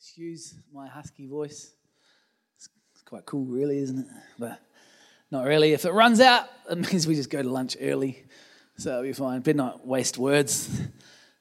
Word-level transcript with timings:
excuse 0.00 0.54
my 0.72 0.88
husky 0.88 1.26
voice. 1.26 1.74
It's 2.56 2.70
quite 3.04 3.26
cool, 3.26 3.44
really, 3.44 3.76
isn't 3.76 3.98
it? 3.98 4.06
But 4.38 4.58
not 5.30 5.44
really. 5.44 5.74
If 5.74 5.84
it 5.84 5.92
runs 5.92 6.20
out, 6.20 6.46
it 6.70 6.78
means 6.90 7.06
we 7.06 7.14
just 7.14 7.28
go 7.28 7.42
to 7.42 7.50
lunch 7.50 7.76
early. 7.78 8.24
So 8.78 8.92
it'll 8.92 9.02
be 9.02 9.12
fine. 9.12 9.42
Better 9.42 9.58
not 9.58 9.86
waste 9.86 10.16
words 10.16 10.80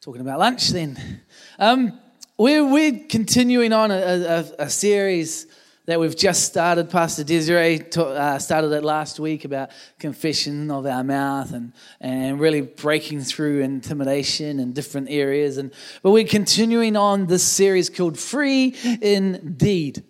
talking 0.01 0.19
about 0.19 0.39
lunch 0.39 0.71
then. 0.71 1.21
Um, 1.57 2.01
we're, 2.37 2.69
we're 2.69 2.99
continuing 3.07 3.71
on 3.71 3.91
a, 3.91 3.95
a, 3.95 4.65
a 4.65 4.69
series 4.69 5.47
that 5.89 5.99
we've 5.99 6.15
just 6.15 6.43
started. 6.43 6.87
Pastor 6.91 7.23
Desiree 7.23 7.83
uh, 7.97 8.37
started 8.37 8.71
it 8.73 8.83
last 8.83 9.19
week 9.19 9.43
about 9.43 9.71
confession 9.97 10.69
of 10.69 10.85
our 10.85 11.03
mouth 11.03 11.51
and, 11.51 11.73
and 11.99 12.39
really 12.39 12.61
breaking 12.61 13.21
through 13.21 13.61
intimidation 13.61 14.59
in 14.59 14.71
different 14.71 15.09
areas. 15.09 15.57
And, 15.57 15.71
but 16.03 16.11
we're 16.11 16.27
continuing 16.27 16.95
on 16.95 17.25
this 17.25 17.43
series 17.43 17.89
called 17.89 18.19
Free 18.19 18.75
Indeed. 19.01 20.03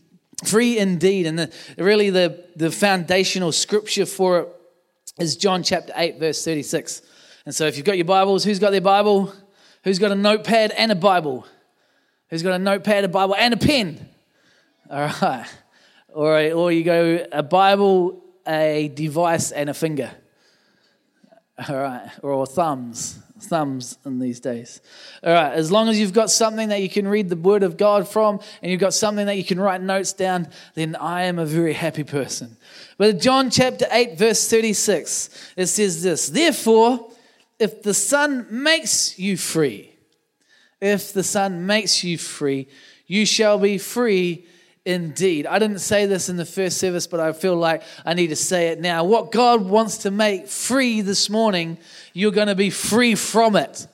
Free 0.43 0.77
Indeed. 0.77 1.25
And 1.27 1.39
the, 1.39 1.53
really, 1.77 2.09
the, 2.09 2.43
the 2.57 2.71
foundational 2.71 3.53
scripture 3.53 4.05
for 4.05 4.39
it 4.39 4.47
is 5.17 5.37
John 5.37 5.63
chapter 5.63 5.93
8, 5.95 6.19
verse 6.19 6.43
36. 6.43 7.03
And 7.45 7.55
so 7.55 7.67
if 7.67 7.77
you've 7.77 7.85
got 7.85 7.95
your 7.95 8.03
Bibles, 8.03 8.43
who's 8.43 8.59
got 8.59 8.71
their 8.71 8.81
Bible? 8.81 9.33
Who's 9.85 9.97
got 9.97 10.11
a 10.11 10.15
notepad 10.15 10.71
and 10.71 10.91
a 10.91 10.95
Bible? 10.95 11.47
Who's 12.29 12.43
got 12.43 12.51
a 12.51 12.59
notepad, 12.59 13.05
a 13.05 13.07
Bible, 13.07 13.35
and 13.35 13.53
a 13.53 13.57
pen? 13.57 14.09
All 14.89 15.09
right 15.21 15.47
or, 16.13 16.37
a, 16.37 16.51
or 16.51 16.71
you 16.71 16.83
go 16.83 17.25
a 17.31 17.43
Bible, 17.43 18.23
a 18.47 18.91
device, 18.93 19.51
and 19.51 19.69
a 19.69 19.73
finger. 19.73 20.11
All 21.67 21.75
right, 21.75 22.09
or 22.23 22.45
thumbs, 22.45 23.19
thumbs 23.41 23.97
in 24.05 24.19
these 24.19 24.39
days. 24.39 24.81
All 25.23 25.33
right, 25.33 25.51
as 25.51 25.71
long 25.71 25.89
as 25.89 25.99
you've 25.99 26.13
got 26.13 26.29
something 26.29 26.69
that 26.69 26.81
you 26.81 26.89
can 26.89 27.07
read 27.07 27.27
the 27.27 27.35
Word 27.35 27.63
of 27.63 27.75
God 27.75 28.07
from 28.07 28.39
and 28.61 28.71
you've 28.71 28.79
got 28.79 28.93
something 28.93 29.25
that 29.25 29.35
you 29.35 29.43
can 29.43 29.59
write 29.59 29.81
notes 29.81 30.13
down, 30.13 30.47
then 30.75 30.95
I 30.95 31.23
am 31.23 31.37
a 31.37 31.45
very 31.45 31.73
happy 31.73 32.05
person. 32.05 32.55
But 32.97 33.19
John 33.19 33.49
chapter 33.49 33.85
8, 33.91 34.17
verse 34.17 34.49
36, 34.49 35.53
it 35.57 35.65
says 35.67 36.01
this 36.01 36.27
Therefore, 36.27 37.11
if 37.59 37.83
the 37.83 37.93
Son 37.93 38.47
makes 38.49 39.19
you 39.19 39.35
free, 39.35 39.93
if 40.79 41.11
the 41.11 41.23
Son 41.23 41.65
makes 41.65 42.05
you 42.05 42.17
free, 42.17 42.67
you 43.05 43.25
shall 43.25 43.59
be 43.59 43.77
free 43.77 44.45
indeed. 44.85 45.45
I 45.45 45.59
didn't 45.59 45.79
say 45.79 46.05
this 46.05 46.29
in 46.29 46.37
the 46.37 46.45
first 46.45 46.77
service, 46.77 47.07
but 47.07 47.19
I 47.19 47.33
feel 47.33 47.55
like 47.55 47.83
I 48.05 48.13
need 48.13 48.27
to 48.27 48.35
say 48.35 48.69
it 48.69 48.79
now. 48.79 49.03
What 49.03 49.31
God 49.31 49.61
wants 49.61 49.99
to 49.99 50.11
make 50.11 50.47
free 50.47 51.01
this 51.01 51.29
morning, 51.29 51.77
you're 52.13 52.31
going 52.31 52.47
to 52.47 52.55
be 52.55 52.69
free 52.69 53.15
from 53.15 53.55
it. 53.55 53.87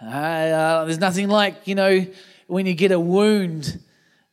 Uh, 0.00 0.84
there's 0.84 0.98
nothing 0.98 1.28
like, 1.28 1.66
you 1.66 1.74
know, 1.74 2.06
when 2.46 2.66
you 2.66 2.74
get 2.74 2.90
a 2.92 2.98
wound 3.00 3.80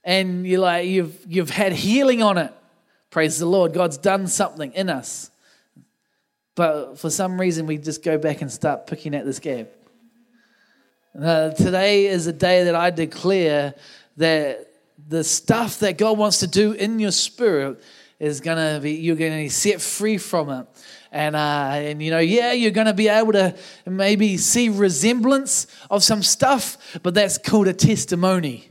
and 0.04 0.46
you're 0.48 0.60
like 0.60 0.88
you've 0.88 1.18
you've 1.28 1.50
had 1.52 1.72
healing 1.72 2.24
on 2.24 2.38
it. 2.38 2.54
Praise 3.12 3.40
the 3.40 3.46
Lord. 3.46 3.74
God's 3.74 3.98
done 3.98 4.28
something 4.28 4.74
in 4.74 4.90
us. 4.90 5.30
But 6.56 7.00
for 7.00 7.10
some 7.10 7.40
reason 7.40 7.68
we 7.68 7.78
just 7.78 8.04
go 8.04 8.18
back 8.18 8.42
and 8.42 8.52
start 8.52 8.88
picking 8.88 9.16
at 9.16 9.26
this 9.26 9.40
gap. 9.40 9.68
Uh, 11.20 11.52
today 11.52 12.08
is 12.08 12.28
a 12.28 12.34
day 12.34 12.66
that 12.66 12.76
I 12.76 12.90
declare 12.90 13.74
that 14.18 14.69
the 15.10 15.24
stuff 15.24 15.80
that 15.80 15.98
God 15.98 16.18
wants 16.18 16.38
to 16.40 16.48
do 16.48 16.72
in 16.74 17.00
your 17.00 17.12
spirit 17.12 17.82
is 18.20 18.42
going 18.42 18.58
to 18.58 18.80
be, 18.80 18.94
you're 18.94 19.16
going 19.16 19.32
to 19.32 19.38
be 19.38 19.50
set 19.50 19.82
free 19.82 20.20
from 20.20 20.50
it. 20.52 20.68
And, 21.12 21.36
uh, 21.36 21.72
and 21.74 22.02
you 22.02 22.12
know, 22.12 22.20
yeah, 22.20 22.52
you're 22.52 22.70
going 22.70 22.86
to 22.86 22.94
be 22.94 23.08
able 23.08 23.32
to 23.32 23.56
maybe 23.88 24.38
see 24.38 24.70
resemblance 24.70 25.66
of 25.90 26.04
some 26.04 26.22
stuff, 26.22 27.00
but 27.02 27.16
that's 27.16 27.40
called 27.40 27.68
a 27.68 27.74
testimony. 27.74 28.70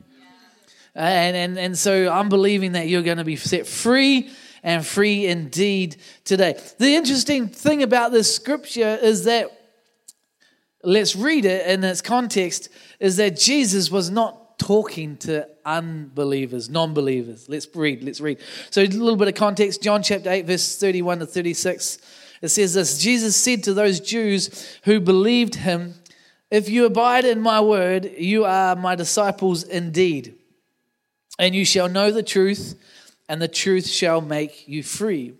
And, 0.94 1.36
and, 1.36 1.58
and 1.58 1.76
so 1.76 2.10
I'm 2.10 2.28
believing 2.28 2.72
that 2.72 2.86
you're 2.86 3.02
going 3.02 3.18
to 3.18 3.24
be 3.24 3.36
set 3.36 3.66
free 3.66 4.30
and 4.62 4.86
free 4.86 5.26
indeed 5.26 5.96
today. 6.24 6.60
The 6.78 6.94
interesting 6.94 7.48
thing 7.48 7.82
about 7.82 8.12
this 8.12 8.32
scripture 8.32 8.96
is 9.02 9.24
that, 9.24 9.50
let's 10.84 11.16
read 11.16 11.44
it 11.44 11.66
in 11.66 11.82
its 11.82 12.00
context, 12.00 12.68
is 13.00 13.16
that 13.16 13.36
Jesus 13.36 13.90
was 13.90 14.08
not 14.08 14.47
talking 14.58 15.16
to 15.18 15.48
unbelievers, 15.64 16.68
non 16.68 16.92
believers. 16.92 17.48
Let's 17.48 17.68
read, 17.74 18.02
let's 18.04 18.20
read. 18.20 18.38
So, 18.70 18.82
a 18.82 18.86
little 18.86 19.16
bit 19.16 19.28
of 19.28 19.34
context 19.34 19.82
John 19.82 20.02
chapter 20.02 20.30
8, 20.30 20.46
verse 20.46 20.78
31 20.78 21.20
to 21.20 21.26
36. 21.26 21.98
It 22.42 22.48
says 22.48 22.74
this 22.74 22.98
Jesus 22.98 23.36
said 23.36 23.64
to 23.64 23.74
those 23.74 24.00
Jews 24.00 24.78
who 24.84 25.00
believed 25.00 25.56
him, 25.56 25.94
If 26.50 26.68
you 26.68 26.84
abide 26.84 27.24
in 27.24 27.40
my 27.40 27.60
word, 27.60 28.12
you 28.16 28.44
are 28.44 28.76
my 28.76 28.94
disciples 28.94 29.62
indeed. 29.62 30.34
And 31.38 31.54
you 31.54 31.64
shall 31.64 31.88
know 31.88 32.10
the 32.10 32.22
truth, 32.22 32.74
and 33.28 33.40
the 33.40 33.48
truth 33.48 33.86
shall 33.86 34.20
make 34.20 34.66
you 34.66 34.82
free. 34.82 35.34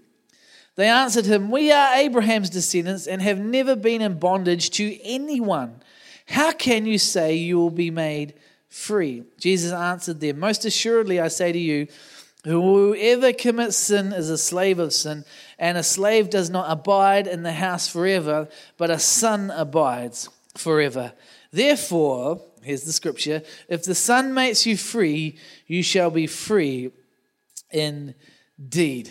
They 0.77 0.89
answered 0.89 1.27
him, 1.27 1.51
We 1.51 1.73
are 1.73 1.97
Abraham's 1.97 2.51
descendants 2.51 3.09
and 3.09 3.21
have 3.21 3.41
never 3.41 3.75
been 3.75 4.01
in 4.01 4.21
bondage 4.21 4.71
to 4.71 5.03
anyone. 5.03 5.83
How 6.27 6.53
can 6.53 6.87
you 6.87 6.99
say 6.99 7.35
you 7.35 7.59
will 7.59 7.71
be 7.71 7.91
made 7.91 8.35
free. 8.69 9.25
Jesus 9.39 9.73
answered 9.73 10.21
them, 10.21 10.39
Most 10.39 10.65
assuredly, 10.65 11.21
I 11.21 11.29
say 11.29 11.53
to 11.53 11.59
you, 11.59 11.87
whoever 12.45 13.33
commits 13.33 13.77
sin 13.77 14.13
is 14.13 14.31
a 14.31 14.39
slave 14.39 14.79
of 14.79 14.93
sin, 14.93 15.25
and 15.59 15.77
a 15.77 15.83
slave 15.83 16.31
does 16.31 16.51
not 16.51 16.71
abide 16.71 17.27
in 17.27 17.43
the 17.43 17.53
house 17.53 17.89
forever, 17.89 18.49
but 18.77 18.91
a 18.91 18.99
son 18.99 19.51
abides 19.51 20.29
forever. 20.57 21.13
Therefore, 21.53 22.43
here's 22.63 22.85
the 22.85 22.93
scripture 22.93 23.43
if 23.69 23.85
the 23.85 23.95
Son 23.95 24.35
makes 24.35 24.67
you 24.67 24.77
free, 24.77 25.39
you 25.67 25.83
shall 25.83 26.11
be 26.11 26.27
free 26.27 26.91
indeed. 27.71 29.11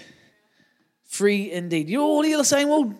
Free 1.05 1.51
indeed. 1.51 1.89
You're 1.89 2.01
all 2.01 2.25
you're 2.25 2.43
saying, 2.43 2.67
well, 2.67 2.93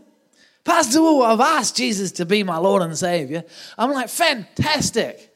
Pastor, 0.64 1.02
I've 1.02 1.40
asked 1.40 1.78
Jesus 1.78 2.12
to 2.14 2.26
be 2.26 2.44
my 2.44 2.58
Lord 2.58 2.82
and 2.82 2.98
Savior. 2.98 3.44
I'm 3.78 3.92
like, 3.92 4.10
fantastic 4.10 5.32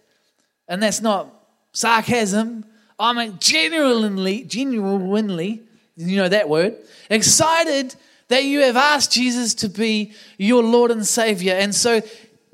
and 0.71 0.81
that's 0.81 1.01
not 1.01 1.27
sarcasm. 1.73 2.63
I'm 2.97 3.37
genuinely, 3.39 4.45
genuinely, 4.45 5.61
you 5.97 6.15
know 6.15 6.29
that 6.29 6.47
word, 6.47 6.77
excited 7.09 7.93
that 8.29 8.45
you 8.45 8.61
have 8.61 8.77
asked 8.77 9.11
Jesus 9.11 9.53
to 9.55 9.69
be 9.69 10.13
your 10.37 10.63
Lord 10.63 10.89
and 10.89 11.05
Savior. 11.05 11.55
And 11.55 11.75
so 11.75 12.01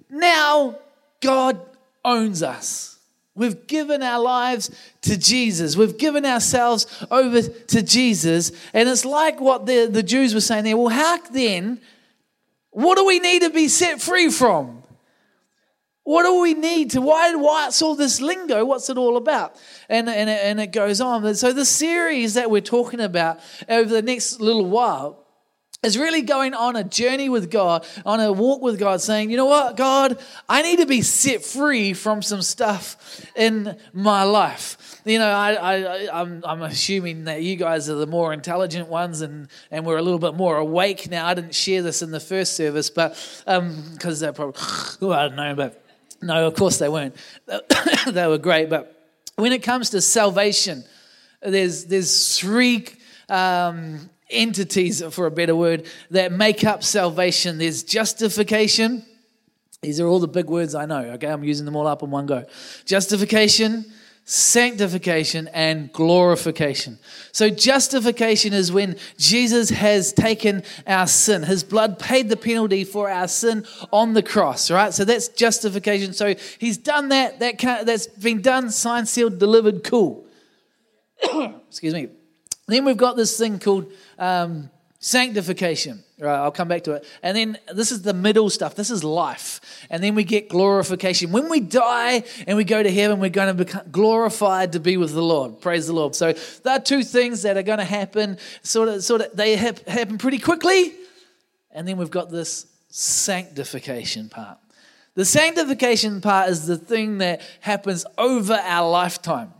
now 0.10 0.80
God 1.22 1.62
owns 2.04 2.42
us. 2.42 2.98
We've 3.36 3.68
given 3.68 4.02
our 4.02 4.20
lives 4.20 4.72
to 5.04 5.16
Jesus. 5.16 5.78
We've 5.78 5.96
given 5.96 6.26
ourselves 6.26 6.88
over 7.12 7.44
to 7.44 7.84
Jesus. 7.84 8.52
And 8.74 8.90
it's 8.90 9.06
like 9.06 9.40
what 9.40 9.68
the, 9.68 9.86
the 9.86 10.02
Jews 10.02 10.34
were 10.34 10.42
saying 10.42 10.64
there. 10.64 10.76
Well, 10.76 10.88
how 10.88 11.20
then, 11.30 11.80
what 12.72 12.98
do 12.98 13.06
we 13.06 13.20
need 13.20 13.44
to 13.44 13.52
be 13.52 13.68
set 13.68 14.02
free 14.02 14.32
from? 14.32 14.77
What 16.08 16.24
do 16.24 16.40
we 16.40 16.54
need 16.54 16.92
to? 16.92 17.02
Why? 17.02 17.36
why 17.36 17.68
it's 17.68 17.82
all 17.82 17.94
this 17.94 18.22
lingo? 18.22 18.64
What's 18.64 18.90
it 18.90 18.98
all 18.98 19.18
about? 19.18 19.58
And 19.90 20.08
and 20.08 20.30
and 20.30 20.58
it 20.62 20.72
goes 20.72 21.02
on. 21.02 21.36
So 21.36 21.52
the 21.52 21.66
series 21.66 22.36
that 22.36 22.50
we're 22.50 22.62
talking 22.62 23.02
about 23.02 23.42
over 23.68 23.90
the 23.90 24.02
next 24.02 24.40
little 24.40 24.64
while 24.64 25.26
is 25.84 25.98
really 25.98 26.22
going 26.22 26.54
on 26.54 26.78
a 26.78 26.86
journey 26.86 27.28
with 27.28 27.52
God, 27.52 27.86
on 28.06 28.22
a 28.22 28.32
walk 28.32 28.62
with 28.62 28.80
God, 28.80 29.02
saying, 29.02 29.32
you 29.32 29.36
know 29.36 29.48
what, 29.48 29.76
God, 29.76 30.18
I 30.48 30.62
need 30.62 30.80
to 30.80 30.86
be 30.86 31.02
set 31.02 31.44
free 31.44 31.92
from 31.92 32.22
some 32.22 32.42
stuff 32.42 33.26
in 33.36 33.78
my 33.92 34.24
life. 34.24 35.02
You 35.04 35.20
know, 35.20 35.30
I, 35.30 35.56
I, 35.56 36.22
I'm, 36.22 36.42
I'm 36.46 36.62
assuming 36.62 37.26
that 37.26 37.44
you 37.44 37.58
guys 37.58 37.90
are 37.90 37.96
the 37.96 38.08
more 38.08 38.32
intelligent 38.32 38.88
ones 38.88 39.20
and, 39.20 39.50
and 39.72 39.86
we're 39.86 39.98
a 39.98 40.02
little 40.02 40.20
bit 40.20 40.36
more 40.36 40.56
awake 40.56 41.12
now. 41.12 41.28
I 41.28 41.34
didn't 41.34 41.54
share 41.54 41.82
this 41.82 42.02
in 42.02 42.12
the 42.12 42.22
first 42.22 42.56
service, 42.56 42.90
but 42.90 43.10
because 43.46 43.58
um, 43.58 44.20
they're 44.20 44.32
probably, 44.32 44.62
oh, 45.02 45.12
I 45.12 45.28
don't 45.28 45.36
know, 45.36 45.54
but 45.54 45.84
no, 46.22 46.48
of 46.48 46.56
course 46.56 46.78
they 46.78 46.90
weren't. 46.90 47.16
they 48.08 48.28
were 48.28 48.38
great. 48.38 48.70
But 48.70 48.94
when 49.36 49.52
it 49.52 49.64
comes 49.64 49.92
to 49.92 50.02
salvation, 50.02 50.84
there's, 51.42 51.86
there's 51.86 52.38
three 52.38 52.88
um, 53.30 54.10
entities, 54.30 55.04
for 55.12 55.26
a 55.26 55.32
better 55.32 55.56
word, 55.56 55.86
that 56.12 56.32
make 56.32 56.64
up 56.64 56.84
salvation 56.84 57.58
there's 57.58 57.84
justification. 57.84 59.06
These 59.82 60.00
are 60.00 60.08
all 60.08 60.20
the 60.20 60.28
big 60.28 60.48
words 60.48 60.74
I 60.76 60.86
know, 60.86 61.02
okay? 61.14 61.28
I'm 61.28 61.44
using 61.44 61.66
them 61.66 61.76
all 61.76 61.88
up 61.88 62.02
in 62.02 62.10
one 62.10 62.26
go. 62.26 62.46
Justification, 62.86 63.86
sanctification 64.30 65.48
and 65.54 65.90
glorification. 65.94 67.00
So, 67.32 67.50
justification 67.50 68.52
is 68.52 68.74
when 68.74 68.98
Jesus 69.18 69.70
has 69.70 70.12
taken 70.12 70.64
our 70.86 71.08
sin. 71.08 71.44
His 71.44 71.64
blood 71.64 71.98
paid 71.98 72.28
the 72.28 72.36
penalty 72.36 72.84
for 72.84 73.10
our 73.10 73.30
sin 73.30 73.66
on 73.92 74.14
the 74.14 74.22
cross, 74.22 74.70
right? 74.70 74.94
So, 74.94 75.06
that's 75.06 75.30
justification. 75.30 76.12
So, 76.12 76.36
he's 76.60 76.78
done 76.78 77.08
that. 77.10 77.40
that 77.40 77.58
that's 77.86 78.08
been 78.08 78.42
done, 78.42 78.70
signed, 78.70 79.08
sealed, 79.08 79.40
delivered, 79.40 79.86
cool. 79.86 80.28
Excuse 81.70 81.94
me. 81.94 82.10
Then 82.68 82.84
we've 82.84 82.98
got 82.98 83.16
this 83.16 83.38
thing 83.38 83.60
called 83.60 83.90
um, 84.20 84.70
sanctification. 85.00 86.04
Right, 86.20 86.36
I'll 86.36 86.52
come 86.52 86.68
back 86.68 86.84
to 86.86 86.94
it. 86.94 87.06
And 87.22 87.38
then 87.38 87.60
this 87.72 87.92
is 87.92 88.02
the 88.02 88.14
middle 88.14 88.50
stuff. 88.50 88.74
This 88.74 88.90
is 88.90 89.04
life. 89.04 89.62
And 89.92 90.04
then 90.04 90.16
we 90.16 90.24
get 90.24 90.50
glorification. 90.50 91.32
When 91.32 91.48
we 91.48 91.60
die 91.60 92.24
and 92.48 92.58
we 92.58 92.64
go 92.64 92.82
to 92.82 92.92
heaven, 92.92 93.20
we're 93.20 93.30
going 93.30 93.56
to 93.56 93.66
become 93.66 93.84
glorified 93.92 94.72
to 94.72 94.80
be 94.80 94.98
with 94.98 95.14
the 95.14 95.22
Lord. 95.22 95.62
Praise 95.62 95.86
the 95.86 95.94
Lord. 95.94 96.16
So 96.16 96.34
there 96.64 96.74
are 96.74 96.80
two 96.80 97.04
things 97.04 97.44
that 97.44 97.56
are 97.56 97.62
going 97.62 97.78
to 97.78 97.86
happen. 97.86 98.40
Sort 98.64 98.90
of, 98.90 99.04
sort 99.04 99.22
of, 99.22 99.36
they 99.36 99.56
happen 99.56 100.18
pretty 100.18 100.40
quickly. 100.40 100.96
And 101.70 101.88
then 101.88 101.98
we've 101.98 102.10
got 102.10 102.32
this 102.32 102.66
sanctification 102.90 104.30
part. 104.30 104.58
The 105.14 105.26
sanctification 105.26 106.22
part 106.22 106.50
is 106.50 106.66
the 106.66 106.78
thing 106.78 107.20
that 107.20 107.42
happens 107.60 108.08
over 108.18 108.56
our 108.56 108.90
lifetime. 108.90 109.54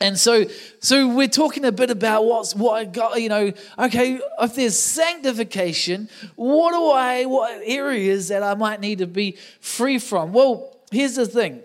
And 0.00 0.16
so, 0.16 0.44
so 0.78 1.08
we're 1.08 1.26
talking 1.26 1.64
a 1.64 1.72
bit 1.72 1.90
about 1.90 2.24
what's 2.24 2.54
what 2.54 2.92
got, 2.92 3.20
you 3.20 3.28
know, 3.28 3.52
okay, 3.78 4.20
if 4.40 4.54
there's 4.54 4.78
sanctification, 4.78 6.08
what 6.36 6.72
do 6.72 6.90
I, 6.90 7.24
what 7.24 7.60
areas 7.64 8.28
that 8.28 8.44
I 8.44 8.54
might 8.54 8.80
need 8.80 8.98
to 8.98 9.08
be 9.08 9.36
free 9.60 9.98
from? 9.98 10.32
Well, 10.32 10.76
here's 10.92 11.16
the 11.16 11.26
thing. 11.26 11.62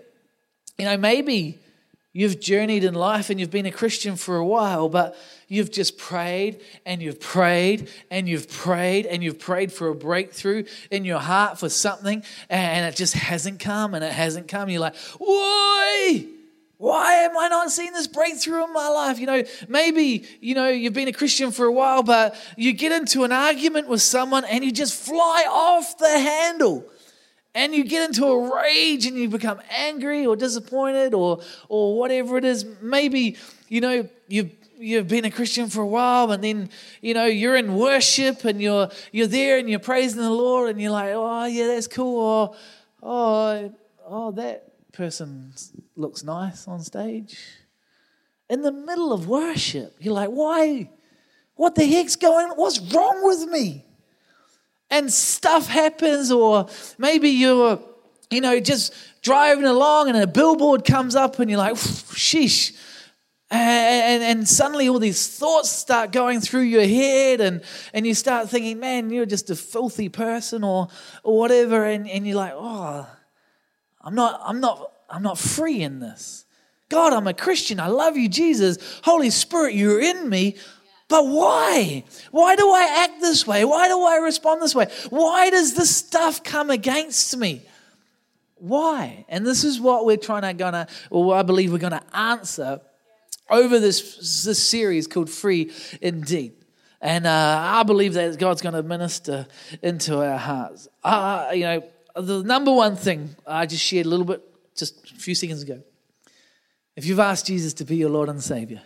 You 0.78 0.86
know, 0.86 0.96
maybe 0.96 1.60
you've 2.12 2.40
journeyed 2.40 2.82
in 2.82 2.94
life 2.94 3.30
and 3.30 3.38
you've 3.38 3.52
been 3.52 3.66
a 3.66 3.72
Christian 3.72 4.16
for 4.16 4.36
a 4.36 4.44
while, 4.44 4.88
but 4.88 5.16
you've 5.46 5.70
just 5.70 5.96
prayed 5.96 6.60
and 6.84 7.00
you've 7.00 7.20
prayed 7.20 7.88
and 8.10 8.28
you've 8.28 8.50
prayed 8.50 9.06
and 9.06 9.22
you've 9.22 9.38
prayed 9.38 9.72
for 9.72 9.86
a 9.86 9.94
breakthrough 9.94 10.64
in 10.90 11.04
your 11.04 11.20
heart 11.20 11.60
for 11.60 11.68
something 11.68 12.24
and 12.50 12.84
it 12.84 12.96
just 12.96 13.14
hasn't 13.14 13.60
come 13.60 13.94
and 13.94 14.02
it 14.02 14.12
hasn't 14.12 14.48
come. 14.48 14.68
You're 14.68 14.80
like, 14.80 14.96
why? 15.18 16.26
Why 16.84 17.14
am 17.22 17.34
I 17.38 17.48
not 17.48 17.70
seeing 17.70 17.94
this 17.94 18.06
breakthrough 18.06 18.62
in 18.64 18.72
my 18.74 18.88
life? 18.88 19.18
You 19.18 19.24
know, 19.24 19.42
maybe, 19.68 20.26
you 20.42 20.54
know, 20.54 20.68
you've 20.68 20.92
been 20.92 21.08
a 21.08 21.14
Christian 21.14 21.50
for 21.50 21.64
a 21.64 21.72
while, 21.72 22.02
but 22.02 22.36
you 22.58 22.74
get 22.74 22.92
into 22.92 23.24
an 23.24 23.32
argument 23.32 23.88
with 23.88 24.02
someone 24.02 24.44
and 24.44 24.62
you 24.62 24.70
just 24.70 24.92
fly 24.92 25.46
off 25.48 25.96
the 25.96 26.10
handle. 26.10 26.84
And 27.54 27.74
you 27.74 27.84
get 27.84 28.06
into 28.06 28.26
a 28.26 28.54
rage 28.54 29.06
and 29.06 29.16
you 29.16 29.30
become 29.30 29.62
angry 29.70 30.26
or 30.26 30.36
disappointed 30.36 31.14
or 31.14 31.40
or 31.70 31.98
whatever 31.98 32.36
it 32.36 32.44
is. 32.44 32.66
Maybe, 32.82 33.38
you 33.70 33.80
know, 33.80 34.06
you've 34.28 34.50
you've 34.76 35.08
been 35.08 35.24
a 35.24 35.30
Christian 35.30 35.70
for 35.70 35.80
a 35.80 35.86
while, 35.86 36.32
and 36.32 36.44
then 36.44 36.68
you 37.00 37.14
know 37.14 37.24
you're 37.24 37.56
in 37.56 37.76
worship 37.76 38.44
and 38.44 38.60
you're 38.60 38.90
you're 39.10 39.28
there 39.28 39.56
and 39.56 39.70
you're 39.70 39.78
praising 39.78 40.20
the 40.20 40.28
Lord, 40.28 40.68
and 40.68 40.82
you're 40.82 40.90
like, 40.90 41.12
oh 41.14 41.46
yeah, 41.46 41.68
that's 41.68 41.86
cool. 41.86 42.20
Or 42.20 42.56
oh 43.02 43.74
oh 44.06 44.30
that 44.32 44.73
person 44.94 45.52
looks 45.96 46.22
nice 46.22 46.66
on 46.68 46.80
stage. 46.80 47.38
In 48.48 48.62
the 48.62 48.72
middle 48.72 49.12
of 49.12 49.26
worship, 49.26 49.96
you're 50.00 50.14
like, 50.14 50.30
why? 50.30 50.90
What 51.56 51.74
the 51.74 51.84
heck's 51.84 52.16
going 52.16 52.50
on? 52.50 52.56
What's 52.56 52.80
wrong 52.80 53.20
with 53.22 53.48
me? 53.50 53.84
And 54.90 55.12
stuff 55.12 55.66
happens, 55.66 56.30
or 56.30 56.68
maybe 56.98 57.30
you're, 57.30 57.80
you 58.30 58.40
know, 58.40 58.60
just 58.60 58.94
driving 59.22 59.64
along 59.64 60.08
and 60.08 60.18
a 60.18 60.26
billboard 60.26 60.84
comes 60.84 61.16
up 61.16 61.38
and 61.38 61.50
you're 61.50 61.58
like, 61.58 61.74
sheesh. 61.74 62.76
And, 63.50 64.22
and, 64.22 64.48
suddenly 64.48 64.88
all 64.88 64.98
these 64.98 65.38
thoughts 65.38 65.70
start 65.70 66.10
going 66.10 66.40
through 66.40 66.62
your 66.62 66.86
head 66.86 67.40
and, 67.40 67.62
and 67.92 68.06
you 68.06 68.14
start 68.14 68.48
thinking, 68.48 68.80
man, 68.80 69.10
you're 69.10 69.26
just 69.26 69.48
a 69.50 69.54
filthy 69.54 70.08
person 70.08 70.64
or, 70.64 70.88
or 71.22 71.38
whatever. 71.38 71.84
And, 71.84 72.08
and 72.08 72.26
you're 72.26 72.36
like, 72.36 72.54
oh, 72.54 73.06
I'm 74.04 74.14
not, 74.14 74.40
I'm 74.44 74.60
not, 74.60 74.92
I'm 75.10 75.22
not 75.22 75.38
free 75.38 75.82
in 75.82 75.98
this. 75.98 76.44
God, 76.88 77.12
I'm 77.12 77.26
a 77.26 77.34
Christian. 77.34 77.80
I 77.80 77.88
love 77.88 78.16
you, 78.16 78.28
Jesus. 78.28 79.00
Holy 79.02 79.30
Spirit, 79.30 79.74
you're 79.74 80.00
in 80.00 80.28
me. 80.28 80.56
But 81.08 81.26
why? 81.26 82.04
Why 82.30 82.56
do 82.56 82.70
I 82.70 83.04
act 83.04 83.20
this 83.20 83.46
way? 83.46 83.64
Why 83.64 83.88
do 83.88 84.00
I 84.02 84.16
respond 84.18 84.62
this 84.62 84.74
way? 84.74 84.86
Why 85.10 85.50
does 85.50 85.74
this 85.74 85.94
stuff 85.94 86.44
come 86.44 86.70
against 86.70 87.36
me? 87.36 87.62
Why? 88.56 89.24
And 89.28 89.46
this 89.46 89.64
is 89.64 89.80
what 89.80 90.06
we're 90.06 90.16
trying 90.16 90.42
to 90.42 90.52
gonna, 90.54 90.86
or 91.10 91.34
I 91.34 91.42
believe 91.42 91.72
we're 91.72 91.78
gonna 91.78 92.04
answer 92.12 92.80
over 93.50 93.78
this, 93.80 94.44
this 94.44 94.62
series 94.62 95.06
called 95.06 95.30
Free 95.30 95.70
Indeed. 96.00 96.54
And 97.00 97.26
uh, 97.26 97.60
I 97.62 97.82
believe 97.82 98.14
that 98.14 98.38
God's 98.38 98.62
going 98.62 98.74
to 98.74 98.82
minister 98.82 99.46
into 99.82 100.24
our 100.24 100.38
hearts. 100.38 100.88
Uh, 101.02 101.50
you 101.52 101.60
know, 101.60 101.82
the 102.14 102.42
number 102.42 102.72
one 102.72 102.96
thing 102.96 103.34
I 103.46 103.66
just 103.66 103.82
shared 103.82 104.06
a 104.06 104.08
little 104.08 104.26
bit 104.26 104.42
just 104.76 105.10
a 105.10 105.14
few 105.14 105.34
seconds 105.34 105.62
ago. 105.62 105.82
If 106.96 107.06
you've 107.06 107.20
asked 107.20 107.46
Jesus 107.46 107.74
to 107.74 107.84
be 107.84 107.96
your 107.96 108.10
Lord 108.10 108.28
and 108.28 108.42
Savior, 108.42 108.82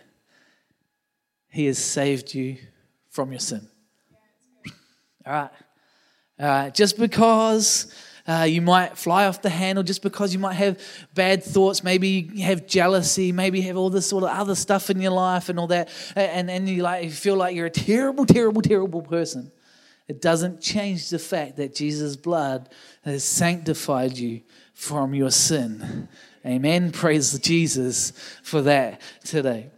He 1.49 1.65
has 1.67 1.77
saved 1.77 2.33
you 2.33 2.57
from 3.09 3.31
your 3.31 3.39
sin. 3.39 3.67
All 5.25 5.33
right. 5.33 5.49
All 6.39 6.47
right. 6.47 6.73
Just 6.73 6.97
because 6.97 7.93
uh, 8.27 8.43
you 8.43 8.61
might 8.61 8.97
fly 8.97 9.25
off 9.25 9.41
the 9.41 9.49
handle, 9.49 9.83
just 9.83 10.01
because 10.01 10.33
you 10.33 10.39
might 10.39 10.53
have 10.53 10.79
bad 11.13 11.43
thoughts, 11.43 11.83
maybe 11.83 12.29
you 12.33 12.43
have 12.43 12.65
jealousy, 12.65 13.31
maybe 13.31 13.59
you 13.59 13.67
have 13.67 13.77
all 13.77 13.89
this 13.89 14.07
sort 14.07 14.23
of 14.23 14.29
other 14.29 14.55
stuff 14.55 14.89
in 14.89 15.01
your 15.01 15.11
life 15.11 15.49
and 15.49 15.59
all 15.59 15.67
that, 15.67 15.89
and, 16.15 16.49
and 16.49 16.69
you, 16.69 16.81
like, 16.81 17.03
you 17.03 17.11
feel 17.11 17.35
like 17.35 17.55
you're 17.55 17.65
a 17.65 17.71
terrible, 17.71 18.25
terrible, 18.25 18.61
terrible 18.61 19.01
person. 19.01 19.51
It 20.09 20.21
doesn't 20.21 20.59
change 20.59 21.09
the 21.09 21.19
fact 21.19 21.57
that 21.57 21.75
Jesus' 21.75 22.15
blood 22.15 22.69
has 23.05 23.23
sanctified 23.23 24.17
you 24.17 24.41
from 24.73 25.13
your 25.13 25.29
sin. 25.29 26.09
Amen. 26.43 26.91
Praise 26.91 27.37
Jesus 27.37 28.11
for 28.41 28.63
that 28.63 29.01
today. 29.23 29.69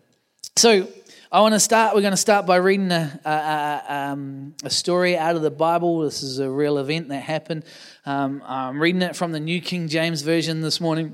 So, 0.55 0.87
I 1.33 1.41
want 1.41 1.53
to 1.53 1.59
start. 1.59 1.95
We're 1.95 2.01
going 2.01 2.11
to 2.11 2.17
start 2.17 2.45
by 2.45 2.57
reading 2.57 2.91
a, 2.91 3.19
a, 3.25 3.83
um, 3.87 4.53
a, 4.63 4.69
story 4.69 5.17
out 5.17 5.37
of 5.37 5.41
the 5.41 5.51
Bible. 5.51 5.99
This 5.99 6.23
is 6.23 6.39
a 6.39 6.49
real 6.49 6.77
event 6.77 7.07
that 7.07 7.21
happened. 7.21 7.63
Um, 8.05 8.43
I'm 8.45 8.81
reading 8.81 9.01
it 9.01 9.15
from 9.15 9.31
the 9.31 9.39
New 9.39 9.61
King 9.61 9.87
James 9.87 10.23
Version 10.23 10.59
this 10.59 10.81
morning. 10.81 11.13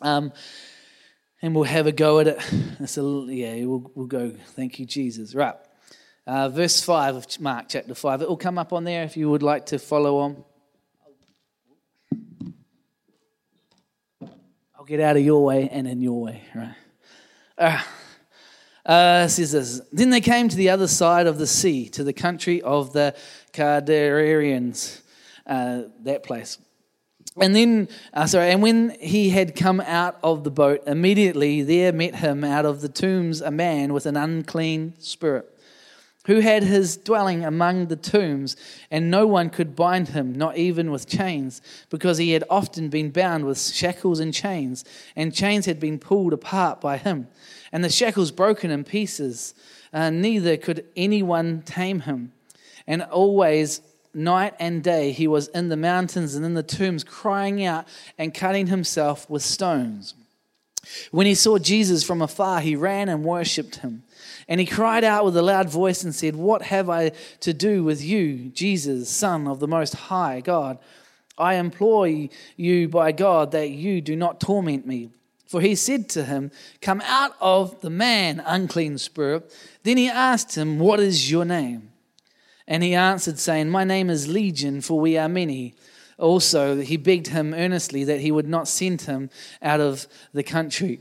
Um, 0.00 0.32
and 1.42 1.56
we'll 1.56 1.64
have 1.64 1.88
a 1.88 1.92
go 1.92 2.20
at 2.20 2.28
it. 2.28 2.38
It's 2.80 2.96
a, 2.98 3.02
yeah, 3.28 3.64
we'll, 3.64 3.90
we'll 3.96 4.06
go. 4.06 4.30
Thank 4.30 4.78
you, 4.78 4.86
Jesus. 4.86 5.34
Right. 5.34 5.54
Uh, 6.24 6.48
verse 6.48 6.80
5 6.80 7.16
of 7.16 7.40
Mark 7.40 7.66
chapter 7.68 7.96
5. 7.96 8.22
It 8.22 8.28
will 8.28 8.36
come 8.36 8.56
up 8.56 8.72
on 8.72 8.84
there 8.84 9.02
if 9.02 9.16
you 9.16 9.28
would 9.28 9.42
like 9.42 9.66
to 9.66 9.78
follow 9.78 10.18
on. 10.18 10.44
I'll 14.78 14.84
get 14.86 15.00
out 15.00 15.16
of 15.16 15.24
your 15.24 15.44
way 15.44 15.68
and 15.68 15.88
in 15.88 16.00
your 16.00 16.20
way, 16.20 16.42
right? 16.54 16.74
Uh, 17.58 17.82
uh, 18.86 19.26
says 19.26 19.50
this. 19.50 19.80
Then 19.90 20.10
they 20.10 20.20
came 20.20 20.48
to 20.48 20.54
the 20.54 20.70
other 20.70 20.86
side 20.86 21.26
of 21.26 21.38
the 21.38 21.46
sea, 21.46 21.88
to 21.88 22.04
the 22.04 22.12
country 22.12 22.62
of 22.62 22.92
the 22.92 23.16
Cardarians, 23.52 25.00
uh, 25.44 25.82
that 26.02 26.22
place. 26.22 26.58
And 27.40 27.54
then, 27.56 27.88
uh, 28.14 28.26
sorry, 28.26 28.50
and 28.50 28.62
when 28.62 28.96
he 29.00 29.30
had 29.30 29.56
come 29.56 29.80
out 29.80 30.20
of 30.22 30.44
the 30.44 30.50
boat, 30.52 30.82
immediately 30.86 31.62
there 31.62 31.92
met 31.92 32.14
him 32.14 32.44
out 32.44 32.64
of 32.64 32.80
the 32.80 32.88
tombs 32.88 33.40
a 33.40 33.50
man 33.50 33.92
with 33.92 34.06
an 34.06 34.16
unclean 34.16 34.94
spirit 35.00 35.51
who 36.26 36.40
had 36.40 36.62
his 36.62 36.96
dwelling 36.96 37.44
among 37.44 37.86
the 37.86 37.96
tombs, 37.96 38.56
and 38.90 39.10
no 39.10 39.26
one 39.26 39.50
could 39.50 39.74
bind 39.74 40.08
him, 40.08 40.32
not 40.32 40.56
even 40.56 40.90
with 40.90 41.08
chains, 41.08 41.60
because 41.90 42.18
he 42.18 42.30
had 42.30 42.44
often 42.48 42.88
been 42.88 43.10
bound 43.10 43.44
with 43.44 43.60
shackles 43.60 44.20
and 44.20 44.32
chains, 44.32 44.84
and 45.16 45.34
chains 45.34 45.66
had 45.66 45.80
been 45.80 45.98
pulled 45.98 46.32
apart 46.32 46.80
by 46.80 46.96
him, 46.96 47.26
and 47.72 47.82
the 47.82 47.90
shackles 47.90 48.30
broken 48.30 48.70
in 48.70 48.84
pieces. 48.84 49.54
Uh, 49.92 50.10
neither 50.10 50.56
could 50.56 50.84
anyone 50.96 51.62
tame 51.62 52.00
him. 52.00 52.32
And 52.86 53.02
always, 53.02 53.80
night 54.14 54.54
and 54.58 54.82
day, 54.82 55.12
he 55.12 55.26
was 55.26 55.48
in 55.48 55.68
the 55.68 55.76
mountains 55.76 56.34
and 56.34 56.44
in 56.44 56.54
the 56.54 56.62
tombs, 56.62 57.04
crying 57.04 57.64
out 57.64 57.86
and 58.18 58.32
cutting 58.32 58.68
himself 58.68 59.28
with 59.28 59.42
stones. 59.42 60.14
When 61.10 61.26
he 61.26 61.34
saw 61.34 61.58
Jesus 61.58 62.02
from 62.02 62.22
afar, 62.22 62.60
he 62.60 62.74
ran 62.76 63.08
and 63.08 63.24
worshipped 63.24 63.76
him. 63.76 64.02
And 64.48 64.60
he 64.60 64.66
cried 64.66 65.04
out 65.04 65.24
with 65.24 65.36
a 65.36 65.42
loud 65.42 65.70
voice 65.70 66.02
and 66.02 66.14
said, 66.14 66.36
What 66.36 66.62
have 66.62 66.90
I 66.90 67.12
to 67.40 67.52
do 67.52 67.84
with 67.84 68.02
you, 68.02 68.48
Jesus, 68.48 69.08
Son 69.08 69.46
of 69.46 69.60
the 69.60 69.68
Most 69.68 69.94
High 69.94 70.40
God? 70.40 70.78
I 71.38 71.54
implore 71.54 72.06
you 72.56 72.88
by 72.88 73.12
God 73.12 73.52
that 73.52 73.70
you 73.70 74.00
do 74.00 74.16
not 74.16 74.40
torment 74.40 74.86
me. 74.86 75.10
For 75.46 75.60
he 75.60 75.74
said 75.74 76.08
to 76.10 76.24
him, 76.24 76.50
Come 76.80 77.02
out 77.04 77.32
of 77.40 77.80
the 77.80 77.90
man, 77.90 78.42
unclean 78.44 78.98
spirit. 78.98 79.54
Then 79.82 79.96
he 79.96 80.08
asked 80.08 80.56
him, 80.56 80.78
What 80.78 80.98
is 80.98 81.30
your 81.30 81.44
name? 81.44 81.90
And 82.66 82.82
he 82.82 82.94
answered, 82.94 83.38
saying, 83.38 83.68
My 83.68 83.84
name 83.84 84.08
is 84.08 84.28
Legion, 84.28 84.80
for 84.80 84.98
we 84.98 85.18
are 85.18 85.28
many. 85.28 85.74
Also, 86.22 86.80
he 86.80 86.96
begged 86.96 87.26
him 87.26 87.52
earnestly 87.52 88.04
that 88.04 88.20
he 88.20 88.30
would 88.30 88.48
not 88.48 88.68
send 88.68 89.02
him 89.02 89.28
out 89.60 89.80
of 89.80 90.06
the 90.32 90.44
country. 90.44 91.00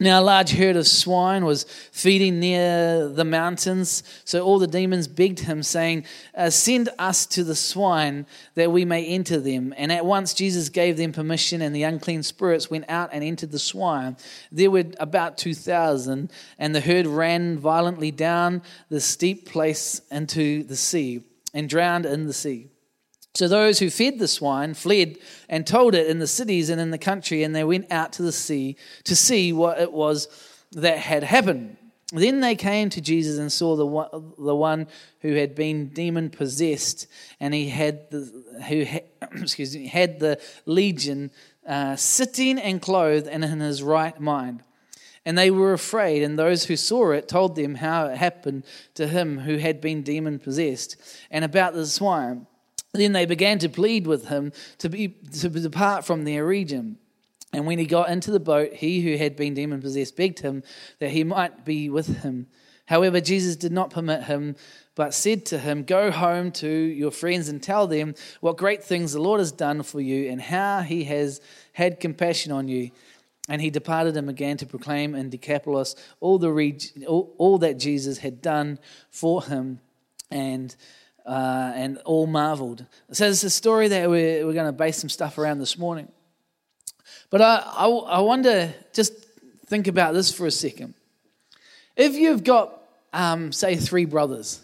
Now, 0.00 0.20
a 0.20 0.24
large 0.24 0.50
herd 0.50 0.76
of 0.76 0.86
swine 0.86 1.44
was 1.44 1.64
feeding 1.92 2.40
near 2.40 3.06
the 3.06 3.24
mountains. 3.24 4.02
So 4.24 4.42
all 4.42 4.58
the 4.58 4.66
demons 4.66 5.08
begged 5.08 5.40
him, 5.40 5.62
saying, 5.62 6.04
uh, 6.34 6.48
Send 6.48 6.88
us 6.98 7.26
to 7.26 7.44
the 7.44 7.54
swine 7.54 8.24
that 8.54 8.72
we 8.72 8.86
may 8.86 9.04
enter 9.06 9.40
them. 9.40 9.74
And 9.76 9.92
at 9.92 10.06
once 10.06 10.32
Jesus 10.32 10.70
gave 10.70 10.96
them 10.96 11.12
permission, 11.12 11.60
and 11.60 11.76
the 11.76 11.82
unclean 11.82 12.22
spirits 12.22 12.70
went 12.70 12.86
out 12.88 13.10
and 13.12 13.22
entered 13.22 13.52
the 13.52 13.58
swine. 13.58 14.16
There 14.50 14.70
were 14.70 14.84
about 14.98 15.36
2,000, 15.36 16.30
and 16.58 16.74
the 16.74 16.80
herd 16.80 17.06
ran 17.06 17.58
violently 17.58 18.10
down 18.10 18.62
the 18.88 19.00
steep 19.00 19.46
place 19.46 20.00
into 20.10 20.62
the 20.62 20.76
sea 20.76 21.24
and 21.52 21.68
drowned 21.68 22.06
in 22.06 22.26
the 22.26 22.32
sea. 22.32 22.68
So 23.36 23.48
those 23.48 23.78
who 23.78 23.90
fed 23.90 24.18
the 24.18 24.28
swine 24.28 24.72
fled 24.72 25.18
and 25.46 25.66
told 25.66 25.94
it 25.94 26.06
in 26.06 26.20
the 26.20 26.26
cities 26.26 26.70
and 26.70 26.80
in 26.80 26.90
the 26.90 26.96
country, 26.96 27.42
and 27.42 27.54
they 27.54 27.64
went 27.64 27.92
out 27.92 28.14
to 28.14 28.22
the 28.22 28.32
sea 28.32 28.76
to 29.04 29.14
see 29.14 29.52
what 29.52 29.78
it 29.78 29.92
was 29.92 30.28
that 30.72 30.96
had 30.96 31.22
happened. 31.22 31.76
Then 32.12 32.40
they 32.40 32.54
came 32.54 32.88
to 32.88 33.00
Jesus 33.02 33.38
and 33.38 33.52
saw 33.52 33.76
the 33.76 33.84
one, 33.84 34.08
the 34.38 34.56
one 34.56 34.86
who 35.20 35.34
had 35.34 35.54
been 35.54 35.88
demon 35.88 36.30
possessed, 36.30 37.08
and 37.38 37.52
he 37.52 37.68
had 37.68 38.10
the 38.10 38.44
who 38.68 38.84
had, 38.84 39.04
excuse 39.42 39.76
me 39.76 39.86
had 39.86 40.18
the 40.18 40.40
legion 40.64 41.30
uh, 41.68 41.94
sitting 41.96 42.58
and 42.58 42.80
clothed 42.80 43.28
and 43.28 43.44
in 43.44 43.60
his 43.60 43.82
right 43.82 44.18
mind. 44.18 44.62
And 45.26 45.36
they 45.36 45.50
were 45.50 45.74
afraid, 45.74 46.22
and 46.22 46.38
those 46.38 46.64
who 46.64 46.76
saw 46.76 47.10
it 47.10 47.28
told 47.28 47.54
them 47.54 47.74
how 47.74 48.06
it 48.06 48.16
happened 48.16 48.64
to 48.94 49.08
him 49.08 49.40
who 49.40 49.58
had 49.58 49.82
been 49.82 50.02
demon 50.02 50.38
possessed, 50.38 50.96
and 51.30 51.44
about 51.44 51.74
the 51.74 51.84
swine. 51.84 52.46
Then 52.96 53.12
they 53.12 53.26
began 53.26 53.58
to 53.60 53.68
plead 53.68 54.06
with 54.06 54.28
him 54.28 54.52
to 54.78 54.88
be 54.88 55.08
to 55.40 55.48
depart 55.48 56.04
from 56.04 56.24
their 56.24 56.44
region. 56.44 56.98
And 57.52 57.66
when 57.66 57.78
he 57.78 57.86
got 57.86 58.10
into 58.10 58.30
the 58.30 58.40
boat, 58.40 58.74
he 58.74 59.00
who 59.00 59.16
had 59.16 59.36
been 59.36 59.54
demon 59.54 59.80
possessed 59.80 60.16
begged 60.16 60.40
him 60.40 60.62
that 60.98 61.10
he 61.10 61.24
might 61.24 61.64
be 61.64 61.88
with 61.88 62.22
him. 62.22 62.48
However, 62.86 63.20
Jesus 63.20 63.56
did 63.56 63.72
not 63.72 63.90
permit 63.90 64.24
him, 64.24 64.56
but 64.94 65.12
said 65.12 65.44
to 65.46 65.58
him, 65.58 65.82
Go 65.82 66.10
home 66.10 66.52
to 66.52 66.68
your 66.68 67.10
friends 67.10 67.48
and 67.48 67.62
tell 67.62 67.86
them 67.86 68.14
what 68.40 68.56
great 68.56 68.82
things 68.82 69.12
the 69.12 69.20
Lord 69.20 69.40
has 69.40 69.52
done 69.52 69.82
for 69.82 70.00
you 70.00 70.30
and 70.30 70.40
how 70.40 70.80
he 70.80 71.04
has 71.04 71.40
had 71.72 72.00
compassion 72.00 72.52
on 72.52 72.68
you. 72.68 72.90
And 73.48 73.62
he 73.62 73.70
departed 73.70 74.16
and 74.16 74.26
began 74.26 74.56
to 74.58 74.66
proclaim 74.66 75.14
in 75.14 75.30
Decapolis 75.30 75.94
all, 76.20 76.38
the 76.38 76.50
reg- 76.50 77.04
all, 77.06 77.32
all 77.38 77.58
that 77.58 77.78
Jesus 77.78 78.18
had 78.18 78.42
done 78.42 78.78
for 79.10 79.44
him. 79.44 79.80
And 80.30 80.74
uh, 81.26 81.72
and 81.74 81.98
all 81.98 82.26
marveled. 82.26 82.86
So 83.12 83.28
it's 83.28 83.42
a 83.42 83.50
story 83.50 83.88
that 83.88 84.08
we're, 84.08 84.46
we're 84.46 84.52
going 84.52 84.66
to 84.66 84.72
base 84.72 84.98
some 84.98 85.10
stuff 85.10 85.38
around 85.38 85.58
this 85.58 85.76
morning. 85.76 86.08
But 87.30 87.42
I, 87.42 87.56
I, 87.56 87.86
I 87.88 88.20
wonder, 88.20 88.72
just 88.92 89.12
think 89.66 89.88
about 89.88 90.14
this 90.14 90.32
for 90.32 90.46
a 90.46 90.50
second. 90.50 90.94
If 91.96 92.14
you've 92.14 92.44
got, 92.44 92.80
um, 93.12 93.52
say, 93.52 93.76
three 93.76 94.04
brothers, 94.04 94.60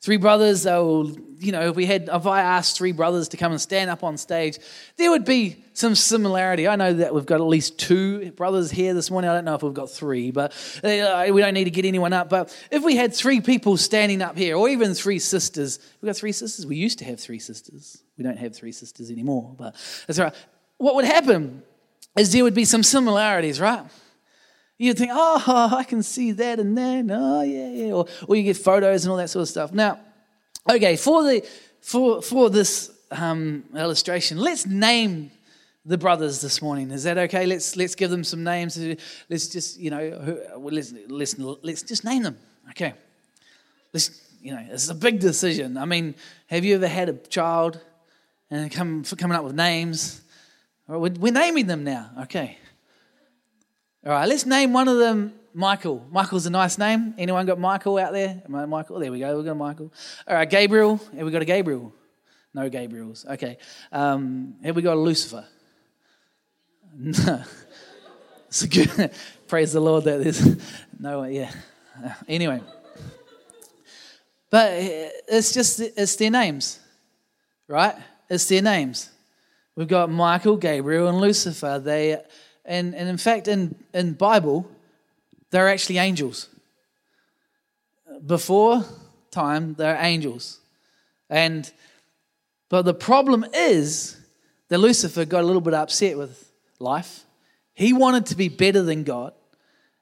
three 0.00 0.16
brothers, 0.16 0.62
they'll, 0.62 1.10
you 1.38 1.52
know, 1.52 1.68
if 1.68 1.76
we 1.76 1.86
had, 1.86 2.08
if 2.12 2.26
I 2.26 2.40
asked 2.40 2.76
three 2.76 2.92
brothers 2.92 3.28
to 3.28 3.36
come 3.36 3.52
and 3.52 3.60
stand 3.60 3.90
up 3.90 4.02
on 4.02 4.16
stage, 4.16 4.58
there 4.96 5.10
would 5.10 5.24
be 5.24 5.62
some 5.74 5.94
similarity. 5.94 6.66
I 6.66 6.76
know 6.76 6.92
that 6.94 7.14
we've 7.14 7.26
got 7.26 7.40
at 7.40 7.46
least 7.46 7.78
two 7.78 8.32
brothers 8.32 8.70
here 8.70 8.94
this 8.94 9.10
morning. 9.10 9.30
I 9.30 9.34
don't 9.34 9.44
know 9.44 9.54
if 9.54 9.62
we've 9.62 9.74
got 9.74 9.90
three, 9.90 10.30
but 10.30 10.52
uh, 10.82 11.26
we 11.32 11.40
don't 11.40 11.54
need 11.54 11.64
to 11.64 11.70
get 11.70 11.84
anyone 11.84 12.12
up. 12.12 12.28
But 12.28 12.56
if 12.70 12.82
we 12.82 12.96
had 12.96 13.14
three 13.14 13.40
people 13.40 13.76
standing 13.76 14.22
up 14.22 14.36
here, 14.36 14.56
or 14.56 14.68
even 14.68 14.94
three 14.94 15.18
sisters, 15.18 15.78
we've 16.00 16.08
got 16.08 16.16
three 16.16 16.32
sisters. 16.32 16.66
We 16.66 16.76
used 16.76 16.98
to 17.00 17.04
have 17.04 17.20
three 17.20 17.38
sisters. 17.38 18.02
We 18.16 18.24
don't 18.24 18.38
have 18.38 18.54
three 18.54 18.72
sisters 18.72 19.10
anymore, 19.10 19.54
but 19.56 19.74
that's 20.06 20.18
all 20.18 20.26
right. 20.26 20.34
What 20.78 20.94
would 20.94 21.04
happen 21.04 21.62
is 22.16 22.32
there 22.32 22.42
would 22.42 22.54
be 22.54 22.64
some 22.64 22.82
similarities, 22.82 23.60
right? 23.60 23.84
You'd 24.82 24.96
think, 24.96 25.10
oh, 25.12 25.68
I 25.76 25.84
can 25.84 26.02
see 26.02 26.32
that 26.32 26.58
and 26.58 26.74
then, 26.76 27.10
Oh, 27.10 27.42
yeah, 27.42 27.68
yeah. 27.68 27.92
Or, 27.92 28.06
or 28.26 28.34
you 28.34 28.42
get 28.42 28.56
photos 28.56 29.04
and 29.04 29.12
all 29.12 29.18
that 29.18 29.28
sort 29.28 29.42
of 29.42 29.48
stuff. 29.50 29.74
Now, 29.74 30.00
okay, 30.70 30.96
for, 30.96 31.22
the, 31.22 31.46
for, 31.82 32.22
for 32.22 32.48
this 32.48 32.90
um, 33.10 33.64
illustration, 33.76 34.38
let's 34.38 34.64
name 34.64 35.32
the 35.84 35.98
brothers 35.98 36.40
this 36.40 36.62
morning. 36.62 36.90
Is 36.92 37.02
that 37.02 37.18
okay? 37.18 37.44
Let's, 37.44 37.76
let's 37.76 37.94
give 37.94 38.10
them 38.10 38.24
some 38.24 38.42
names. 38.42 38.78
Let's 39.28 39.48
just, 39.48 39.78
you 39.78 39.90
know, 39.90 40.38
let's, 40.58 40.94
let's, 41.10 41.38
let's 41.38 41.82
just 41.82 42.02
name 42.02 42.22
them. 42.22 42.38
Okay. 42.70 42.94
Let's, 43.92 44.18
you 44.40 44.54
know, 44.54 44.64
it's 44.70 44.88
a 44.88 44.94
big 44.94 45.20
decision. 45.20 45.76
I 45.76 45.84
mean, 45.84 46.14
have 46.46 46.64
you 46.64 46.76
ever 46.76 46.88
had 46.88 47.10
a 47.10 47.12
child 47.12 47.78
and 48.50 48.72
come, 48.72 49.04
for 49.04 49.16
coming 49.16 49.36
up 49.36 49.44
with 49.44 49.54
names? 49.54 50.22
We're 50.88 51.32
naming 51.32 51.66
them 51.66 51.84
now. 51.84 52.12
Okay. 52.22 52.56
All 54.04 54.12
right, 54.12 54.26
let's 54.26 54.46
name 54.46 54.72
one 54.72 54.88
of 54.88 54.96
them 54.96 55.34
Michael. 55.52 56.06
Michael's 56.10 56.46
a 56.46 56.50
nice 56.50 56.78
name. 56.78 57.14
Anyone 57.18 57.44
got 57.44 57.58
Michael 57.58 57.98
out 57.98 58.14
there? 58.14 58.42
Michael? 58.48 58.98
There 58.98 59.12
we 59.12 59.18
go. 59.18 59.36
We've 59.36 59.44
got 59.44 59.58
Michael. 59.58 59.92
All 60.26 60.36
right, 60.36 60.48
Gabriel. 60.48 60.96
Have 61.14 61.26
we 61.26 61.30
got 61.30 61.42
a 61.42 61.44
Gabriel? 61.44 61.92
No 62.54 62.70
Gabriels. 62.70 63.26
Okay. 63.26 63.58
Um, 63.92 64.54
have 64.64 64.74
we 64.74 64.80
got 64.80 64.94
a 64.94 65.00
Lucifer? 65.00 65.44
No. 66.96 67.44
it's 68.48 68.64
good. 68.64 69.10
Praise 69.48 69.74
the 69.74 69.80
Lord 69.80 70.04
that 70.04 70.22
there's 70.22 70.46
no. 70.98 71.18
one. 71.18 71.32
Yeah. 71.34 71.52
Anyway. 72.26 72.62
But 74.48 74.72
it's 74.72 75.52
just 75.52 75.78
it's 75.78 76.16
their 76.16 76.30
names, 76.30 76.80
right? 77.68 77.94
It's 78.30 78.46
their 78.46 78.62
names. 78.62 79.10
We've 79.76 79.86
got 79.86 80.10
Michael, 80.10 80.56
Gabriel, 80.56 81.06
and 81.08 81.20
Lucifer. 81.20 81.78
They 81.78 82.20
and, 82.70 82.94
and 82.94 83.08
in 83.08 83.16
fact, 83.16 83.48
in, 83.48 83.74
in 83.92 84.12
Bible, 84.12 84.70
they're 85.50 85.68
actually 85.68 85.98
angels. 85.98 86.48
Before 88.24 88.84
time, 89.32 89.74
they're 89.74 89.98
angels. 90.00 90.60
And 91.28 91.68
but 92.68 92.82
the 92.82 92.94
problem 92.94 93.44
is 93.52 94.16
that 94.68 94.78
Lucifer 94.78 95.24
got 95.24 95.42
a 95.42 95.46
little 95.46 95.60
bit 95.60 95.74
upset 95.74 96.16
with 96.16 96.52
life. 96.78 97.24
He 97.74 97.92
wanted 97.92 98.26
to 98.26 98.36
be 98.36 98.48
better 98.48 98.82
than 98.82 99.02
God. 99.02 99.32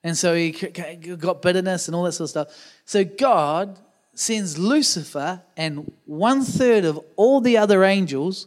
And 0.04 0.14
so 0.16 0.34
he 0.34 0.50
got 0.50 1.40
bitterness 1.40 1.88
and 1.88 1.94
all 1.94 2.04
that 2.04 2.12
sort 2.12 2.26
of 2.26 2.30
stuff. 2.30 2.48
So 2.84 3.02
God 3.02 3.78
sends 4.12 4.58
Lucifer 4.58 5.40
and 5.56 5.90
one 6.04 6.42
third 6.42 6.84
of 6.84 7.00
all 7.16 7.40
the 7.40 7.56
other 7.56 7.82
angels, 7.82 8.46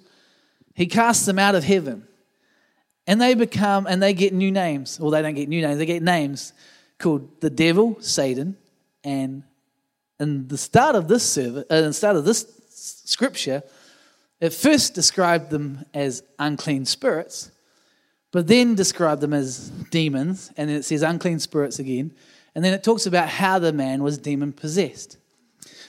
he 0.75 0.85
casts 0.85 1.25
them 1.25 1.39
out 1.39 1.55
of 1.55 1.63
heaven. 1.63 2.07
And 3.11 3.19
they 3.19 3.33
become, 3.33 3.87
and 3.87 4.01
they 4.01 4.13
get 4.13 4.31
new 4.33 4.53
names. 4.53 4.97
Well, 4.97 5.11
they 5.11 5.21
don't 5.21 5.33
get 5.33 5.49
new 5.49 5.61
names, 5.61 5.77
they 5.79 5.85
get 5.85 6.01
names 6.01 6.53
called 6.97 7.41
the 7.41 7.49
devil, 7.49 7.97
Satan, 7.99 8.55
and 9.03 9.43
in 10.17 10.47
the 10.47 10.57
start 10.57 10.95
of 10.95 11.09
this 11.09 11.29
service, 11.29 11.65
uh, 11.69 11.81
the 11.81 11.91
start 11.91 12.15
of 12.15 12.23
this 12.23 12.45
scripture, 12.69 13.63
it 14.39 14.53
first 14.53 14.93
described 14.93 15.49
them 15.49 15.83
as 15.93 16.23
unclean 16.39 16.85
spirits, 16.85 17.51
but 18.31 18.47
then 18.47 18.75
described 18.75 19.19
them 19.19 19.33
as 19.33 19.67
demons, 19.89 20.49
and 20.55 20.69
then 20.69 20.77
it 20.77 20.83
says 20.83 21.01
unclean 21.01 21.39
spirits 21.39 21.79
again, 21.79 22.13
and 22.55 22.63
then 22.63 22.73
it 22.73 22.81
talks 22.81 23.05
about 23.05 23.27
how 23.27 23.59
the 23.59 23.73
man 23.73 24.03
was 24.03 24.17
demon 24.17 24.53
possessed. 24.53 25.17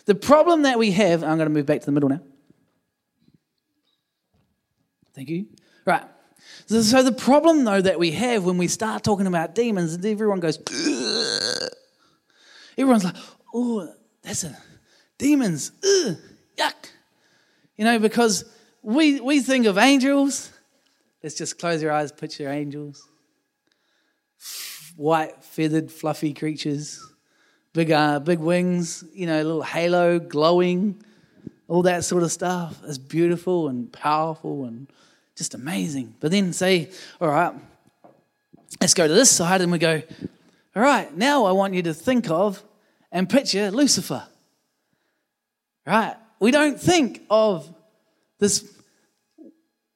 The 0.07 0.17
problem 0.17 0.63
that 0.63 0.77
we 0.77 0.91
have, 0.91 1.23
I'm 1.23 1.37
going 1.37 1.49
to 1.49 1.55
move 1.55 1.67
back 1.67 1.79
to 1.83 1.87
the 1.87 1.93
middle 1.93 2.09
now. 2.09 2.21
Thank 5.15 5.29
you. 5.29 5.47
Right. 5.85 6.03
So 6.67 7.03
the 7.03 7.13
problem, 7.13 7.65
though, 7.65 7.81
that 7.81 7.99
we 7.99 8.13
have 8.13 8.45
when 8.45 8.57
we 8.57 8.69
start 8.69 9.03
talking 9.03 9.27
about 9.27 9.55
demons, 9.55 9.95
everyone 10.05 10.41
goes, 10.41 10.59
Ugh. 10.59 11.71
everyone's 12.79 13.05
like, 13.05 13.17
oh, 13.53 13.93
that's 14.23 14.45
a 14.45 14.57
demons, 15.19 15.73
Ugh, 15.85 16.17
yuck. 16.57 16.91
You 17.77 17.85
know, 17.85 17.99
because 17.99 18.45
we 18.83 19.21
we 19.21 19.41
think 19.41 19.67
of 19.67 19.79
angels. 19.79 20.51
Let's 21.23 21.37
just 21.37 21.59
close 21.59 21.83
your 21.83 21.93
eyes, 21.93 22.11
picture 22.11 22.51
angels, 22.51 23.09
white, 24.97 25.43
feathered, 25.45 25.91
fluffy 25.91 26.35
creatures, 26.35 27.05
big 27.73 27.91
uh, 27.91 28.21
big 28.21 28.39
wings. 28.39 29.05
You 29.13 29.27
know, 29.27 29.37
a 29.37 29.45
little 29.45 29.63
halo, 29.63 30.19
glowing, 30.19 31.03
all 31.69 31.83
that 31.83 32.05
sort 32.05 32.23
of 32.23 32.33
stuff. 32.33 32.81
It's 32.85 32.99
beautiful 32.99 33.69
and 33.69 33.93
powerful 33.93 34.65
and 34.65 34.89
just 35.37 35.55
amazing. 35.55 36.15
But 36.21 36.31
then 36.31 36.53
say, 36.53 36.91
all 37.21 37.29
right, 37.29 37.55
let's 38.81 38.95
go 38.95 39.07
to 39.07 39.15
this 39.15 39.31
side 39.31 39.61
and 39.61 39.73
we 39.73 39.79
go, 39.79 40.03
all 40.75 40.83
right, 40.83 41.15
now 41.17 41.45
I 41.45 41.53
want 41.53 41.75
you 41.75 41.83
to 41.83 41.95
think 41.95 42.31
of 42.31 42.63
and 43.11 43.29
picture 43.29 43.71
Lucifer. 43.71 44.25
Right? 45.87 46.17
We 46.41 46.51
don't 46.51 46.81
think 46.81 47.23
of 47.31 47.73
this 48.39 48.73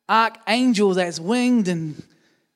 archangel 0.08 0.94
that's 0.94 1.18
winged 1.18 1.68
and 1.68 2.02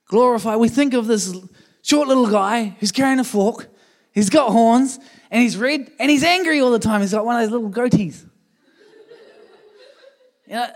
glorified. 0.06 0.58
We 0.58 0.68
think 0.68 0.94
of 0.94 1.06
this 1.06 1.34
short 1.82 2.08
little 2.08 2.28
guy 2.28 2.76
who's 2.78 2.92
carrying 2.92 3.18
a 3.18 3.24
fork, 3.24 3.68
he's 4.12 4.30
got 4.30 4.50
horns, 4.50 4.98
and 5.30 5.42
he's 5.42 5.56
red, 5.56 5.90
and 5.98 6.10
he's 6.10 6.24
angry 6.24 6.60
all 6.60 6.70
the 6.70 6.78
time. 6.78 7.00
He's 7.00 7.12
got 7.12 7.24
one 7.24 7.36
of 7.36 7.42
those 7.42 7.50
little 7.50 7.70
goatees. 7.70 8.22
you 10.46 10.54
know, 10.54 10.68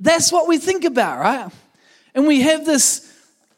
that's 0.00 0.32
what 0.32 0.48
we 0.48 0.58
think 0.58 0.84
about, 0.84 1.20
right? 1.20 1.52
And 2.14 2.26
we 2.26 2.40
have 2.40 2.64
this 2.64 3.06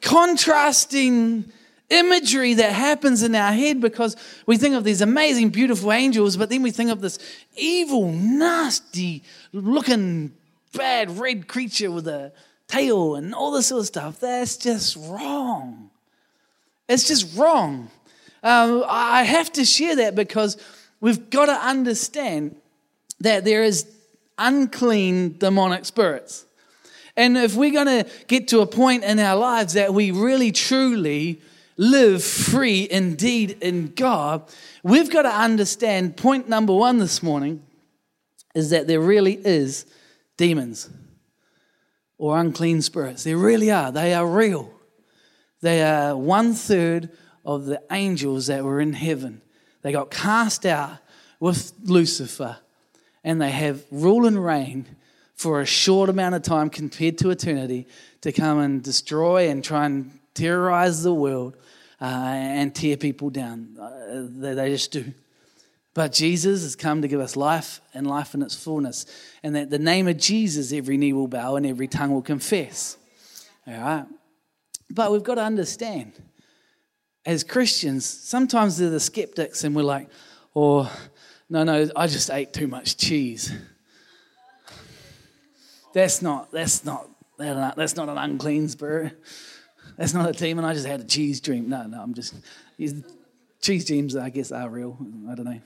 contrasting 0.00 1.50
imagery 1.88 2.54
that 2.54 2.72
happens 2.72 3.22
in 3.22 3.34
our 3.34 3.52
head 3.52 3.80
because 3.80 4.16
we 4.46 4.56
think 4.56 4.74
of 4.74 4.82
these 4.82 5.00
amazing, 5.00 5.50
beautiful 5.50 5.92
angels, 5.92 6.36
but 6.36 6.50
then 6.50 6.62
we 6.62 6.70
think 6.70 6.90
of 6.90 7.00
this 7.00 7.18
evil, 7.56 8.10
nasty 8.10 9.22
looking, 9.52 10.32
bad 10.74 11.18
red 11.18 11.46
creature 11.46 11.90
with 11.90 12.08
a 12.08 12.32
tail 12.66 13.14
and 13.14 13.34
all 13.34 13.52
this 13.52 13.68
sort 13.68 13.80
of 13.80 13.86
stuff. 13.86 14.20
That's 14.20 14.56
just 14.56 14.96
wrong. 14.96 15.90
It's 16.88 17.06
just 17.06 17.36
wrong. 17.36 17.90
Um, 18.42 18.84
I 18.88 19.22
have 19.22 19.52
to 19.52 19.64
share 19.64 19.96
that 19.96 20.14
because 20.14 20.56
we've 21.00 21.30
got 21.30 21.46
to 21.46 21.52
understand 21.52 22.56
that 23.20 23.44
there 23.44 23.62
is 23.62 23.86
unclean 24.42 25.38
demonic 25.38 25.84
spirits. 25.84 26.44
And 27.16 27.36
if 27.36 27.54
we're 27.54 27.72
going 27.72 28.04
to 28.04 28.10
get 28.26 28.48
to 28.48 28.60
a 28.60 28.66
point 28.66 29.04
in 29.04 29.18
our 29.18 29.36
lives 29.36 29.74
that 29.74 29.92
we 29.92 30.10
really 30.10 30.50
truly 30.50 31.40
live 31.76 32.24
free 32.24 32.88
indeed 32.90 33.58
in 33.60 33.92
God, 33.94 34.50
we've 34.82 35.10
got 35.10 35.22
to 35.22 35.34
understand 35.34 36.16
point 36.16 36.48
number 36.48 36.74
one 36.74 36.98
this 36.98 37.22
morning 37.22 37.62
is 38.54 38.70
that 38.70 38.86
there 38.86 39.00
really 39.00 39.34
is 39.34 39.86
demons 40.36 40.90
or 42.18 42.38
unclean 42.38 42.82
spirits. 42.82 43.24
There 43.24 43.36
really 43.36 43.70
are. 43.70 43.92
They 43.92 44.14
are 44.14 44.26
real. 44.26 44.72
They 45.60 45.82
are 45.82 46.16
one 46.16 46.54
third 46.54 47.10
of 47.44 47.66
the 47.66 47.82
angels 47.90 48.46
that 48.46 48.64
were 48.64 48.80
in 48.80 48.92
heaven. 48.92 49.42
They 49.82 49.92
got 49.92 50.10
cast 50.10 50.64
out 50.64 50.98
with 51.40 51.72
Lucifer 51.84 52.58
and 53.24 53.40
they 53.40 53.50
have 53.50 53.84
rule 53.90 54.26
and 54.26 54.44
reign 54.44 54.86
for 55.34 55.60
a 55.60 55.66
short 55.66 56.08
amount 56.08 56.34
of 56.34 56.42
time 56.42 56.70
compared 56.70 57.18
to 57.18 57.30
eternity 57.30 57.86
to 58.20 58.32
come 58.32 58.58
and 58.58 58.82
destroy 58.82 59.48
and 59.48 59.64
try 59.64 59.86
and 59.86 60.18
terrorize 60.34 61.02
the 61.02 61.14
world 61.14 61.56
uh, 62.00 62.04
and 62.04 62.74
tear 62.74 62.96
people 62.96 63.30
down. 63.30 63.76
Uh, 63.80 64.26
they, 64.40 64.54
they 64.54 64.70
just 64.70 64.92
do. 64.92 65.12
But 65.94 66.12
Jesus 66.12 66.62
has 66.62 66.74
come 66.74 67.02
to 67.02 67.08
give 67.08 67.20
us 67.20 67.36
life 67.36 67.80
and 67.92 68.06
life 68.06 68.34
in 68.34 68.42
its 68.42 68.54
fullness. 68.54 69.04
And 69.42 69.54
that 69.56 69.68
the 69.68 69.78
name 69.78 70.08
of 70.08 70.16
Jesus, 70.16 70.72
every 70.72 70.96
knee 70.96 71.12
will 71.12 71.28
bow 71.28 71.56
and 71.56 71.66
every 71.66 71.86
tongue 71.86 72.12
will 72.12 72.22
confess. 72.22 72.96
All 73.66 73.74
right? 73.74 74.06
But 74.90 75.12
we've 75.12 75.22
got 75.22 75.34
to 75.34 75.42
understand, 75.42 76.12
as 77.26 77.44
Christians, 77.44 78.06
sometimes 78.06 78.78
they're 78.78 78.90
the 78.90 79.00
skeptics 79.00 79.64
and 79.64 79.76
we're 79.76 79.82
like, 79.82 80.08
oh, 80.56 80.90
no, 81.52 81.64
no, 81.64 81.86
I 81.94 82.06
just 82.06 82.30
ate 82.30 82.54
too 82.54 82.66
much 82.66 82.96
cheese. 82.96 83.52
That's 85.92 86.22
not, 86.22 86.50
that's 86.50 86.82
not, 86.82 87.10
uh, 87.38 87.72
that's 87.76 87.94
not 87.94 88.08
an 88.08 88.16
unclean 88.16 88.70
spirit. 88.70 89.22
That's 89.98 90.14
not 90.14 90.30
a 90.30 90.32
demon. 90.32 90.64
I 90.64 90.72
just 90.72 90.86
had 90.86 91.00
a 91.00 91.04
cheese 91.04 91.42
dream. 91.42 91.68
No, 91.68 91.82
no, 91.82 92.00
I'm 92.00 92.14
just, 92.14 92.34
cheese 93.60 93.84
dreams, 93.84 94.16
I 94.16 94.30
guess, 94.30 94.50
are 94.50 94.70
real. 94.70 94.96
I 95.28 95.34
don't 95.34 95.44
know. 95.44 95.60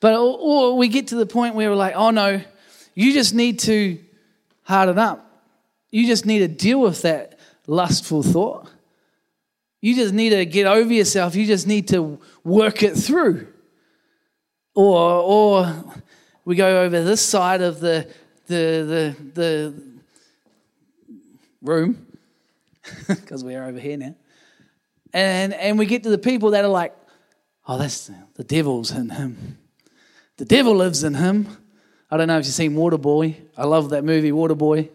But, 0.00 0.18
or 0.18 0.78
we 0.78 0.88
get 0.88 1.08
to 1.08 1.16
the 1.16 1.26
point 1.26 1.54
where 1.54 1.68
we're 1.68 1.76
like, 1.76 1.94
oh 1.94 2.08
no, 2.08 2.40
you 2.94 3.12
just 3.12 3.34
need 3.34 3.58
to 3.60 3.98
harden 4.62 4.98
up. 4.98 5.22
You 5.90 6.06
just 6.06 6.24
need 6.24 6.38
to 6.38 6.48
deal 6.48 6.80
with 6.80 7.02
that 7.02 7.38
lustful 7.66 8.22
thought. 8.22 8.70
You 9.82 9.94
just 9.94 10.14
need 10.14 10.30
to 10.30 10.46
get 10.46 10.66
over 10.66 10.90
yourself. 10.90 11.36
You 11.36 11.44
just 11.44 11.66
need 11.66 11.88
to 11.88 12.18
work 12.42 12.82
it 12.82 12.94
through. 12.94 13.48
Or, 14.76 15.00
or 15.00 15.84
we 16.44 16.54
go 16.54 16.82
over 16.82 17.02
this 17.02 17.20
side 17.20 17.62
of 17.62 17.80
the 17.80 18.06
the, 18.46 19.14
the, 19.34 19.40
the 19.40 19.74
room, 21.62 22.06
because 23.08 23.42
we're 23.44 23.64
over 23.64 23.78
here 23.78 23.96
now. 23.96 24.14
And, 25.12 25.54
and 25.54 25.78
we 25.78 25.86
get 25.86 26.02
to 26.04 26.10
the 26.10 26.18
people 26.18 26.50
that 26.50 26.64
are 26.64 26.70
like, 26.70 26.94
oh, 27.66 27.78
that's 27.78 28.10
the 28.34 28.44
devil's 28.44 28.90
in 28.90 29.10
him. 29.10 29.58
The 30.36 30.44
devil 30.44 30.74
lives 30.74 31.02
in 31.02 31.14
him. 31.14 31.48
I 32.10 32.16
don't 32.16 32.28
know 32.28 32.38
if 32.38 32.44
you've 32.44 32.54
seen 32.54 32.72
Waterboy. 32.74 33.34
I 33.56 33.64
love 33.64 33.90
that 33.90 34.04
movie, 34.04 34.30
Waterboy. 34.30 34.88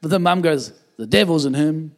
But 0.00 0.10
the 0.10 0.18
mum 0.18 0.40
goes, 0.40 0.72
the 0.96 1.06
devil's 1.06 1.44
in 1.44 1.54
him. 1.54 1.94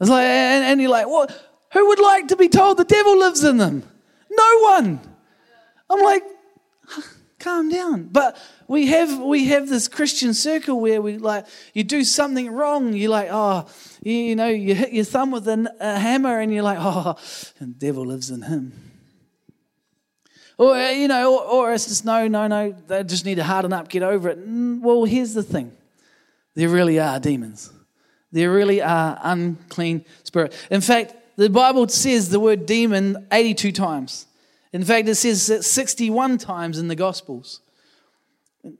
It's 0.00 0.10
like, 0.10 0.24
and, 0.24 0.64
and 0.64 0.80
you're 0.80 0.90
like, 0.90 1.08
what? 1.08 1.30
Who 1.72 1.88
would 1.88 1.98
like 1.98 2.28
to 2.28 2.36
be 2.36 2.48
told 2.48 2.76
the 2.76 2.84
devil 2.84 3.18
lives 3.18 3.42
in 3.42 3.56
them? 3.56 3.82
No 4.30 4.58
one. 4.60 5.00
I'm 5.90 6.02
like, 6.02 6.22
calm 7.38 7.68
down. 7.68 8.04
But 8.04 8.36
we 8.66 8.86
have 8.86 9.20
we 9.20 9.46
have 9.46 9.68
this 9.68 9.88
Christian 9.88 10.34
circle 10.34 10.80
where 10.80 11.00
we 11.00 11.18
like 11.18 11.46
you 11.72 11.84
do 11.84 12.04
something 12.04 12.50
wrong, 12.50 12.92
you're 12.92 13.10
like, 13.10 13.28
oh, 13.30 13.66
you, 14.02 14.12
you 14.12 14.36
know, 14.36 14.48
you 14.48 14.74
hit 14.74 14.92
your 14.92 15.04
thumb 15.04 15.30
with 15.30 15.46
a, 15.48 15.74
a 15.80 15.98
hammer, 15.98 16.40
and 16.40 16.52
you're 16.52 16.62
like, 16.62 16.78
oh, 16.80 17.16
the 17.58 17.66
devil 17.66 18.04
lives 18.04 18.30
in 18.30 18.42
him. 18.42 18.72
Or 20.58 20.74
uh, 20.74 20.90
you 20.90 21.08
know, 21.08 21.38
or, 21.38 21.44
or 21.44 21.72
it's 21.72 21.86
just 21.86 22.04
no, 22.04 22.26
no, 22.28 22.48
no. 22.48 22.72
They 22.86 23.04
just 23.04 23.24
need 23.24 23.36
to 23.36 23.44
harden 23.44 23.72
up, 23.72 23.88
get 23.88 24.02
over 24.02 24.30
it. 24.30 24.38
Well, 24.44 25.04
here's 25.04 25.34
the 25.34 25.42
thing: 25.42 25.72
there 26.54 26.68
really 26.68 26.98
are 26.98 27.20
demons. 27.20 27.72
There 28.30 28.52
really 28.52 28.82
are 28.82 29.18
unclean 29.22 30.04
spirits. 30.22 30.56
In 30.70 30.82
fact, 30.82 31.14
the 31.36 31.48
Bible 31.48 31.88
says 31.88 32.28
the 32.28 32.40
word 32.40 32.66
demon 32.66 33.26
82 33.32 33.72
times. 33.72 34.26
In 34.72 34.84
fact, 34.84 35.08
it 35.08 35.14
says 35.14 35.48
it 35.48 35.64
61 35.64 36.38
times 36.38 36.78
in 36.78 36.88
the 36.88 36.96
Gospels. 36.96 37.60
And 38.62 38.76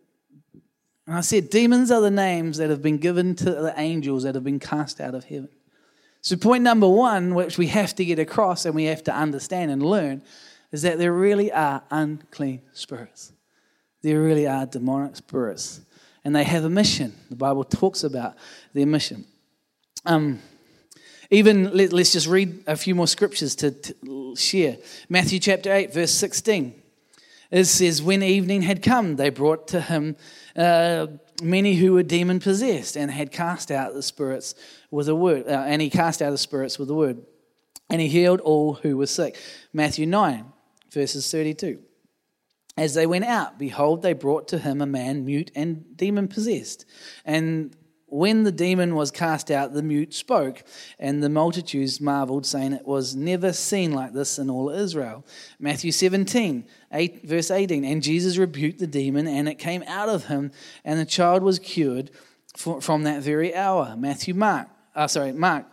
I 1.16 1.22
said, 1.22 1.48
demons 1.48 1.90
are 1.90 2.02
the 2.02 2.10
names 2.10 2.58
that 2.58 2.68
have 2.68 2.82
been 2.82 2.98
given 2.98 3.34
to 3.36 3.44
the 3.44 3.72
angels 3.76 4.24
that 4.24 4.34
have 4.34 4.44
been 4.44 4.60
cast 4.60 5.00
out 5.00 5.14
of 5.14 5.24
heaven. 5.24 5.48
So, 6.20 6.36
point 6.36 6.62
number 6.62 6.88
one, 6.88 7.34
which 7.34 7.56
we 7.56 7.68
have 7.68 7.94
to 7.94 8.04
get 8.04 8.18
across 8.18 8.66
and 8.66 8.74
we 8.74 8.84
have 8.84 9.02
to 9.04 9.14
understand 9.14 9.70
and 9.70 9.82
learn, 9.82 10.22
is 10.72 10.82
that 10.82 10.98
there 10.98 11.12
really 11.12 11.50
are 11.50 11.82
unclean 11.90 12.60
spirits. 12.72 13.32
There 14.02 14.20
really 14.20 14.46
are 14.46 14.66
demonic 14.66 15.16
spirits. 15.16 15.80
And 16.24 16.36
they 16.36 16.44
have 16.44 16.64
a 16.64 16.70
mission. 16.70 17.14
The 17.30 17.36
Bible 17.36 17.64
talks 17.64 18.04
about 18.04 18.34
their 18.74 18.86
mission. 18.86 19.24
Um, 20.04 20.40
even 21.30 21.76
let, 21.76 21.92
us 21.92 22.12
just 22.12 22.26
read 22.26 22.64
a 22.66 22.76
few 22.76 22.94
more 22.94 23.06
scriptures 23.06 23.54
to, 23.56 23.70
to 23.70 24.36
share. 24.36 24.78
Matthew 25.08 25.38
chapter 25.38 25.72
8, 25.72 25.92
verse 25.92 26.12
16. 26.12 26.74
It 27.50 27.64
says, 27.64 28.02
When 28.02 28.22
evening 28.22 28.62
had 28.62 28.82
come, 28.82 29.16
they 29.16 29.30
brought 29.30 29.68
to 29.68 29.80
him 29.80 30.16
uh, 30.56 31.08
many 31.42 31.74
who 31.74 31.92
were 31.92 32.02
demon 32.02 32.40
possessed 32.40 32.96
and 32.96 33.10
had 33.10 33.30
cast 33.30 33.70
out 33.70 33.94
the 33.94 34.02
spirits 34.02 34.54
with 34.90 35.08
a 35.08 35.14
word. 35.14 35.46
Uh, 35.46 35.64
and 35.66 35.82
he 35.82 35.90
cast 35.90 36.22
out 36.22 36.30
the 36.30 36.38
spirits 36.38 36.78
with 36.78 36.90
a 36.90 36.94
word. 36.94 37.22
And 37.90 38.00
he 38.00 38.08
healed 38.08 38.40
all 38.40 38.74
who 38.74 38.96
were 38.96 39.06
sick. 39.06 39.38
Matthew 39.72 40.06
9, 40.06 40.46
verses 40.92 41.30
32. 41.30 41.80
As 42.76 42.94
they 42.94 43.06
went 43.06 43.24
out, 43.24 43.58
behold, 43.58 44.02
they 44.02 44.12
brought 44.12 44.48
to 44.48 44.58
him 44.58 44.80
a 44.80 44.86
man 44.86 45.24
mute 45.24 45.50
and 45.54 45.96
demon 45.96 46.28
possessed. 46.28 46.86
And 47.24 47.74
when 48.10 48.44
the 48.44 48.52
demon 48.52 48.94
was 48.94 49.10
cast 49.10 49.50
out, 49.50 49.74
the 49.74 49.82
mute 49.82 50.14
spoke, 50.14 50.62
and 50.98 51.22
the 51.22 51.28
multitudes 51.28 52.00
marveled, 52.00 52.46
saying, 52.46 52.72
It 52.72 52.86
was 52.86 53.14
never 53.14 53.52
seen 53.52 53.92
like 53.92 54.12
this 54.12 54.38
in 54.38 54.48
all 54.48 54.70
Israel. 54.70 55.24
Matthew 55.58 55.92
17, 55.92 56.64
8, 56.92 57.24
verse 57.24 57.50
18. 57.50 57.84
And 57.84 58.02
Jesus 58.02 58.38
rebuked 58.38 58.78
the 58.78 58.86
demon, 58.86 59.26
and 59.26 59.48
it 59.48 59.56
came 59.56 59.82
out 59.86 60.08
of 60.08 60.26
him, 60.26 60.52
and 60.84 60.98
the 60.98 61.04
child 61.04 61.42
was 61.42 61.58
cured 61.58 62.10
from 62.56 63.04
that 63.04 63.22
very 63.22 63.54
hour. 63.54 63.94
Matthew, 63.96 64.34
Mark, 64.34 64.68
uh, 64.94 65.06
sorry, 65.06 65.32
Mark, 65.32 65.66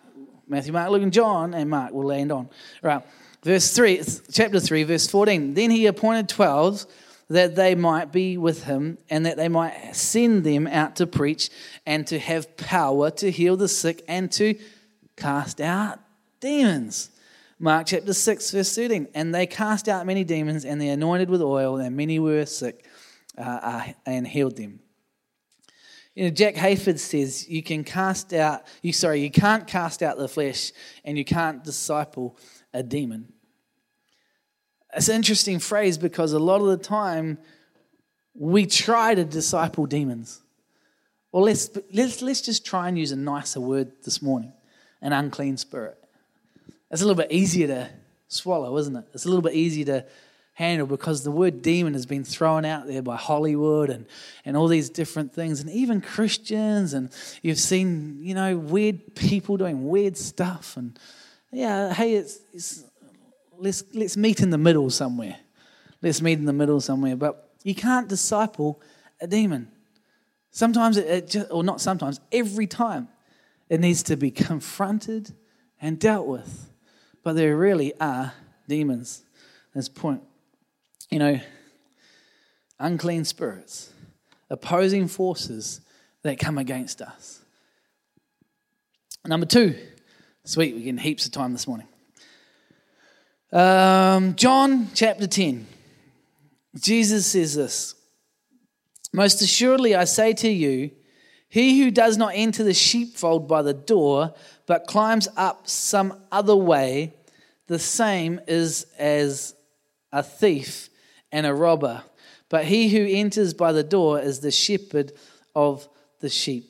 Matthew, 0.48 0.74
Mark, 0.74 0.89
Luke, 0.91 1.04
and 1.04 1.13
John, 1.13 1.54
and 1.54 1.69
Mark 1.69 1.93
will 1.93 2.06
land 2.06 2.32
on. 2.32 2.50
Right. 2.82 3.02
Verse 3.43 3.76
3, 3.76 4.04
chapter 4.32 4.60
3, 4.60 4.84
verse 4.84 5.08
14. 5.08 5.54
Then 5.54 5.71
he 5.71 5.86
appointed 5.86 6.28
12 6.30 6.86
that 7.29 7.55
they 7.55 7.75
might 7.75 8.11
be 8.11 8.38
with 8.38 8.63
him 8.65 8.97
and 9.09 9.25
that 9.25 9.38
they 9.38 9.49
might 9.49 9.95
send 9.95 10.43
them 10.43 10.67
out 10.67 10.95
to 10.97 11.07
preach 11.07 11.49
and 11.85 12.05
to 12.07 12.19
have 12.19 12.55
power 12.57 13.09
to 13.09 13.31
heal 13.31 13.57
the 13.57 13.67
sick 13.67 14.03
and 14.07 14.31
to 14.33 14.55
cast 15.15 15.59
out 15.59 15.99
demons. 16.39 17.09
Mark 17.57 17.88
chapter 17.88 18.13
6, 18.13 18.51
verse 18.51 18.75
13. 18.75 19.07
And 19.13 19.33
they 19.33 19.47
cast 19.47 19.88
out 19.88 20.05
many 20.05 20.23
demons 20.23 20.65
and 20.65 20.79
they 20.79 20.89
anointed 20.89 21.29
with 21.29 21.41
oil, 21.41 21.77
and 21.77 21.95
many 21.95 22.19
were 22.19 22.45
sick 22.45 22.85
uh, 23.38 23.41
uh, 23.41 23.83
and 24.05 24.27
healed 24.27 24.57
them. 24.57 24.79
You 26.13 26.25
know, 26.25 26.29
Jack 26.29 26.55
Hayford 26.55 26.99
says 26.99 27.49
you 27.49 27.61
can 27.61 27.83
cast 27.83 28.33
out, 28.33 28.63
you 28.81 28.93
sorry, 28.93 29.21
you 29.21 29.29
can't 29.29 29.67
cast 29.67 30.01
out 30.01 30.17
the 30.17 30.29
flesh 30.29 30.71
and 31.03 31.17
you 31.17 31.25
can't 31.25 31.63
disciple 31.63 32.38
a 32.73 32.81
demon. 32.81 33.33
It's 34.95 35.10
an 35.10 35.15
interesting 35.15 35.60
phrase 35.60 35.97
because 35.97 36.31
a 36.31 36.39
lot 36.39 36.62
of 36.62 36.67
the 36.67 36.77
time 36.77 37.38
we 38.34 38.65
try 38.65 39.13
to 39.13 39.25
disciple 39.25 39.86
demons. 39.86 40.41
Well, 41.31 41.43
let's, 41.43 41.69
let's, 41.91 42.21
let's 42.21 42.41
just 42.41 42.65
try 42.65 42.88
and 42.88 42.97
use 42.97 43.12
a 43.12 43.17
nicer 43.17 43.60
word 43.60 43.91
this 44.03 44.21
morning 44.21 44.53
an 45.01 45.13
unclean 45.13 45.58
spirit. 45.58 45.97
It's 46.89 47.01
a 47.01 47.05
little 47.05 47.21
bit 47.21 47.31
easier 47.31 47.67
to 47.67 47.89
swallow, 48.27 48.75
isn't 48.77 48.95
it? 48.95 49.05
It's 49.13 49.25
a 49.25 49.27
little 49.27 49.43
bit 49.43 49.53
easier 49.53 49.86
to 49.86 50.05
handle 50.53 50.88
because 50.88 51.23
the 51.23 51.31
word 51.31 51.62
demon 51.62 51.93
has 51.93 52.05
been 52.05 52.23
thrown 52.23 52.65
out 52.65 52.88
there 52.88 53.01
by 53.01 53.17
Hollywood 53.17 53.89
and, 53.89 54.05
and 54.45 54.55
all 54.58 54.67
these 54.67 54.89
different 54.89 55.34
things, 55.34 55.60
and 55.60 55.69
even 55.69 56.01
Christians, 56.01 56.93
and 56.93 57.12
you've 57.41 57.60
seen, 57.60 58.19
you 58.21 58.34
know, 58.34 58.58
weird 58.58 59.15
people 59.15 59.58
doing 59.58 59.88
weird 59.88 60.17
stuff. 60.17 60.77
And 60.77 60.97
yeah, 61.51 61.93
hey, 61.93 62.15
it's, 62.15 62.39
it's 62.53 62.84
let's, 63.60 63.84
let's 63.94 64.18
meet 64.18 64.41
in 64.41 64.50
the 64.50 64.58
middle 64.58 64.89
somewhere. 64.89 65.38
Let's 66.02 66.22
meet 66.22 66.39
in 66.39 66.46
the 66.46 66.54
middle 66.54 66.80
somewhere. 66.82 67.15
But 67.15 67.52
you 67.63 67.76
can't 67.76 68.08
disciple 68.08 68.82
a 69.22 69.28
demon. 69.28 69.72
Sometimes, 70.52 70.98
it, 70.98 71.08
it 71.08 71.30
just, 71.30 71.52
or 71.52 71.63
not 71.63 71.82
sometimes, 71.82 72.20
every 72.32 72.68
time 72.68 73.08
it 73.70 73.80
needs 73.80 74.04
to 74.04 74.15
be 74.15 74.32
confronted 74.32 75.34
and 75.82 76.00
dealt 76.00 76.28
with. 76.28 76.70
But 77.24 77.34
there 77.34 77.58
really 77.58 77.94
are 78.00 78.34
demons. 78.68 79.24
That's 79.74 79.89
point. 79.89 80.22
You 81.10 81.20
know, 81.20 81.39
unclean 82.80 83.26
spirits 83.26 83.91
opposing 84.50 85.08
forces 85.08 85.82
that 86.22 86.39
come 86.39 86.58
against 86.58 87.02
us. 87.02 87.41
Number 89.26 89.46
two, 89.46 89.76
sweet, 90.44 90.74
we're 90.76 90.80
getting 90.80 90.98
heaps 90.98 91.26
of 91.26 91.32
time 91.32 91.52
this 91.52 91.68
morning. 91.68 91.88
Um, 93.51 94.36
John 94.36 94.89
chapter 94.95 95.27
10. 95.27 95.67
Jesus 96.79 97.27
says 97.27 97.55
this 97.55 97.95
Most 99.13 99.41
assuredly, 99.41 99.95
I 99.95 100.05
say 100.05 100.34
to 100.34 100.49
you, 100.49 100.91
he 101.47 101.79
who 101.79 101.91
does 101.91 102.17
not 102.17 102.34
enter 102.36 102.63
the 102.63 102.73
sheepfold 102.73 103.47
by 103.47 103.62
the 103.62 103.73
door, 103.73 104.34
but 104.65 104.88
climbs 104.88 105.27
up 105.38 105.67
some 105.67 106.21
other 106.31 106.55
way, 106.55 107.13
the 107.67 107.79
same 107.79 108.41
is 108.47 108.88
as 108.97 109.55
a 110.12 110.23
thief 110.23 110.89
and 111.31 111.45
a 111.45 111.53
robber. 111.53 112.03
But 112.49 112.65
he 112.65 112.89
who 112.89 113.08
enters 113.08 113.53
by 113.53 113.71
the 113.71 113.84
door 113.84 114.19
is 114.19 114.39
the 114.39 114.51
shepherd 114.51 115.13
of 115.55 115.88
the 116.19 116.29
sheep. 116.29 116.65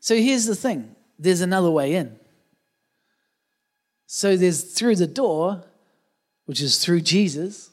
So 0.00 0.14
here's 0.14 0.46
the 0.46 0.54
thing 0.54 0.94
there's 1.18 1.40
another 1.40 1.70
way 1.70 1.94
in. 1.94 2.19
So 4.12 4.36
there's 4.36 4.64
through 4.64 4.96
the 4.96 5.06
door, 5.06 5.62
which 6.46 6.60
is 6.60 6.84
through 6.84 7.02
Jesus, 7.02 7.70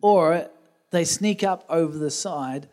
or 0.00 0.48
they 0.92 1.04
sneak 1.04 1.42
up 1.42 1.64
over 1.68 1.98
the 1.98 2.12
side, 2.12 2.68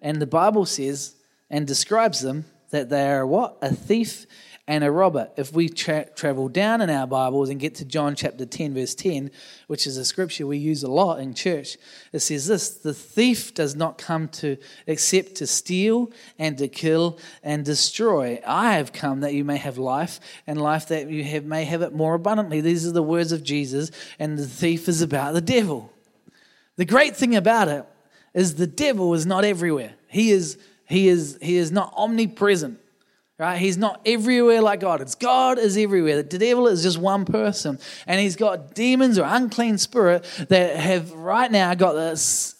and 0.00 0.22
the 0.22 0.26
Bible 0.26 0.64
says 0.64 1.16
and 1.50 1.66
describes 1.66 2.20
them 2.20 2.44
that 2.70 2.90
they 2.90 3.10
are 3.10 3.26
what? 3.26 3.58
A 3.60 3.74
thief 3.74 4.26
and 4.68 4.84
a 4.84 4.90
robber. 4.90 5.28
If 5.36 5.52
we 5.52 5.68
tra- 5.68 6.08
travel 6.14 6.48
down 6.48 6.80
in 6.80 6.88
our 6.88 7.06
Bibles 7.06 7.48
and 7.48 7.58
get 7.58 7.74
to 7.76 7.84
John 7.84 8.14
chapter 8.14 8.46
10, 8.46 8.74
verse 8.74 8.94
10, 8.94 9.30
which 9.66 9.88
is 9.88 9.96
a 9.96 10.04
scripture 10.04 10.46
we 10.46 10.58
use 10.58 10.84
a 10.84 10.90
lot 10.90 11.18
in 11.18 11.34
church, 11.34 11.76
it 12.12 12.20
says 12.20 12.46
this 12.46 12.70
The 12.70 12.94
thief 12.94 13.54
does 13.54 13.74
not 13.74 13.98
come 13.98 14.28
to 14.28 14.56
except 14.86 15.34
to 15.36 15.48
steal 15.48 16.12
and 16.38 16.56
to 16.58 16.68
kill 16.68 17.18
and 17.42 17.64
destroy. 17.64 18.40
I 18.46 18.74
have 18.74 18.92
come 18.92 19.20
that 19.20 19.34
you 19.34 19.44
may 19.44 19.56
have 19.56 19.78
life 19.78 20.20
and 20.46 20.60
life 20.60 20.88
that 20.88 21.10
you 21.10 21.24
have, 21.24 21.44
may 21.44 21.64
have 21.64 21.82
it 21.82 21.92
more 21.92 22.14
abundantly. 22.14 22.60
These 22.60 22.86
are 22.86 22.92
the 22.92 23.02
words 23.02 23.32
of 23.32 23.42
Jesus, 23.42 23.90
and 24.20 24.38
the 24.38 24.46
thief 24.46 24.88
is 24.88 25.02
about 25.02 25.34
the 25.34 25.40
devil. 25.40 25.92
The 26.76 26.84
great 26.84 27.16
thing 27.16 27.34
about 27.34 27.66
it 27.66 27.84
is 28.32 28.54
the 28.54 28.68
devil 28.68 29.12
is 29.14 29.26
not 29.26 29.44
everywhere. 29.44 29.94
He 30.06 30.30
is, 30.30 30.56
he 30.86 31.08
is, 31.08 31.36
he 31.42 31.56
is 31.56 31.72
not 31.72 31.92
omnipresent. 31.96 32.78
Right? 33.42 33.58
He's 33.58 33.76
not 33.76 34.00
everywhere 34.06 34.62
like 34.62 34.78
God. 34.78 35.00
It's 35.00 35.16
God 35.16 35.58
is 35.58 35.76
everywhere. 35.76 36.22
The 36.22 36.38
devil 36.38 36.68
is 36.68 36.84
just 36.84 36.96
one 36.96 37.24
person. 37.24 37.80
And 38.06 38.20
he's 38.20 38.36
got 38.36 38.72
demons 38.76 39.18
or 39.18 39.24
unclean 39.26 39.78
spirit 39.78 40.22
that 40.48 40.76
have 40.76 41.10
right 41.10 41.50
now 41.50 41.74
got 41.74 41.94
this 41.94 42.54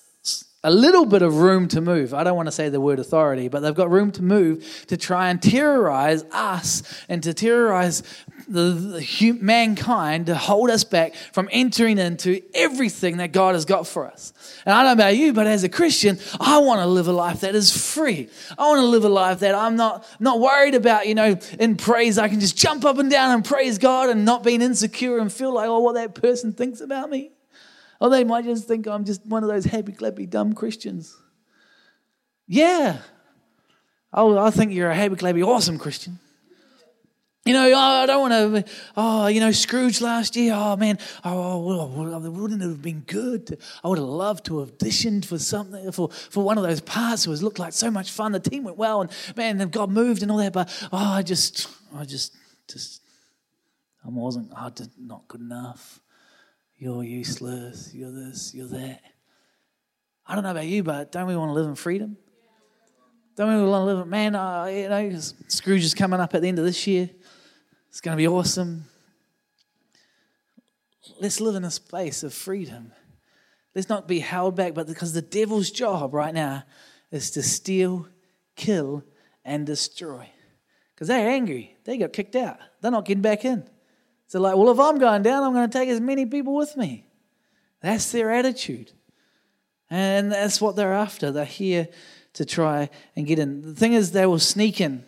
a 0.65 0.73
little 0.73 1.07
bit 1.07 1.23
of 1.23 1.37
room 1.37 1.69
to 1.69 1.81
move. 1.81 2.13
I 2.13 2.25
don't 2.25 2.35
want 2.35 2.49
to 2.49 2.53
say 2.53 2.69
the 2.69 2.81
word 2.81 2.99
authority, 2.99 3.47
but 3.47 3.61
they've 3.61 3.73
got 3.73 3.93
room 3.93 4.11
to 4.11 4.23
move 4.25 4.85
to 4.89 4.97
try 4.97 5.31
and 5.31 5.41
terrorize 5.41 6.25
us 6.33 6.83
and 7.09 7.23
to 7.23 7.33
terrorize 7.33 8.03
the, 8.49 8.99
the, 8.99 9.33
mankind 9.41 10.27
to 10.27 10.35
hold 10.35 10.71
us 10.71 10.85
back 10.85 11.15
from 11.33 11.49
entering 11.53 11.99
into 11.99 12.43
everything 12.55 13.19
that 13.19 13.33
God 13.33 13.55
has 13.55 13.65
got 13.65 13.87
for 13.87 14.07
us. 14.07 14.33
And 14.65 14.75
I 14.75 14.83
don't 14.83 14.97
know 14.97 15.05
about 15.05 15.17
you, 15.17 15.33
but 15.33 15.47
as 15.47 15.65
a 15.65 15.69
Christian, 15.69 16.19
I 16.41 16.59
want 16.59 16.81
to 16.81 16.87
live 16.87 17.09
a 17.09 17.13
life 17.13 17.41
that 17.41 17.55
is 17.55 17.71
free. 17.71 18.29
I 18.59 18.69
want 18.69 18.81
to 18.81 18.87
live 18.87 19.05
a 19.05 19.09
life 19.09 19.41
that 19.41 19.55
I'm 19.55 19.77
not, 19.77 20.07
not 20.21 20.41
worried 20.41 20.75
about, 20.75 21.07
you 21.07 21.15
know, 21.15 21.39
in 21.59 21.77
praise. 21.77 22.19
I 22.19 22.29
can 22.29 22.41
just 22.41 22.57
jump 22.57 22.85
up 22.85 22.99
and 22.99 23.11
down 23.11 23.33
and 23.33 23.45
praise 23.45 23.79
God 23.79 24.11
and 24.11 24.25
not 24.25 24.43
being 24.43 24.63
insecure 24.63 25.19
and 25.19 25.33
feel 25.33 25.53
like, 25.53 25.69
oh, 25.69 25.81
what 25.81 25.95
that 25.95 26.15
person 26.15 26.53
thinks 26.53 26.81
about 26.81 27.11
me. 27.11 27.33
Or 28.01 28.11
they 28.11 28.25
might 28.25 28.45
just 28.45 28.67
think 28.67 28.87
I'm 28.87 29.05
just 29.05 29.25
one 29.25 29.45
of 29.45 29.49
those 29.49 29.65
happy, 29.65 29.93
clappy, 29.93 30.29
dumb 30.29 30.55
Christians. 30.55 31.17
Yeah. 32.47 32.99
Oh, 34.13 34.37
I 34.37 34.51
think 34.51 34.73
you're 34.73 34.91
a 34.91 34.95
happy, 34.95 35.15
clappy, 35.15 35.47
awesome 35.47 35.79
Christian. 35.79 36.19
You 37.45 37.55
know, 37.55 37.73
oh, 37.75 37.77
I 37.77 38.07
don't 38.07 38.21
want 38.21 38.65
to, 38.65 38.73
oh, 38.97 39.27
you 39.27 39.41
know, 39.41 39.51
Scrooge 39.51 40.01
last 40.01 40.37
year, 40.37 40.53
oh 40.55 40.77
man, 40.77 40.97
oh, 41.25 41.59
wouldn't 42.21 42.63
it 42.63 42.67
have 42.67 42.81
been 42.81 43.01
good? 43.01 43.49
To, 43.49 43.59
I 43.83 43.89
would 43.89 43.99
have 43.99 44.07
loved 44.07 44.47
to 44.47 44.61
have 44.61 44.79
auditioned 44.79 45.25
for 45.25 45.41
something, 45.41 45.91
for, 45.91 46.09
for 46.09 46.45
one 46.45 46.57
of 46.57 46.63
those 46.63 46.81
parts. 46.81 47.27
It 47.27 47.31
was 47.31 47.43
looked 47.43 47.59
like 47.59 47.73
so 47.73 47.91
much 47.91 48.13
fun. 48.13 48.31
The 48.31 48.39
team 48.39 48.63
went 48.63 48.77
well 48.77 49.01
and 49.01 49.11
man, 49.37 49.61
and 49.61 49.73
got 49.73 49.91
moved 49.91 50.23
and 50.23 50.31
all 50.31 50.37
that. 50.39 50.53
But, 50.53 50.71
oh, 50.93 50.99
I 50.99 51.23
just, 51.23 51.69
I 51.93 52.05
just, 52.05 52.33
just, 52.69 53.03
I 54.05 54.09
wasn't, 54.09 54.53
I 54.57 54.71
did 54.71 54.91
not 54.97 55.27
good 55.27 55.41
enough. 55.41 56.01
You're 56.77 57.03
useless. 57.03 57.93
You're 57.93 58.13
this. 58.13 58.55
You're 58.55 58.69
that. 58.69 59.01
I 60.29 60.37
don't 60.37 60.45
know 60.45 60.53
about 60.53 60.67
you, 60.67 60.85
but 60.85 61.11
don't 61.11 61.27
we 61.27 61.37
want 61.37 61.49
to 61.49 61.55
live 61.55 61.67
in 61.67 61.75
freedom? 61.75 62.17
Don't 63.35 63.49
we 63.49 63.69
want 63.69 63.83
to 63.83 63.85
live 63.85 63.99
in, 64.01 64.11
man, 64.11 64.35
uh, 64.35 64.67
you 64.67 64.89
know, 64.89 65.19
Scrooge 65.49 65.85
is 65.85 65.95
coming 65.95 66.21
up 66.21 66.35
at 66.35 66.43
the 66.43 66.49
end 66.49 66.59
of 66.59 66.67
this 66.67 66.87
year. 66.87 67.09
It's 67.93 68.01
going 68.01 68.17
to 68.17 68.21
be 68.21 68.27
awesome. 68.27 68.87
Let's 71.21 71.43
live 71.43 71.57
in 71.57 71.65
a 71.65 71.71
space 71.71 72.23
of 72.23 72.33
freedom. 72.33 72.91
Let's 73.75 73.91
not 73.91 74.09
be 74.09 74.21
held 74.21 74.57
back, 74.57 74.73
but 74.73 74.87
because 74.87 75.13
the 75.13 75.21
devil's 75.21 75.71
job 75.71 76.15
right 76.15 76.33
now 76.33 76.65
is 77.11 77.33
to 77.33 77.43
steal, 77.43 78.09
kill, 78.57 79.05
and 79.45 79.67
destroy. 79.67 80.27
Because 80.95 81.09
they're 81.09 81.29
angry. 81.29 81.77
They 81.85 81.99
got 81.99 82.15
kicked 82.15 82.35
out. 82.35 82.57
They're 82.81 82.91
not 82.91 83.05
getting 83.05 83.21
back 83.21 83.45
in. 83.45 83.69
So, 84.27 84.41
like, 84.41 84.57
well, 84.57 84.71
if 84.71 84.81
I'm 84.81 84.99
going 84.99 85.23
down, 85.23 85.43
I'm 85.43 85.53
going 85.53 85.69
to 85.69 85.79
take 85.79 85.91
as 85.91 86.01
many 86.01 86.25
people 86.25 86.55
with 86.55 86.75
me. 86.79 87.05
That's 87.83 88.11
their 88.11 88.33
attitude. 88.33 88.91
And 89.91 90.33
that's 90.33 90.63
what 90.63 90.77
they're 90.77 90.95
after. 90.95 91.31
They're 91.31 91.45
here 91.45 91.89
to 92.33 92.47
try 92.47 92.89
and 93.15 93.27
get 93.27 93.39
in. 93.39 93.61
The 93.61 93.75
thing 93.75 93.93
is, 93.93 94.13
they 94.13 94.25
will 94.25 94.39
sneak 94.39 94.81
in. 94.81 95.05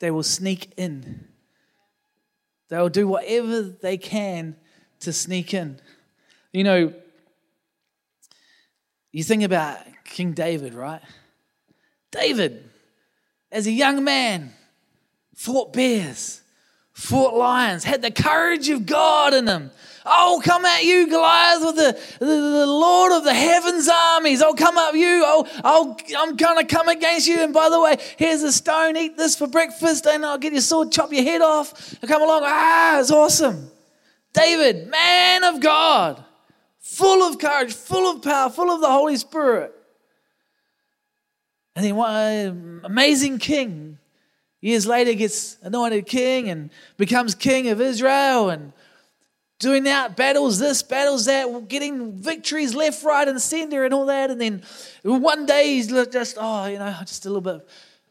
They 0.00 0.10
will 0.10 0.24
sneak 0.24 0.72
in. 0.76 1.28
They 2.68 2.78
will 2.78 2.88
do 2.88 3.06
whatever 3.06 3.62
they 3.62 3.96
can 3.96 4.56
to 5.00 5.12
sneak 5.12 5.54
in. 5.54 5.78
You 6.52 6.64
know, 6.64 6.92
you 9.12 9.22
think 9.22 9.42
about 9.42 9.78
King 10.04 10.32
David, 10.32 10.74
right? 10.74 11.02
David, 12.10 12.68
as 13.52 13.66
a 13.66 13.72
young 13.72 14.02
man, 14.04 14.52
fought 15.34 15.72
bears 15.72 16.42
fought 16.96 17.36
lions, 17.36 17.84
had 17.84 18.00
the 18.00 18.10
courage 18.10 18.70
of 18.70 18.86
God 18.86 19.34
in 19.34 19.44
them. 19.44 19.70
Oh, 20.06 20.40
come 20.44 20.64
at 20.64 20.84
you, 20.84 21.08
Goliath, 21.08 21.64
with 21.64 21.76
the, 21.76 22.00
the, 22.20 22.26
the 22.26 22.66
Lord 22.66 23.12
of 23.12 23.24
the 23.24 23.34
heavens 23.34 23.88
armies. 23.88 24.40
I'll 24.40 24.54
come 24.54 24.78
at 24.78 24.94
you. 24.94 25.22
Oh, 25.24 25.46
I'll, 25.64 25.96
I'm 26.16 26.36
going 26.36 26.64
to 26.64 26.74
come 26.74 26.88
against 26.88 27.26
you. 27.26 27.38
And 27.42 27.52
by 27.52 27.68
the 27.68 27.80
way, 27.80 27.96
here's 28.16 28.42
a 28.42 28.52
stone. 28.52 28.96
Eat 28.96 29.16
this 29.16 29.36
for 29.36 29.46
breakfast. 29.46 30.06
And 30.06 30.24
I'll 30.24 30.38
get 30.38 30.52
your 30.52 30.62
sword, 30.62 30.92
chop 30.92 31.12
your 31.12 31.24
head 31.24 31.42
off. 31.42 31.98
Come 32.06 32.22
along. 32.22 32.42
Ah, 32.44 33.00
it's 33.00 33.10
awesome. 33.10 33.70
David, 34.32 34.88
man 34.88 35.44
of 35.44 35.60
God, 35.60 36.22
full 36.78 37.22
of 37.22 37.38
courage, 37.38 37.74
full 37.74 38.10
of 38.10 38.22
power, 38.22 38.50
full 38.50 38.70
of 38.70 38.80
the 38.80 38.90
Holy 38.90 39.16
Spirit. 39.16 39.72
And 41.74 41.84
then 41.84 41.96
one 41.96 42.80
amazing 42.84 43.38
king 43.38 43.98
Years 44.66 44.84
later, 44.84 45.12
gets 45.12 45.58
anointed 45.62 46.06
king 46.06 46.48
and 46.48 46.70
becomes 46.96 47.36
king 47.36 47.68
of 47.68 47.80
Israel 47.80 48.50
and 48.50 48.72
doing 49.58 49.88
out 49.88 50.16
battles, 50.16 50.58
this, 50.58 50.82
battles 50.82 51.24
that, 51.26 51.68
getting 51.68 52.12
victories 52.12 52.74
left, 52.74 53.02
right, 53.04 53.26
and 53.26 53.40
center 53.40 53.84
and 53.84 53.94
all 53.94 54.06
that. 54.06 54.30
And 54.30 54.40
then 54.40 54.62
one 55.02 55.46
day 55.46 55.74
he's 55.74 55.88
just, 55.88 56.36
oh, 56.38 56.66
you 56.66 56.78
know, 56.78 56.94
just 57.00 57.24
a 57.26 57.28
little 57.28 57.40
bit, 57.40 57.66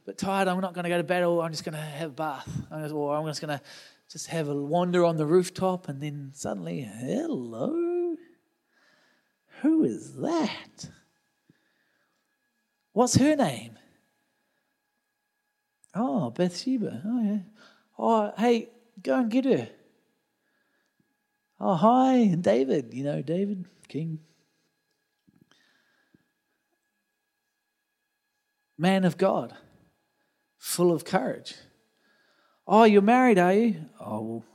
bit 0.06 0.18
tired. 0.18 0.48
I'm 0.48 0.60
not 0.62 0.74
going 0.74 0.84
to 0.84 0.90
go 0.90 0.98
to 0.98 1.04
battle. 1.04 1.42
I'm 1.42 1.52
just 1.52 1.64
going 1.64 1.76
to 1.76 1.82
have 1.82 2.10
a 2.10 2.14
bath. 2.14 2.50
I'm 2.72 3.26
just 3.28 3.42
going 3.42 3.58
to 3.58 3.62
just 4.12 4.28
have 4.28 4.50
a 4.50 4.56
wander 4.56 5.06
on 5.06 5.18
the 5.18 5.26
rooftop. 5.26 5.88
And 5.88 6.02
then 6.02 6.32
suddenly, 6.34 6.82
hello, 6.82 8.16
who 9.62 9.84
is 9.84 10.16
that? 10.16 10.90
What's 12.94 13.16
her 13.16 13.36
name? 13.36 13.78
Oh, 15.94 16.30
Bathsheba. 16.30 17.02
Oh, 17.06 17.24
yeah. 17.24 17.40
Oh, 17.98 18.34
hey, 18.38 18.70
go 19.02 19.20
and 19.20 19.30
get 19.30 19.46
her. 19.46 19.70
Oh, 21.60 21.76
hi, 21.76 22.36
David. 22.36 22.94
You 22.94 23.04
know, 23.04 23.22
David, 23.22 23.66
king. 23.88 24.20
Man 28.78 29.06
of 29.06 29.18
God, 29.18 29.56
full 30.58 30.92
of 30.92 31.06
courage. 31.06 31.56
Oh, 32.68 32.84
you're 32.84 33.02
married, 33.02 33.40
are 33.40 33.54
you? 33.54 33.86
Oh, 34.02 34.22
well, 34.22 34.46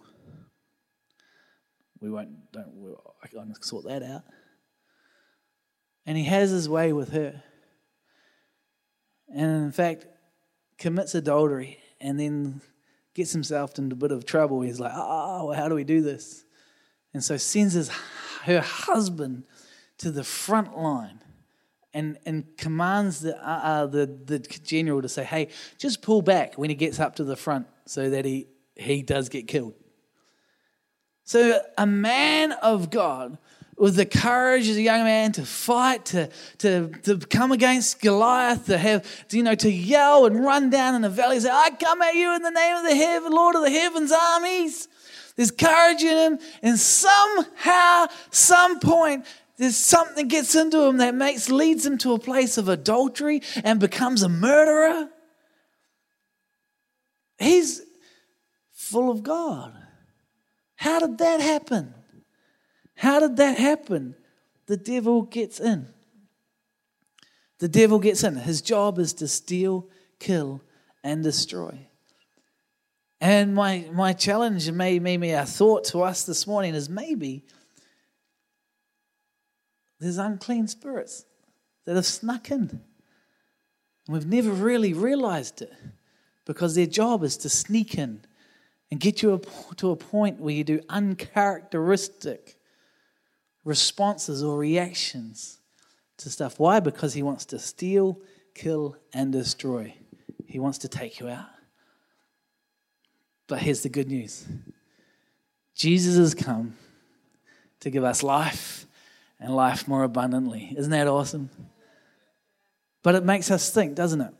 we 2.00 2.10
won't, 2.10 2.52
don't, 2.52 2.74
we'll, 2.74 3.14
I 3.22 3.28
can 3.28 3.54
sort 3.62 3.86
that 3.86 4.02
out. 4.02 4.24
And 6.04 6.18
he 6.18 6.24
has 6.24 6.50
his 6.50 6.68
way 6.68 6.92
with 6.92 7.12
her. 7.12 7.42
And 9.34 9.64
in 9.64 9.72
fact, 9.72 10.06
commits 10.76 11.14
adultery 11.14 11.78
and 12.00 12.18
then 12.18 12.60
gets 13.14 13.32
himself 13.32 13.78
into 13.78 13.94
a 13.94 13.98
bit 13.98 14.12
of 14.12 14.26
trouble. 14.26 14.60
He's 14.60 14.80
like, 14.80 14.92
oh, 14.94 15.52
how 15.52 15.68
do 15.68 15.74
we 15.74 15.84
do 15.84 16.02
this? 16.02 16.44
And 17.12 17.22
so 17.22 17.36
sends 17.36 17.74
his, 17.74 17.88
her 18.44 18.60
husband 18.60 19.44
to 19.98 20.10
the 20.10 20.24
front 20.24 20.76
line 20.78 21.20
and, 21.92 22.18
and 22.24 22.44
commands 22.56 23.20
the, 23.20 23.36
uh, 23.36 23.60
uh, 23.62 23.86
the, 23.86 24.06
the 24.06 24.38
general 24.38 25.02
to 25.02 25.08
say, 25.08 25.24
hey, 25.24 25.48
just 25.78 26.02
pull 26.02 26.22
back 26.22 26.54
when 26.54 26.70
he 26.70 26.76
gets 26.76 27.00
up 27.00 27.16
to 27.16 27.24
the 27.24 27.36
front 27.36 27.66
so 27.86 28.10
that 28.10 28.24
he, 28.24 28.46
he 28.76 29.02
does 29.02 29.28
get 29.28 29.48
killed. 29.48 29.74
So, 31.24 31.60
a 31.78 31.86
man 31.86 32.52
of 32.52 32.90
God 32.90 33.38
with 33.76 33.96
the 33.96 34.04
courage 34.04 34.68
as 34.68 34.76
a 34.76 34.82
young 34.82 35.04
man 35.04 35.32
to 35.32 35.46
fight, 35.46 36.04
to, 36.04 36.28
to, 36.58 36.88
to 37.02 37.16
come 37.18 37.50
against 37.50 38.00
Goliath, 38.02 38.66
to 38.66 38.76
have, 38.76 39.06
you 39.30 39.42
know, 39.42 39.54
to 39.54 39.70
yell 39.70 40.26
and 40.26 40.44
run 40.44 40.70
down 40.70 40.94
in 40.94 41.02
the 41.02 41.08
valley 41.08 41.36
and 41.36 41.44
say, 41.44 41.50
I 41.50 41.70
come 41.70 42.02
at 42.02 42.14
you 42.14 42.34
in 42.34 42.42
the 42.42 42.50
name 42.50 42.76
of 42.76 42.84
the 42.84 42.94
heaven, 42.94 43.32
Lord 43.32 43.56
of 43.56 43.62
the 43.62 43.70
heavens 43.70 44.12
armies. 44.12 44.88
There's 45.36 45.50
courage 45.50 46.02
in 46.02 46.32
him, 46.32 46.38
and 46.62 46.78
somehow, 46.78 48.06
some 48.30 48.80
point, 48.80 49.24
there's 49.56 49.76
something 49.76 50.28
gets 50.28 50.54
into 50.54 50.82
him 50.82 50.98
that 50.98 51.14
makes 51.14 51.50
leads 51.50 51.84
him 51.84 51.98
to 51.98 52.14
a 52.14 52.18
place 52.18 52.56
of 52.56 52.68
adultery 52.68 53.42
and 53.62 53.78
becomes 53.78 54.22
a 54.22 54.28
murderer. 54.28 55.08
He's 57.38 57.82
full 58.72 59.10
of 59.10 59.22
God. 59.22 59.76
How 60.76 60.98
did 61.00 61.18
that 61.18 61.40
happen? 61.40 61.94
How 62.94 63.20
did 63.20 63.36
that 63.36 63.58
happen? 63.58 64.14
The 64.66 64.76
devil 64.76 65.22
gets 65.22 65.60
in. 65.60 65.88
The 67.58 67.68
devil 67.68 67.98
gets 67.98 68.24
in. 68.24 68.36
His 68.36 68.62
job 68.62 68.98
is 68.98 69.12
to 69.14 69.28
steal, 69.28 69.88
kill, 70.18 70.62
and 71.04 71.22
destroy. 71.22 71.89
And 73.20 73.54
my, 73.54 73.86
my 73.92 74.14
challenge, 74.14 74.66
and 74.66 74.78
maybe, 74.78 74.98
maybe 74.98 75.34
our 75.34 75.44
thought 75.44 75.84
to 75.86 76.02
us 76.02 76.24
this 76.24 76.46
morning 76.46 76.74
is 76.74 76.88
maybe 76.88 77.44
there's 79.98 80.16
unclean 80.16 80.68
spirits 80.68 81.26
that 81.84 81.96
have 81.96 82.06
snuck 82.06 82.50
in. 82.50 82.60
And 82.60 82.80
we've 84.08 84.26
never 84.26 84.50
really 84.50 84.94
realized 84.94 85.60
it 85.60 85.72
because 86.46 86.74
their 86.74 86.86
job 86.86 87.22
is 87.22 87.36
to 87.38 87.50
sneak 87.50 87.98
in 87.98 88.22
and 88.90 88.98
get 88.98 89.22
you 89.22 89.40
to 89.76 89.90
a 89.90 89.96
point 89.96 90.40
where 90.40 90.54
you 90.54 90.64
do 90.64 90.80
uncharacteristic 90.88 92.56
responses 93.64 94.42
or 94.42 94.58
reactions 94.58 95.58
to 96.16 96.30
stuff. 96.30 96.58
Why? 96.58 96.80
Because 96.80 97.12
he 97.12 97.22
wants 97.22 97.44
to 97.46 97.58
steal, 97.58 98.18
kill, 98.54 98.96
and 99.12 99.30
destroy. 99.30 99.94
He 100.46 100.58
wants 100.58 100.78
to 100.78 100.88
take 100.88 101.20
you 101.20 101.28
out. 101.28 101.46
But 103.50 103.58
here's 103.58 103.82
the 103.82 103.88
good 103.88 104.06
news 104.06 104.46
Jesus 105.74 106.16
has 106.16 106.34
come 106.34 106.76
to 107.80 107.90
give 107.90 108.04
us 108.04 108.22
life 108.22 108.86
and 109.40 109.54
life 109.54 109.88
more 109.88 110.04
abundantly. 110.04 110.72
Isn't 110.78 110.92
that 110.92 111.08
awesome? 111.08 111.50
But 113.02 113.16
it 113.16 113.24
makes 113.24 113.50
us 113.50 113.68
think, 113.74 113.96
doesn't 113.96 114.20
it? 114.20 114.32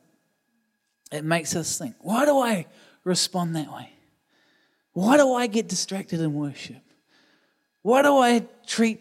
It 1.11 1.25
makes 1.25 1.57
us 1.57 1.77
think, 1.77 1.96
why 1.99 2.25
do 2.25 2.38
I 2.38 2.66
respond 3.03 3.57
that 3.57 3.73
way? 3.73 3.90
Why 4.92 5.16
do 5.16 5.35
I 5.35 5.49
get 5.49 5.66
distracted 5.66 6.20
in 6.20 6.33
worship? 6.33 6.83
Why 7.83 8.03
do 8.03 8.16
I 8.16 8.46
treat 8.64 9.01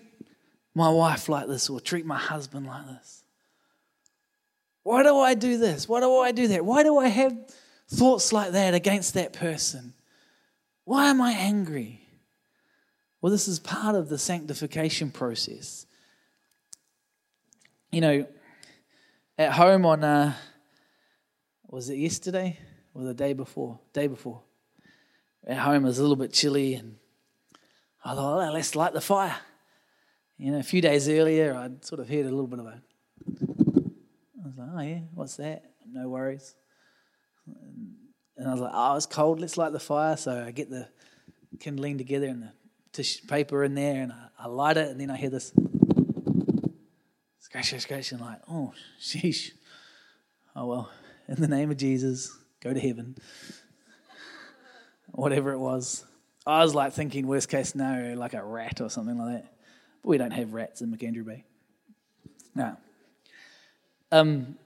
my 0.74 0.90
wife 0.90 1.30
like 1.30 1.48
this 1.48 1.70
or 1.70 1.80
treat 1.80 2.06
my 2.06 2.18
husband 2.18 2.66
like 2.66 2.88
this? 2.88 3.24
Why 4.82 5.04
do 5.04 5.20
I 5.20 5.36
do 5.36 5.60
this? 5.60 5.88
Why 5.88 6.00
do 6.00 6.18
I 6.18 6.32
do 6.32 6.48
that? 6.48 6.66
Why 6.66 6.82
do 6.82 6.98
I 6.98 7.10
have 7.10 7.38
thoughts 7.88 8.34
like 8.34 8.54
that 8.54 8.74
against 8.74 9.14
that 9.14 9.34
person? 9.34 9.94
Why 10.90 11.12
am 11.12 11.22
I 11.22 11.34
angry? 11.34 12.02
Well, 13.22 13.32
this 13.32 13.48
is 13.48 13.60
part 13.60 13.94
of 13.94 14.10
the 14.10 14.18
sanctification 14.18 15.12
process. 15.12 15.86
You 17.92 18.02
know, 18.02 18.26
at 19.38 19.52
home 19.52 19.86
on, 19.86 20.04
uh, 20.04 20.34
was 21.68 21.92
it 21.92 21.98
yesterday 21.98 22.58
or 22.96 23.04
the 23.04 23.14
day 23.14 23.34
before? 23.34 23.80
Day 23.94 24.08
before 24.08 24.42
at 25.46 25.60
home 25.60 25.86
it 25.86 25.90
was 25.90 26.00
a 26.00 26.02
little 26.02 26.16
bit 26.16 26.34
chilly, 26.34 26.74
and 26.74 26.96
I 28.04 28.16
thought, 28.16 28.50
oh, 28.50 28.52
let's 28.52 28.76
light 28.76 28.94
the 28.94 29.00
fire. 29.00 29.36
You 30.40 30.54
know, 30.54 30.58
a 30.58 30.64
few 30.64 30.82
days 30.82 31.08
earlier, 31.08 31.54
I'd 31.54 31.86
sort 31.86 32.02
of 32.02 32.10
heard 32.10 32.26
a 32.26 32.32
little 32.32 32.48
bit 32.48 32.58
of 32.58 32.66
a. 32.66 32.82
I 33.28 34.48
was 34.48 34.58
like, 34.58 34.70
oh 34.74 34.82
yeah, 34.82 35.00
what's 35.14 35.36
that? 35.36 35.66
No 35.88 36.10
worries. 36.10 36.56
I 38.48 38.52
was 38.52 38.62
like, 38.62 38.72
oh, 38.74 38.96
it's 38.96 39.06
cold. 39.06 39.40
Let's 39.40 39.58
light 39.58 39.72
the 39.72 39.80
fire. 39.80 40.16
So 40.18 40.44
I 40.46 40.52
get 40.52 40.70
the 40.70 40.88
kindling 41.60 41.98
together 41.98 42.28
and 42.28 42.44
the 42.44 42.52
tissue 42.94 43.26
paper 43.28 43.64
in 43.64 43.76
there, 43.76 44.02
and 44.02 44.12
I, 44.12 44.28
I 44.40 44.48
light 44.48 44.78
it, 44.78 44.90
and 44.90 45.00
then 45.00 45.10
I 45.10 45.18
hear 45.18 45.30
this 45.30 45.52
scratch, 47.40 47.68
scratch, 47.68 47.82
scratch, 47.82 48.12
and 48.12 48.22
I'm 48.22 48.28
like, 48.28 48.42
oh, 48.50 48.74
sheesh. 49.02 49.52
Oh 50.56 50.68
well, 50.68 50.92
in 51.28 51.42
the 51.42 51.48
name 51.48 51.72
of 51.72 51.78
Jesus, 51.78 52.38
go 52.62 52.74
to 52.74 52.80
heaven 52.80 53.16
whatever 55.20 55.52
it 55.52 55.60
was. 55.60 56.06
I 56.46 56.64
was 56.64 56.74
like 56.74 56.94
thinking 56.94 57.28
worst 57.28 57.50
case 57.50 57.70
scenario, 57.70 58.16
like 58.16 58.34
a 58.34 58.44
rat 58.44 58.82
or 58.82 58.90
something 58.90 59.18
like 59.18 59.44
that. 59.44 59.54
But 60.02 60.10
we 60.10 60.18
don't 60.18 60.32
have 60.32 60.54
rats 60.54 60.82
in 60.82 60.96
Macandrew 60.96 61.26
Bay. 61.26 61.44
No. 62.56 62.78
Um, 64.12 64.58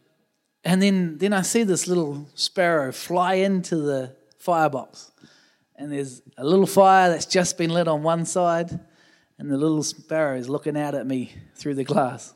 and 0.64 0.82
then, 0.82 1.18
then 1.18 1.34
I 1.34 1.42
see 1.42 1.64
this 1.64 1.88
little 1.88 2.28
sparrow 2.36 2.92
fly 2.92 3.36
into 3.36 3.78
the 3.78 4.16
firebox. 4.38 5.12
And 5.76 5.92
there's 5.92 6.22
a 6.38 6.46
little 6.46 6.68
fire 6.68 7.10
that's 7.10 7.26
just 7.26 7.58
been 7.58 7.72
lit 7.72 7.88
on 7.88 8.04
one 8.04 8.26
side, 8.26 8.80
and 9.38 9.52
the 9.52 9.58
little 9.58 9.84
sparrow 9.84 10.38
is 10.38 10.48
looking 10.48 10.78
out 10.78 10.96
at 10.96 11.06
me 11.06 11.34
through 11.56 11.76
the 11.76 11.84
glass. 11.84 12.34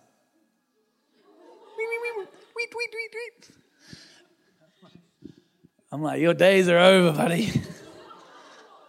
I'm 5.92 6.02
like, 6.02 6.20
your 6.20 6.34
days 6.34 6.68
are 6.68 6.78
over, 6.78 7.18
buddy. 7.18 7.52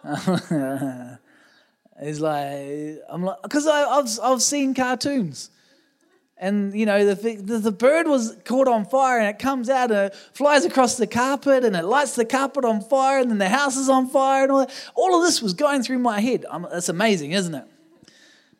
it's 2.01 2.19
like 2.19 3.01
I'm 3.09 3.23
like 3.23 3.41
because 3.43 3.67
I've 3.67 4.19
I've 4.21 4.41
seen 4.41 4.73
cartoons, 4.73 5.49
and 6.39 6.73
you 6.73 6.85
know 6.85 7.13
the, 7.13 7.59
the 7.59 7.71
bird 7.71 8.07
was 8.07 8.35
caught 8.45 8.67
on 8.67 8.85
fire 8.85 9.19
and 9.19 9.27
it 9.27 9.39
comes 9.39 9.69
out 9.69 9.91
and 9.91 10.11
it 10.11 10.15
flies 10.33 10.63
across 10.63 10.95
the 10.95 11.05
carpet 11.05 11.65
and 11.65 11.75
it 11.75 11.83
lights 11.83 12.15
the 12.15 12.25
carpet 12.25 12.63
on 12.63 12.81
fire 12.81 13.19
and 13.19 13.29
then 13.29 13.37
the 13.37 13.49
house 13.49 13.75
is 13.75 13.89
on 13.89 14.07
fire 14.07 14.43
and 14.43 14.51
all 14.51 14.59
that. 14.59 14.91
All 14.95 15.17
of 15.17 15.25
this 15.25 15.41
was 15.41 15.53
going 15.53 15.83
through 15.83 15.99
my 15.99 16.21
head. 16.21 16.45
I'm, 16.49 16.65
it's 16.71 16.89
amazing, 16.89 17.33
isn't 17.33 17.53
it? 17.53 17.65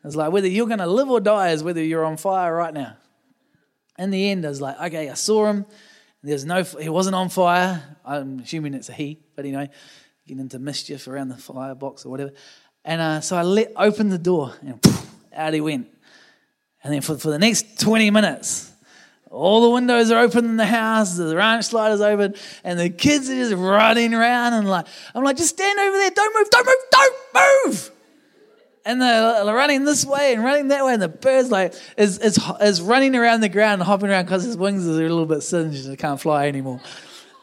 It's 0.04 0.15
like 0.15 0.32
whether 0.32 0.48
you're 0.48 0.68
going 0.68 0.80
to 0.80 0.88
live 0.88 1.10
or 1.10 1.20
die 1.20 1.52
is 1.52 1.63
whether 1.63 1.84
you're 1.84 2.06
on 2.06 2.18
fire 2.18 2.54
right 2.54 2.74
now. 2.74 2.98
In 3.98 4.12
the 4.12 4.30
end, 4.30 4.46
I 4.46 4.50
was 4.50 4.62
like, 4.62 4.80
okay, 4.80 5.10
I 5.10 5.13
saw 5.13 5.48
him. 5.48 5.65
There's 6.22 6.46
no, 6.46 6.63
he 6.63 6.89
wasn't 6.89 7.15
on 7.15 7.30
fire. 7.30 7.98
I'm 8.06 8.39
assuming 8.39 8.74
it's 8.74 8.89
a 8.89 8.94
he, 8.94 9.20
but 9.36 9.46
you 9.46 9.52
know, 9.54 9.68
getting 10.28 10.42
into 10.42 10.60
mischief 10.60 11.08
around 11.08 11.30
the 11.30 11.38
firebox 11.38 12.06
or 12.06 12.10
whatever. 12.10 12.32
And 12.84 13.02
uh, 13.02 13.22
so 13.22 13.38
I 13.38 13.44
let 13.44 13.72
open 13.76 14.10
the 14.10 14.18
door 14.18 14.54
and 14.62 14.82
poof, 14.82 15.10
out 15.34 15.54
he 15.54 15.62
went. 15.62 15.88
And 16.84 16.94
then 16.94 17.02
for, 17.02 17.18
for 17.18 17.30
the 17.30 17.39
next 17.39 17.80
20 17.80 18.10
minutes, 18.12 18.72
all 19.30 19.62
the 19.62 19.70
windows 19.70 20.10
are 20.12 20.20
open 20.22 20.46
in 20.46 20.58
the 20.58 20.65
house, 20.65 21.15
the 21.18 21.36
ranch 21.36 21.65
slider 21.65 21.94
is 21.94 22.02
open, 22.02 22.36
and 22.63 22.80
the 22.80 22.89
kids 22.89 23.30
are 23.30 23.36
just 23.36 23.54
running 23.54 24.13
around 24.13 24.54
and 24.54 24.68
like, 24.68 24.88
I'm 25.13 25.24
like, 25.24 25.38
just 25.38 25.52
stand 25.52 25.80
over 25.80 25.98
there, 25.98 26.10
don't 26.12 26.36
move, 26.36 26.50
don't 26.50 26.65
move, 26.65 26.76
don't 26.92 27.15
move. 27.65 27.92
And 28.86 29.02
they're 29.02 29.46
running 29.46 29.86
this 29.86 30.06
way 30.06 30.34
and 30.34 30.44
running 30.44 30.70
that 30.70 30.84
way, 30.84 30.94
and 30.94 31.02
the 31.02 31.10
bird's 31.10 31.52
like 31.52 31.76
is, 31.96 32.18
is, 32.20 32.39
is 32.60 32.82
running 32.82 33.15
around 33.15 33.42
the 33.42 33.50
ground 33.50 33.82
and 33.82 33.84
hopping 33.84 34.10
around 34.10 34.26
because 34.26 34.44
his 34.44 34.58
wings 34.58 34.88
are 34.88 34.92
a 34.92 34.94
little 34.94 35.26
bit 35.26 35.42
singed 35.42 35.86
and 35.86 35.98
can't 35.98 36.20
fly 36.20 36.48
anymore. 36.48 36.82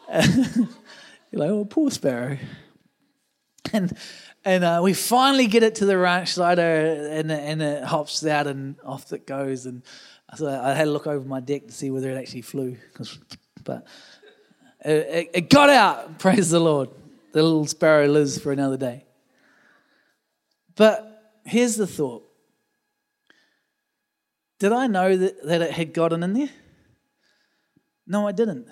You're 0.13 1.39
like, 1.41 1.49
oh, 1.49 1.63
poor 1.63 1.89
sparrow. 1.91 2.37
and 3.71 3.95
and 4.47 4.63
uh, 4.63 4.79
we 4.81 4.93
finally 4.93 5.47
get 5.47 5.61
it 5.63 5.75
to 5.75 5.85
the 5.85 5.97
ranch 5.97 6.29
slider, 6.35 6.61
and 6.61 7.29
and 7.29 7.61
it 7.61 7.83
hops 7.83 8.25
out 8.25 8.47
and 8.47 8.77
off 8.85 9.11
it 9.11 9.27
goes. 9.27 9.65
And 9.65 9.83
so 10.35 10.47
I 10.47 10.73
had 10.73 10.87
a 10.87 10.91
look 10.91 11.05
over 11.05 11.27
my 11.27 11.41
deck 11.41 11.67
to 11.67 11.73
see 11.73 11.91
whether 11.91 12.09
it 12.09 12.17
actually 12.17 12.43
flew, 12.43 12.77
but 13.65 13.85
it, 14.79 15.31
it 15.33 15.49
got 15.49 15.69
out. 15.69 16.17
Praise 16.19 16.49
the 16.49 16.61
Lord. 16.61 16.89
The 17.33 17.43
little 17.43 17.65
sparrow 17.65 18.07
lives 18.07 18.39
for 18.39 18.53
another 18.53 18.77
day. 18.77 19.03
But 20.75 21.39
here's 21.45 21.75
the 21.75 21.85
thought. 21.85 22.23
Did 24.59 24.71
I 24.71 24.87
know 24.87 25.17
that, 25.17 25.45
that 25.45 25.61
it 25.61 25.71
had 25.71 25.93
gotten 25.93 26.23
in 26.23 26.33
there? 26.33 26.49
No, 28.07 28.25
I 28.25 28.31
didn't. 28.31 28.67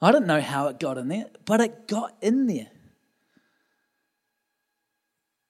I 0.00 0.10
didn't 0.10 0.26
know 0.26 0.40
how 0.40 0.68
it 0.68 0.80
got 0.80 0.96
in 0.96 1.08
there, 1.08 1.26
but 1.44 1.60
it 1.60 1.86
got 1.86 2.16
in 2.22 2.46
there. 2.46 2.70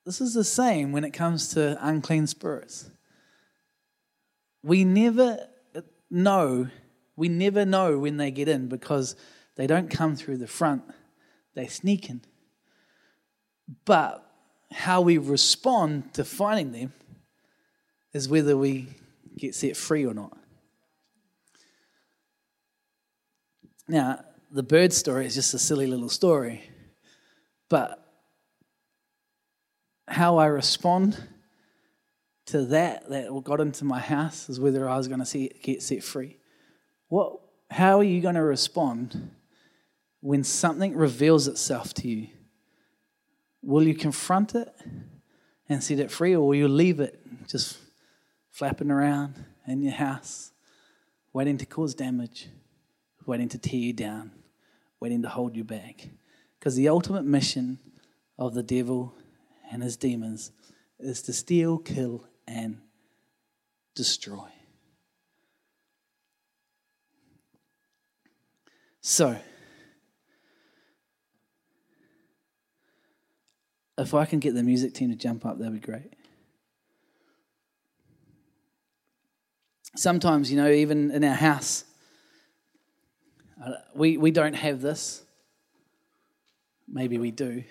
This 0.05 0.21
is 0.21 0.35
the 0.35 0.45
same 0.45 0.93
when 0.93 1.05
it 1.05 1.11
comes 1.11 1.49
to 1.55 1.79
unclean 1.87 2.27
spirits. 2.27 2.91
We 4.63 4.85
never 4.85 5.47
know, 6.11 6.69
we 7.17 7.29
never 7.29 7.65
know 7.65 7.99
when 7.99 8.17
they 8.17 8.31
get 8.31 8.49
in 8.49 8.69
because 8.69 9.17
they 9.57 9.67
don't 9.67 9.91
come 9.91 10.17
through 10.17 10.39
the 10.39 10.47
front, 10.47 10.83
they 11.55 11.67
sneak 11.67 12.09
in. 12.09 12.23
But 13.85 14.27
how 14.73 15.01
we 15.01 15.19
respond 15.19 16.15
to 16.15 16.25
finding 16.25 16.73
them 16.73 16.93
is 18.13 18.29
whether 18.29 18.57
we 18.57 18.89
get 19.37 19.55
set 19.55 19.77
free 19.77 20.05
or 20.05 20.15
not. 20.15 20.37
Now, 23.87 24.25
the 24.51 24.63
bird 24.63 24.93
story 24.93 25.27
is 25.27 25.35
just 25.35 25.55
a 25.55 25.59
silly 25.59 25.87
little 25.87 26.09
story, 26.09 26.71
but 27.69 28.00
how 30.11 30.39
I 30.39 30.47
respond 30.47 31.17
to 32.47 32.65
that 32.67 33.09
that 33.11 33.29
got 33.45 33.61
into 33.61 33.85
my 33.85 34.01
house 34.01 34.49
is 34.49 34.59
whether 34.59 34.89
I 34.89 34.97
was 34.97 35.07
going 35.07 35.25
to 35.25 35.49
get 35.63 35.83
set 35.83 36.03
free. 36.03 36.39
What? 37.09 37.41
How 37.71 38.01
are 38.01 38.05
you 38.05 38.21
going 38.21 38.35
to 38.35 38.43
respond 38.43 39.31
when 40.21 40.43
something 40.43 40.97
reveals 40.97 41.47
itself 41.47 41.95
to 41.95 42.09
you? 42.09 42.27
Will 43.63 43.85
you 43.85 43.95
confront 43.95 44.57
it 44.57 44.69
and 45.69 45.83
set 45.83 46.01
it 46.01 46.11
free, 46.11 46.35
or 46.35 46.49
will 46.49 46.57
you 46.57 46.67
leave 46.67 46.99
it 46.99 47.21
just 47.47 47.79
flapping 48.51 48.91
around 48.91 49.45
in 49.69 49.81
your 49.83 49.93
house, 49.93 50.51
waiting 51.33 51.57
to 51.59 51.67
cause 51.67 51.95
damage, 51.95 52.49
waiting 53.27 53.49
to 53.49 53.59
tear 53.59 53.79
you 53.79 53.93
down, 53.93 54.33
waiting 54.99 55.23
to 55.23 55.29
hold 55.29 55.55
you 55.55 55.63
back? 55.63 56.09
Because 56.59 56.75
the 56.75 56.89
ultimate 56.89 57.25
mission 57.25 57.79
of 58.37 58.55
the 58.55 58.65
devil 58.65 59.15
and 59.71 59.83
his 59.83 59.97
demons 59.97 60.53
is 60.99 61.23
to 61.23 61.33
steal, 61.33 61.79
kill, 61.79 62.27
and 62.47 62.79
destroy. 63.95 64.49
So, 69.01 69.37
if 73.97 74.13
I 74.13 74.27
can 74.27 74.41
get 74.41 74.55
the 74.55 74.63
music 74.63 74.93
team 74.95 75.11
to 75.11 75.17
jump 75.17 75.47
up, 75.47 75.59
that'd 75.59 75.73
be 75.73 75.81
great. 75.81 76.15
Sometimes, 79.97 80.51
you 80.51 80.57
know, 80.57 80.71
even 80.71 81.11
in 81.11 81.25
our 81.25 81.35
house, 81.35 81.85
uh, 83.65 83.73
we, 83.95 84.17
we 84.17 84.31
don't 84.31 84.55
have 84.55 84.81
this. 84.81 85.23
Maybe 86.87 87.19
we 87.19 87.31
do. 87.31 87.65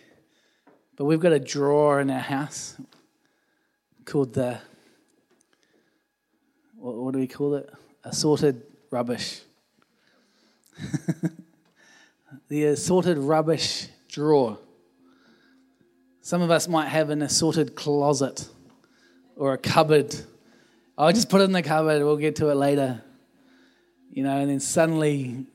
But 0.99 1.05
we've 1.05 1.19
got 1.21 1.31
a 1.31 1.39
drawer 1.39 2.01
in 2.01 2.09
our 2.09 2.19
house 2.19 2.75
called 4.03 4.33
the, 4.33 4.59
what, 6.75 6.93
what 6.97 7.13
do 7.13 7.19
we 7.19 7.27
call 7.27 7.55
it? 7.55 7.69
Assorted 8.03 8.63
rubbish. 8.91 9.39
the 12.49 12.65
assorted 12.65 13.17
rubbish 13.17 13.87
drawer. 14.09 14.57
Some 16.21 16.41
of 16.41 16.51
us 16.51 16.67
might 16.67 16.89
have 16.89 17.11
an 17.11 17.21
assorted 17.21 17.75
closet 17.75 18.49
or 19.37 19.53
a 19.53 19.57
cupboard. 19.57 20.13
I'll 20.97 21.13
just 21.13 21.29
put 21.29 21.39
it 21.39 21.45
in 21.45 21.53
the 21.53 21.63
cupboard, 21.63 22.03
we'll 22.03 22.17
get 22.17 22.35
to 22.37 22.49
it 22.49 22.55
later. 22.55 23.01
You 24.11 24.23
know, 24.23 24.35
and 24.35 24.49
then 24.49 24.59
suddenly 24.59 25.45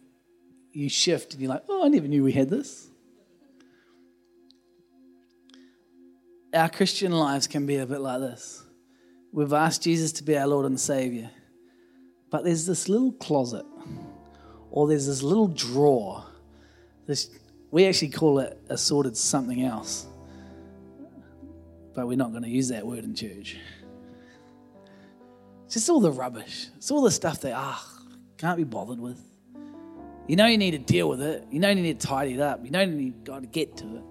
you 0.73 0.89
shift 0.89 1.35
and 1.35 1.43
you're 1.43 1.51
like, 1.51 1.65
oh, 1.69 1.85
I 1.85 1.89
never 1.89 2.09
knew 2.09 2.25
we 2.25 2.33
had 2.33 2.49
this. 2.49 2.89
Our 6.55 6.69
Christian 6.69 7.13
lives 7.13 7.47
can 7.47 7.67
be 7.67 7.77
a 7.77 7.87
bit 7.87 8.01
like 8.01 8.21
this. 8.21 8.65
We've 9.33 9.53
asked 9.53 9.83
Jesus 9.83 10.13
to 10.13 10.23
be 10.23 10.39
our 10.39 10.47
Lord 10.47 10.67
and 10.67 10.79
Savior, 10.79 11.31
but 12.31 12.45
there's 12.45 12.67
this 12.67 12.89
little 12.89 13.13
closet, 13.13 13.67
or 14.71 14.87
there's 14.87 15.07
this 15.07 15.23
little 15.23 15.49
drawer. 15.49 16.25
This, 17.07 17.31
we 17.71 17.87
actually 17.87 18.11
call 18.11 18.39
it 18.39 18.59
assorted 18.69 19.17
something 19.17 19.63
else, 19.63 20.07
but 21.95 22.07
we're 22.07 22.17
not 22.17 22.31
going 22.31 22.45
to 22.45 22.49
use 22.49 22.69
that 22.69 22.87
word 22.87 23.05
in 23.05 23.15
church. 23.15 23.57
It's 25.65 25.75
just 25.75 25.91
all 25.91 26.01
the 26.01 26.13
rubbish. 26.13 26.69
It's 26.77 26.91
all 26.91 27.03
the 27.03 27.11
stuff 27.11 27.41
that, 27.41 27.55
ah, 27.57 27.85
can't 28.39 28.57
be 28.57 28.65
bothered 28.65 29.01
with. 29.01 29.21
You 30.29 30.37
know 30.37 30.47
you 30.47 30.59
need 30.59 30.71
to 30.71 30.79
deal 30.79 31.09
with 31.09 31.21
it. 31.21 31.45
You 31.51 31.59
know 31.59 31.69
you 31.69 31.83
need 31.83 32.01
to 32.01 32.07
tidy 32.07 32.35
it 32.35 32.41
up. 32.41 32.65
You 32.65 32.71
know 32.71 32.81
you 32.81 32.93
need 32.93 33.25
got 33.25 33.41
to 33.41 33.47
get 33.47 33.77
to 33.79 33.97
it. 33.97 34.03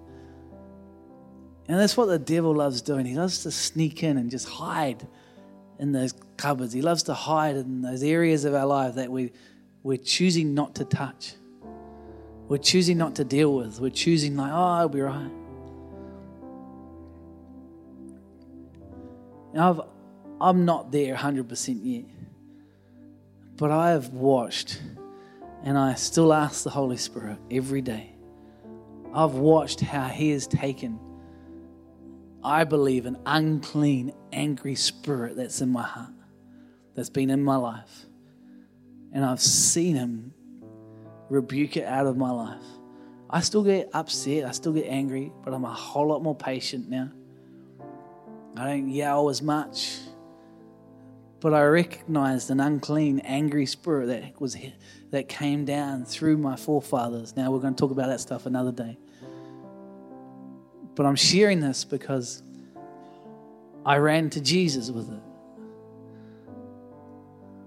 And 1.68 1.80
that's 1.80 1.96
what 1.96 2.06
the 2.08 2.20
devil 2.20 2.54
loves 2.54 2.82
doing. 2.82 3.06
He 3.06 3.16
loves 3.16 3.44
to 3.44 3.52
sneak 3.52 4.04
in 4.04 4.18
and 4.18 4.30
just 4.30 4.48
hide 4.48 5.08
in 5.80 5.92
those 5.92 6.14
cupboards. 6.36 6.74
He 6.74 6.82
loves 6.82 7.04
to 7.04 7.14
hide 7.14 7.56
in 7.56 7.82
those 7.82 8.04
areas 8.04 8.44
of 8.46 8.54
our 8.54 8.66
life 8.66 8.96
that 8.96 9.10
we, 9.10 9.32
we're 9.82 9.98
choosing 9.98 10.54
not 10.54 10.76
to 10.76 10.86
touch. 10.86 11.36
We're 12.50 12.58
choosing 12.58 12.98
not 12.98 13.16
to 13.16 13.24
deal 13.24 13.56
with. 13.56 13.80
We're 13.80 13.90
choosing, 13.90 14.36
like, 14.36 14.52
oh, 14.52 14.56
I'll 14.56 14.90
be 14.90 15.02
right. 15.02 15.32
Now, 19.54 19.70
I've, 19.70 19.82
I'm 20.42 20.66
not 20.66 20.92
there 20.92 21.16
100% 21.16 21.80
yet, 21.84 22.06
but 23.56 23.72
I 23.72 23.92
have 23.92 24.10
watched 24.10 24.82
and 25.64 25.78
I 25.78 25.94
still 25.94 26.34
ask 26.34 26.64
the 26.64 26.70
Holy 26.70 26.98
Spirit 26.98 27.38
every 27.50 27.82
day. 27.82 28.12
I've 29.14 29.36
watched 29.36 29.80
how 29.80 30.08
He 30.08 30.32
has 30.32 30.46
taken 30.48 31.00
I 32.44 32.64
believe, 32.64 33.06
an 33.06 33.18
unclean, 33.26 34.14
angry 34.32 34.76
spirit 34.76 35.36
that's 35.36 35.62
in 35.62 35.70
my 35.70 35.84
heart, 35.84 36.12
that's 36.96 37.10
been 37.10 37.30
in 37.30 37.44
my 37.44 37.56
life. 37.56 38.06
And 39.12 39.24
I've 39.24 39.42
seen 39.42 39.96
him 39.96 40.34
rebuke 41.30 41.78
it 41.78 41.86
out 41.86 42.06
of 42.06 42.18
my 42.18 42.32
life. 42.32 42.64
I 43.30 43.40
still 43.40 43.64
get 43.64 43.90
upset, 43.94 44.46
I 44.46 44.52
still 44.52 44.74
get 44.74 44.88
angry, 44.88 45.32
but 45.44 45.54
I'm 45.54 45.66
a 45.66 45.74
whole 45.74 46.08
lot 46.08 46.22
more 46.22 46.36
patient 46.36 46.90
now. 46.90 47.12
I 48.56 48.68
don't 48.68 48.90
yell 48.90 49.30
as 49.30 49.42
much, 49.42 49.98
but 51.40 51.54
I 51.54 51.64
recognized 51.64 52.52
an 52.52 52.60
unclean, 52.60 53.20
angry 53.20 53.66
spirit 53.66 54.08
that 54.08 54.40
was 54.40 54.56
that 55.10 55.28
came 55.28 55.66
down 55.66 56.06
through 56.06 56.38
my 56.38 56.56
forefathers. 56.56 57.36
Now 57.36 57.52
we're 57.52 57.60
going 57.60 57.74
to 57.74 57.80
talk 57.80 57.92
about 57.92 58.08
that 58.08 58.20
stuff 58.20 58.46
another 58.46 58.72
day. 58.72 58.98
But 60.96 61.06
I'm 61.06 61.16
sharing 61.16 61.60
this 61.60 61.84
because 61.84 62.44
I 63.86 63.98
ran 63.98 64.30
to 64.32 64.42
Jesus 64.42 64.90
with 64.90 65.12
it. 65.12 65.22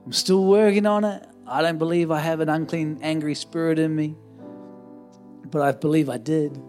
I'm 0.05 0.13
still 0.13 0.45
working 0.45 0.87
on 0.87 1.05
it. 1.05 1.27
I 1.47 1.63
don't 1.63 1.79
believe 1.79 2.11
I 2.11 2.21
have 2.21 2.41
an 2.41 2.49
unclean, 2.49 2.99
angry 3.03 3.35
spirit 3.35 3.79
in 3.79 3.95
me, 3.95 4.17
but 5.51 5.63
I 5.63 5.73
believe 5.73 6.09
I 6.09 6.19
did. 6.19 6.61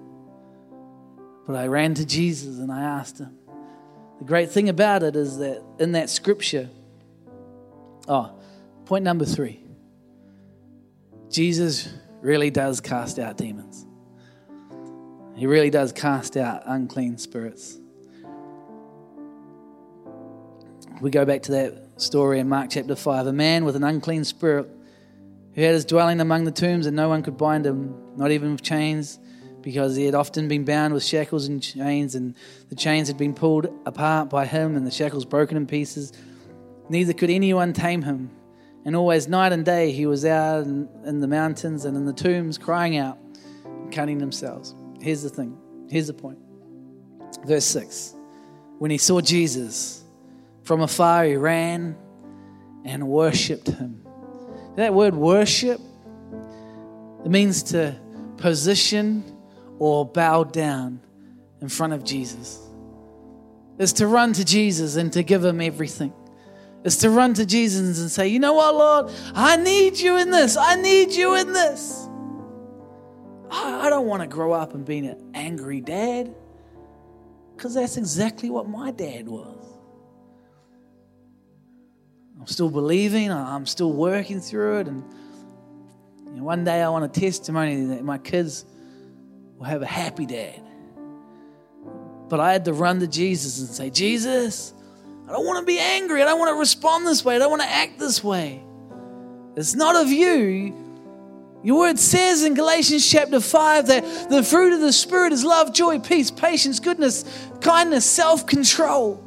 But 1.46 1.56
I 1.56 1.68
ran 1.68 1.94
to 1.96 2.06
Jesus 2.06 2.60
and 2.60 2.72
I 2.72 2.82
asked 2.82 3.20
him. 3.20 3.38
The 4.20 4.26
great 4.26 4.52
thing 4.52 4.70
about 4.70 5.04
it 5.04 5.16
is 5.16 5.38
that 5.38 5.64
in 5.80 5.94
that 5.94 6.10
scripture, 6.10 6.70
oh, 8.08 8.32
point 8.86 9.04
number 9.04 9.26
three 9.26 9.64
Jesus 11.30 11.90
really 12.22 12.50
does 12.50 12.82
cast 12.82 13.20
out 13.20 13.38
demons. 13.38 13.87
He 15.38 15.46
really 15.46 15.70
does 15.70 15.92
cast 15.92 16.36
out 16.36 16.64
unclean 16.66 17.20
spirits. 17.20 17.78
We 21.00 21.12
go 21.12 21.26
back 21.26 21.44
to 21.44 21.52
that 21.52 22.02
story 22.02 22.40
in 22.40 22.50
Mark 22.50 22.72
chapter 22.72 22.96
5. 22.96 23.28
A 23.28 23.34
man 23.34 23.64
with 23.64 23.76
an 23.76 23.84
unclean 23.84 24.24
spirit 24.24 24.68
who 25.54 25.62
had 25.62 25.76
his 25.76 25.86
dwelling 25.86 26.22
among 26.22 26.46
the 26.46 26.52
tombs, 26.52 26.88
and 26.88 26.96
no 26.96 27.08
one 27.08 27.22
could 27.22 27.38
bind 27.38 27.68
him, 27.68 27.96
not 28.18 28.32
even 28.32 28.54
with 28.54 28.64
chains, 28.64 29.20
because 29.62 29.96
he 29.96 30.06
had 30.06 30.16
often 30.16 30.48
been 30.48 30.66
bound 30.66 30.96
with 30.96 31.04
shackles 31.04 31.48
and 31.48 31.62
chains, 31.62 32.16
and 32.16 32.34
the 32.70 32.76
chains 32.76 33.08
had 33.08 33.18
been 33.18 33.36
pulled 33.36 33.68
apart 33.86 34.32
by 34.32 34.48
him, 34.48 34.76
and 34.76 34.88
the 34.88 34.92
shackles 34.92 35.24
broken 35.24 35.56
in 35.56 35.68
pieces. 35.68 36.14
Neither 36.90 37.14
could 37.14 37.30
anyone 37.30 37.74
tame 37.74 38.02
him. 38.02 38.32
And 38.86 38.96
always, 38.96 39.28
night 39.28 39.52
and 39.52 39.64
day, 39.64 39.92
he 39.92 40.08
was 40.08 40.26
out 40.26 40.66
in, 40.66 41.20
the 41.20 41.28
mountains 41.28 41.86
and 41.86 41.96
in 41.96 42.06
the 42.06 42.14
tombs, 42.14 42.58
crying 42.58 42.98
out 42.98 43.20
cutting 43.92 44.18
themselves. 44.18 44.74
Here's 45.02 45.24
the 45.24 45.30
thing. 45.30 45.58
Here's 45.90 46.08
the 46.08 46.14
point. 46.14 46.40
Verse 47.46 47.66
6. 47.66 48.14
When 48.80 48.92
he 48.92 48.98
saw 48.98 49.22
Jesus 49.22 50.04
from 50.64 50.82
afar, 50.82 51.26
he 51.26 51.36
ran 51.36 51.96
and 52.86 53.08
worshiped 53.08 53.68
him. 53.68 54.04
That 54.76 54.94
word 54.94 55.16
worship, 55.16 55.82
it 57.26 57.30
means 57.30 57.64
to 57.64 57.96
position 58.38 59.24
or 59.80 60.06
bow 60.06 60.44
down 60.44 61.02
in 61.62 61.70
front 61.70 61.94
of 61.94 62.04
Jesus. 62.04 62.60
It's 63.80 63.94
to 63.94 64.08
run 64.08 64.34
to 64.34 64.46
Jesus 64.46 64.96
and 64.96 65.12
to 65.14 65.24
give 65.24 65.44
him 65.44 65.62
everything. 65.62 66.14
It's 66.84 66.98
to 66.98 67.10
run 67.10 67.34
to 67.36 67.46
Jesus 67.46 68.00
and 68.00 68.10
say, 68.10 68.28
You 68.28 68.40
know 68.40 68.54
what, 68.54 68.76
Lord? 68.76 69.12
I 69.34 69.58
need 69.58 69.98
you 69.98 70.18
in 70.18 70.32
this. 70.32 70.56
I 70.58 70.76
need 70.76 71.12
you 71.12 71.36
in 71.36 71.54
this. 71.54 72.07
I 73.50 73.90
don't 73.90 74.08
want 74.08 74.22
to 74.22 74.28
grow 74.28 74.54
up 74.54 74.74
and 74.74 74.86
be 74.86 75.00
an 75.00 75.32
angry 75.34 75.82
dad 75.82 76.34
because 77.56 77.74
that's 77.74 77.98
exactly 77.98 78.50
what 78.50 78.68
my 78.68 78.92
dad 78.92 79.28
was. 79.28 79.56
I'm 82.40 82.48
still 82.48 82.70
believing, 82.70 83.32
I'm 83.32 83.66
still 83.66 83.92
working 83.92 84.40
through 84.40 84.80
it, 84.80 84.88
and 84.88 85.04
you 86.26 86.32
know, 86.34 86.44
one 86.44 86.64
day 86.64 86.82
I 86.84 86.90
want 86.90 87.06
a 87.06 87.20
testimony 87.20 87.84
that 87.86 88.04
my 88.04 88.18
kids 88.18 88.66
will 89.58 89.66
have 89.66 89.82
a 89.82 89.88
happy 89.88 90.26
dad. 90.26 90.62
But 92.30 92.40
I 92.40 92.52
had 92.52 92.66
to 92.66 92.74
run 92.74 93.00
to 93.00 93.08
Jesus 93.08 93.60
and 93.60 93.70
say, 93.70 93.90
Jesus, 93.90 94.74
I 95.28 95.32
don't 95.32 95.46
want 95.46 95.60
to 95.60 95.66
be 95.66 95.80
angry. 95.80 96.22
I 96.22 96.26
don't 96.26 96.40
want 96.40 96.50
to 96.50 96.60
respond 96.60 97.08
this 97.08 97.26
way. 97.26 97.36
I 97.36 97.40
don't 97.40 97.50
want 97.50 97.64
to 97.64 97.70
act 97.70 97.98
this 98.00 98.24
way. 98.24 98.64
It's 99.56 99.76
not 99.76 99.96
of 99.96 100.10
you. 100.10 100.87
Your 101.64 101.80
word 101.80 102.00
says 102.00 102.44
in 102.44 102.54
Galatians 102.54 103.10
chapter 103.10 103.40
5 103.40 103.88
that 103.88 104.30
the 104.30 104.44
fruit 104.44 104.74
of 104.74 104.80
the 104.80 104.94
Spirit 104.94 105.34
is 105.34 105.44
love, 105.44 105.74
joy, 105.74 106.00
peace, 106.00 106.30
patience, 106.30 106.80
goodness, 106.80 107.26
kindness, 107.62 108.06
self 108.06 108.46
control. 108.46 109.24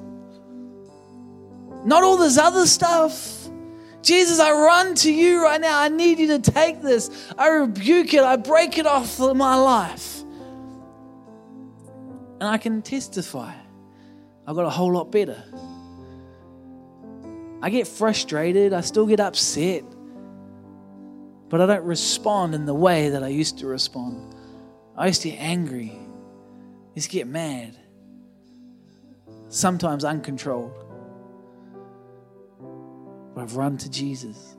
Not 1.85 2.03
all 2.03 2.17
this 2.17 2.39
other 2.39 2.67
stuff. 2.67 3.37
Jesus, 4.03 4.39
I 4.39 4.53
run 4.53 4.95
to 4.97 5.13
you 5.13 5.43
right 5.43 5.61
now. 5.61 5.79
I 5.79 5.89
need 5.89 6.19
you 6.19 6.29
to 6.29 6.39
take 6.39 6.81
this. 6.81 7.33
I 7.37 7.49
rebuke 7.49 8.15
it. 8.15 8.23
I 8.23 8.37
break 8.37 8.79
it 8.79 8.87
off 8.87 9.21
of 9.21 9.37
my 9.37 9.57
life. 9.57 10.23
And 12.41 12.45
I 12.45 12.57
can 12.57 12.81
testify. 12.81 13.53
I 14.47 14.53
got 14.55 14.65
a 14.65 14.71
whole 14.71 14.93
lot 14.93 15.11
better. 15.13 15.43
I 17.63 17.69
get 17.69 17.87
frustrated. 17.87 18.73
I 18.73 18.81
still 18.81 19.07
get 19.07 19.21
upset. 19.21 19.85
But 21.51 21.61
I 21.61 21.67
don't 21.67 21.85
respond 21.85 22.55
in 22.55 22.65
the 22.65 22.75
way 22.75 23.11
that 23.11 23.23
I 23.23 23.29
used 23.29 23.59
to 23.59 23.67
respond. 23.67 24.35
I 24.97 25.09
used 25.09 25.23
to 25.23 25.31
get 25.31 25.41
angry. 25.41 25.91
I 25.91 26.93
used 26.95 27.11
to 27.11 27.17
get 27.17 27.27
mad. 27.27 27.77
Sometimes 29.49 30.05
uncontrolled. 30.05 30.73
But 33.35 33.43
I've 33.43 33.57
run 33.57 33.77
to 33.79 33.91
Jesus. 33.91 34.57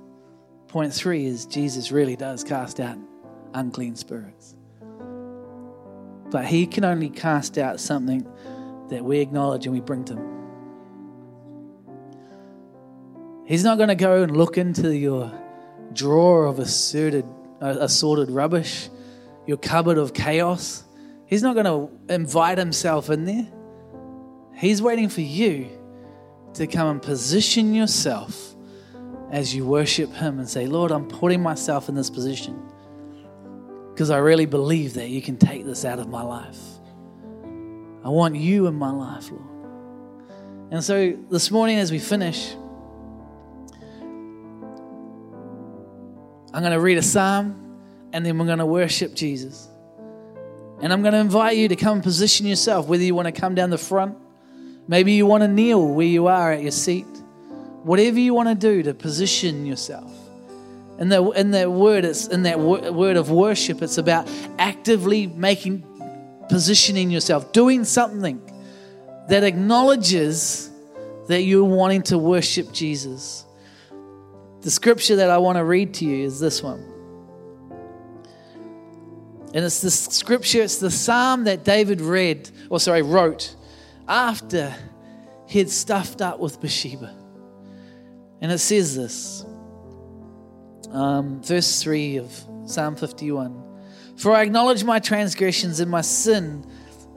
Point 0.67 0.93
three 0.93 1.25
is 1.25 1.45
Jesus 1.45 1.91
really 1.91 2.17
does 2.17 2.43
cast 2.43 2.81
out 2.81 2.97
unclean 3.53 3.95
spirits. 3.95 4.55
But 6.29 6.45
he 6.45 6.67
can 6.67 6.83
only 6.83 7.09
cast 7.09 7.57
out 7.57 7.79
something 7.79 8.27
that 8.89 9.03
we 9.03 9.19
acknowledge 9.19 9.65
and 9.65 9.73
we 9.73 9.79
bring 9.81 10.03
to 10.05 10.13
him. 10.15 10.27
He's 13.45 13.63
not 13.63 13.77
going 13.77 13.89
to 13.89 13.95
go 13.95 14.23
and 14.23 14.35
look 14.35 14.57
into 14.57 14.95
your 14.95 15.31
drawer 15.93 16.45
of 16.45 16.59
assorted, 16.59 17.25
assorted 17.59 18.31
rubbish, 18.31 18.89
your 19.45 19.57
cupboard 19.57 19.97
of 19.97 20.13
chaos. 20.13 20.83
He's 21.25 21.43
not 21.43 21.53
going 21.53 21.65
to 21.65 22.13
invite 22.13 22.57
himself 22.57 23.09
in 23.09 23.25
there. 23.25 23.47
He's 24.55 24.81
waiting 24.81 25.09
for 25.09 25.21
you 25.21 25.69
to 26.53 26.67
come 26.67 26.87
and 26.87 27.01
position 27.01 27.73
yourself 27.73 28.55
as 29.31 29.55
you 29.55 29.65
worship 29.65 30.11
Him 30.13 30.39
and 30.39 30.49
say, 30.49 30.67
Lord, 30.67 30.91
I'm 30.91 31.07
putting 31.07 31.41
myself 31.41 31.89
in 31.89 31.95
this 31.95 32.09
position 32.09 32.61
because 33.91 34.09
I 34.09 34.17
really 34.17 34.45
believe 34.45 34.95
that 34.95 35.09
you 35.09 35.21
can 35.21 35.37
take 35.37 35.65
this 35.65 35.85
out 35.85 35.99
of 35.99 36.09
my 36.09 36.21
life. 36.21 36.59
I 38.03 38.09
want 38.09 38.35
you 38.35 38.67
in 38.67 38.75
my 38.75 38.91
life, 38.91 39.31
Lord. 39.31 39.43
And 40.71 40.83
so 40.83 41.17
this 41.29 41.51
morning, 41.51 41.77
as 41.77 41.91
we 41.91 41.99
finish, 41.99 42.55
I'm 46.53 46.61
going 46.61 46.73
to 46.73 46.79
read 46.79 46.97
a 46.97 47.01
psalm 47.01 47.77
and 48.13 48.25
then 48.25 48.37
we're 48.37 48.45
going 48.45 48.59
to 48.59 48.65
worship 48.65 49.13
Jesus. 49.13 49.67
And 50.81 50.91
I'm 50.91 51.01
going 51.01 51.13
to 51.13 51.19
invite 51.19 51.57
you 51.57 51.67
to 51.67 51.75
come 51.75 52.01
position 52.01 52.45
yourself, 52.45 52.87
whether 52.87 53.03
you 53.03 53.15
want 53.15 53.27
to 53.27 53.31
come 53.31 53.55
down 53.55 53.69
the 53.69 53.77
front, 53.77 54.17
maybe 54.87 55.13
you 55.13 55.25
want 55.25 55.43
to 55.43 55.47
kneel 55.47 55.87
where 55.87 56.07
you 56.07 56.27
are 56.27 56.51
at 56.51 56.61
your 56.61 56.71
seat, 56.71 57.05
whatever 57.83 58.19
you 58.19 58.33
want 58.33 58.49
to 58.49 58.55
do 58.55 58.83
to 58.83 58.93
position 58.93 59.65
yourself. 59.65 60.11
In 60.99 61.09
that, 61.09 61.21
in 61.35 61.51
that 61.51 61.71
word, 61.71 62.03
it's 62.03 62.27
in 62.27 62.43
that 62.43 62.59
word 62.59 63.15
of 63.15 63.31
worship, 63.31 63.81
it's 63.81 63.97
about 63.97 64.29
actively 64.59 65.27
making, 65.27 65.83
positioning 66.49 67.09
yourself, 67.09 67.53
doing 67.53 67.85
something 67.85 68.41
that 69.29 69.43
acknowledges 69.43 70.69
that 71.27 71.43
you're 71.43 71.63
wanting 71.63 72.01
to 72.03 72.17
worship 72.17 72.71
Jesus. 72.73 73.45
The 74.61 74.71
scripture 74.71 75.15
that 75.17 75.29
I 75.29 75.39
want 75.39 75.57
to 75.57 75.63
read 75.63 75.95
to 75.95 76.05
you 76.05 76.23
is 76.23 76.39
this 76.39 76.61
one. 76.61 76.85
And 79.53 79.65
it's 79.65 79.81
the 79.81 79.91
scripture, 79.91 80.61
it's 80.61 80.77
the 80.77 80.91
psalm 80.91 81.43
that 81.45 81.63
David 81.63 81.99
read, 81.99 82.49
or 82.69 82.79
sorry, 82.79 83.01
wrote 83.01 83.55
after 84.07 84.73
he 85.47 85.59
had 85.59 85.69
stuffed 85.69 86.21
up 86.21 86.39
with 86.39 86.61
Bathsheba. 86.61 87.13
And 88.39 88.51
it 88.51 88.59
says 88.59 88.95
this, 88.95 89.45
um, 90.91 91.41
verse 91.41 91.81
3 91.81 92.17
of 92.17 92.31
Psalm 92.65 92.95
51 92.95 93.63
For 94.17 94.33
I 94.33 94.43
acknowledge 94.43 94.83
my 94.83 94.99
transgressions 94.99 95.79
and 95.79 95.91
my 95.91 96.01
sin 96.01 96.65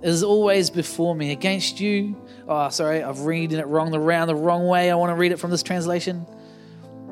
is 0.03 0.23
always 0.23 0.71
before 0.71 1.15
me. 1.15 1.31
Against 1.31 1.79
you, 1.81 2.17
oh, 2.49 2.69
sorry, 2.71 3.03
I've 3.03 3.21
reading 3.21 3.59
it 3.59 3.67
wrong, 3.67 3.91
the 3.91 4.01
round 4.01 4.29
the 4.29 4.35
wrong 4.35 4.67
way. 4.67 4.91
I 4.91 4.95
want 4.97 5.11
to 5.11 5.15
read 5.15 5.33
it 5.33 5.39
from 5.39 5.51
this 5.51 5.63
translation. 5.63 6.27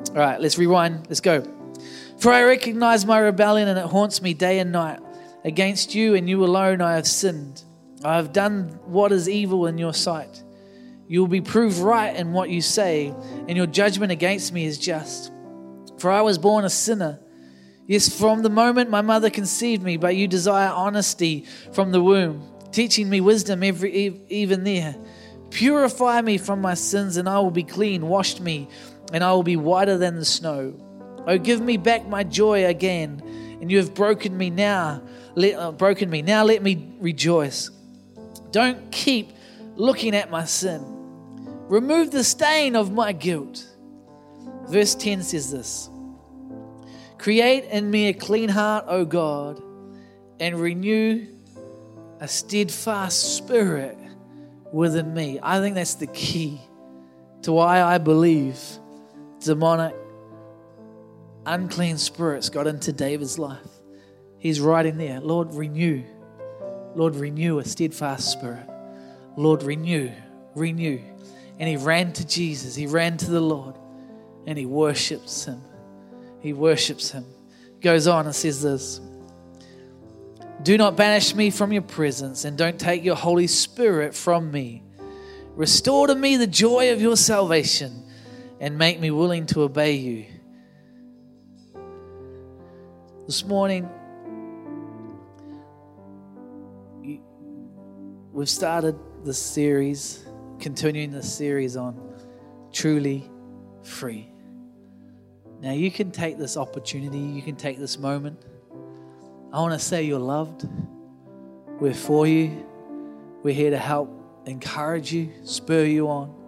All 0.09 0.17
right, 0.17 0.39
let's 0.39 0.57
rewind. 0.57 1.07
Let's 1.07 1.21
go. 1.21 1.43
For 2.19 2.31
I 2.31 2.43
recognize 2.43 3.05
my 3.05 3.17
rebellion 3.17 3.67
and 3.67 3.79
it 3.79 3.85
haunts 3.85 4.21
me 4.21 4.33
day 4.33 4.59
and 4.59 4.71
night. 4.71 4.99
Against 5.43 5.93
you 5.93 6.15
and 6.15 6.29
you 6.29 6.43
alone 6.45 6.81
I 6.81 6.95
have 6.95 7.07
sinned. 7.07 7.63
I 8.03 8.15
have 8.15 8.33
done 8.33 8.79
what 8.85 9.11
is 9.11 9.27
evil 9.27 9.65
in 9.65 9.77
your 9.77 9.93
sight. 9.93 10.43
You 11.07 11.21
will 11.21 11.27
be 11.27 11.41
proved 11.41 11.77
right 11.77 12.15
in 12.15 12.31
what 12.31 12.49
you 12.49 12.61
say, 12.61 13.13
and 13.47 13.57
your 13.57 13.67
judgment 13.67 14.11
against 14.11 14.53
me 14.53 14.65
is 14.65 14.77
just. 14.77 15.31
For 15.97 16.09
I 16.11 16.21
was 16.21 16.37
born 16.37 16.65
a 16.65 16.69
sinner. 16.69 17.19
Yes, 17.87 18.17
from 18.17 18.41
the 18.41 18.49
moment 18.49 18.89
my 18.89 19.01
mother 19.01 19.29
conceived 19.29 19.83
me, 19.83 19.97
but 19.97 20.15
you 20.15 20.27
desire 20.27 20.69
honesty 20.69 21.45
from 21.73 21.91
the 21.91 22.01
womb, 22.01 22.49
teaching 22.71 23.09
me 23.09 23.19
wisdom 23.19 23.63
every, 23.63 23.93
even 24.29 24.63
there. 24.63 24.95
Purify 25.49 26.21
me 26.21 26.37
from 26.37 26.61
my 26.61 26.73
sins, 26.73 27.17
and 27.17 27.27
I 27.27 27.39
will 27.39 27.51
be 27.51 27.63
clean. 27.63 28.07
Wash 28.07 28.39
me 28.39 28.69
and 29.13 29.23
I 29.23 29.31
will 29.31 29.43
be 29.43 29.55
whiter 29.55 29.97
than 29.97 30.15
the 30.15 30.25
snow. 30.25 30.73
Oh, 31.25 31.37
give 31.37 31.61
me 31.61 31.77
back 31.77 32.07
my 32.07 32.23
joy 32.23 32.65
again, 32.65 33.21
and 33.61 33.71
you 33.71 33.77
have 33.77 33.93
broken 33.93 34.35
me 34.35 34.49
now. 34.49 35.01
Let, 35.35 35.53
uh, 35.53 35.71
broken 35.71 36.09
me 36.09 36.21
now. 36.21 36.43
Let 36.43 36.61
me 36.61 36.95
rejoice. 36.99 37.69
Don't 38.51 38.91
keep 38.91 39.31
looking 39.75 40.15
at 40.15 40.29
my 40.29 40.45
sin. 40.45 40.83
Remove 41.69 42.11
the 42.11 42.23
stain 42.23 42.75
of 42.75 42.91
my 42.91 43.13
guilt. 43.13 43.65
Verse 44.67 44.95
10 44.95 45.23
says 45.23 45.51
this 45.51 45.89
Create 47.17 47.65
in 47.65 47.89
me 47.89 48.09
a 48.09 48.13
clean 48.13 48.49
heart, 48.49 48.85
O 48.87 49.05
God, 49.05 49.61
and 50.39 50.59
renew 50.59 51.27
a 52.19 52.27
steadfast 52.27 53.37
spirit 53.37 53.97
within 54.71 55.13
me. 55.13 55.39
I 55.41 55.59
think 55.59 55.75
that's 55.75 55.95
the 55.95 56.07
key 56.07 56.59
to 57.43 57.53
why 57.53 57.81
I 57.81 57.97
believe 57.97 58.59
demonic, 59.43 59.95
unclean 61.45 61.97
spirits 61.97 62.49
got 62.49 62.67
into 62.67 62.91
David's 62.91 63.37
life. 63.37 63.59
He's 64.39 64.59
writing 64.59 64.97
there, 64.97 65.19
Lord, 65.19 65.53
renew. 65.53 66.03
Lord, 66.95 67.15
renew 67.15 67.59
a 67.59 67.65
steadfast 67.65 68.31
spirit. 68.31 68.67
Lord, 69.37 69.63
renew, 69.63 70.11
renew. 70.55 70.99
And 71.59 71.69
he 71.69 71.77
ran 71.77 72.13
to 72.13 72.27
Jesus. 72.27 72.75
He 72.75 72.87
ran 72.87 73.17
to 73.17 73.31
the 73.31 73.41
Lord 73.41 73.75
and 74.45 74.57
he 74.57 74.65
worships 74.65 75.45
him. 75.45 75.61
He 76.39 76.53
worships 76.53 77.11
him. 77.11 77.25
Goes 77.81 78.07
on 78.07 78.25
and 78.25 78.35
says 78.35 78.61
this 78.61 78.99
Do 80.61 80.77
not 80.77 80.95
banish 80.95 81.35
me 81.35 81.49
from 81.49 81.71
your 81.71 81.81
presence 81.81 82.45
and 82.45 82.57
don't 82.57 82.79
take 82.79 83.03
your 83.03 83.15
Holy 83.15 83.47
Spirit 83.47 84.13
from 84.13 84.51
me. 84.51 84.83
Restore 85.55 86.07
to 86.07 86.15
me 86.15 86.35
the 86.35 86.47
joy 86.47 86.91
of 86.91 87.01
your 87.01 87.15
salvation 87.15 88.02
and 88.59 88.77
make 88.77 88.99
me 88.99 89.11
willing 89.11 89.45
to 89.47 89.61
obey 89.61 89.93
you. 89.93 90.25
This 93.25 93.45
morning, 93.45 93.89
we've 98.31 98.49
started 98.49 98.97
this 99.23 99.37
series, 99.37 100.25
continuing 100.59 101.11
this 101.11 101.33
series 101.33 101.77
on 101.77 101.97
truly 102.71 103.29
free. 103.83 104.29
Now, 105.61 105.71
you 105.71 105.89
can 105.89 106.11
take 106.11 106.37
this 106.37 106.57
opportunity, 106.57 107.19
you 107.19 107.41
can 107.41 107.55
take 107.55 107.79
this 107.79 107.97
moment. 107.97 108.43
I 109.53 109.59
want 109.61 109.73
to 109.73 109.79
say 109.79 110.03
you're 110.03 110.19
loved. 110.19 110.67
We're 111.79 111.93
for 111.93 112.27
you. 112.27 112.65
We're 113.43 113.53
here 113.53 113.69
to 113.69 113.77
help 113.77 114.09
encourage 114.45 115.13
you, 115.13 115.31
spur 115.43 115.85
you 115.85 116.09
on 116.09 116.42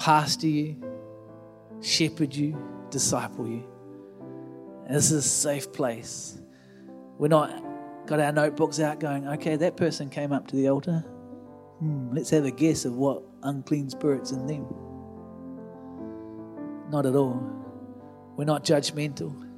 pastor 0.00 0.48
you, 0.48 0.76
shepherd 1.82 2.34
you, 2.34 2.56
disciple 2.90 3.46
you. 3.46 3.64
And 4.86 4.96
this 4.96 5.12
is 5.12 5.24
a 5.24 5.28
safe 5.28 5.72
place. 5.72 6.40
We're 7.18 7.28
not 7.28 7.62
got 8.06 8.18
our 8.18 8.32
notebooks 8.32 8.80
out 8.80 8.98
going, 8.98 9.28
okay, 9.28 9.56
that 9.56 9.76
person 9.76 10.08
came 10.08 10.32
up 10.32 10.48
to 10.48 10.56
the 10.56 10.68
altar. 10.68 11.04
Hmm, 11.78 12.12
let's 12.12 12.30
have 12.30 12.44
a 12.44 12.50
guess 12.50 12.84
of 12.84 12.96
what 12.96 13.22
unclean 13.42 13.90
spirits 13.90 14.32
in 14.32 14.46
them. 14.46 14.66
Not 16.90 17.06
at 17.06 17.14
all. 17.14 17.40
We're 18.36 18.46
not 18.46 18.64
judgmental. 18.64 19.48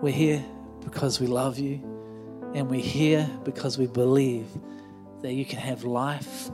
We're 0.00 0.12
here 0.12 0.44
because 0.80 1.20
we 1.20 1.26
love 1.26 1.58
you, 1.58 1.82
and 2.54 2.70
we're 2.70 2.80
here 2.80 3.28
because 3.44 3.78
we 3.78 3.88
believe 3.88 4.46
that 5.22 5.32
you 5.32 5.44
can 5.44 5.58
have 5.58 5.84
life 5.84 6.50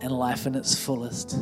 and 0.00 0.10
life 0.10 0.46
in 0.46 0.54
its 0.54 0.74
fullest. 0.74 1.36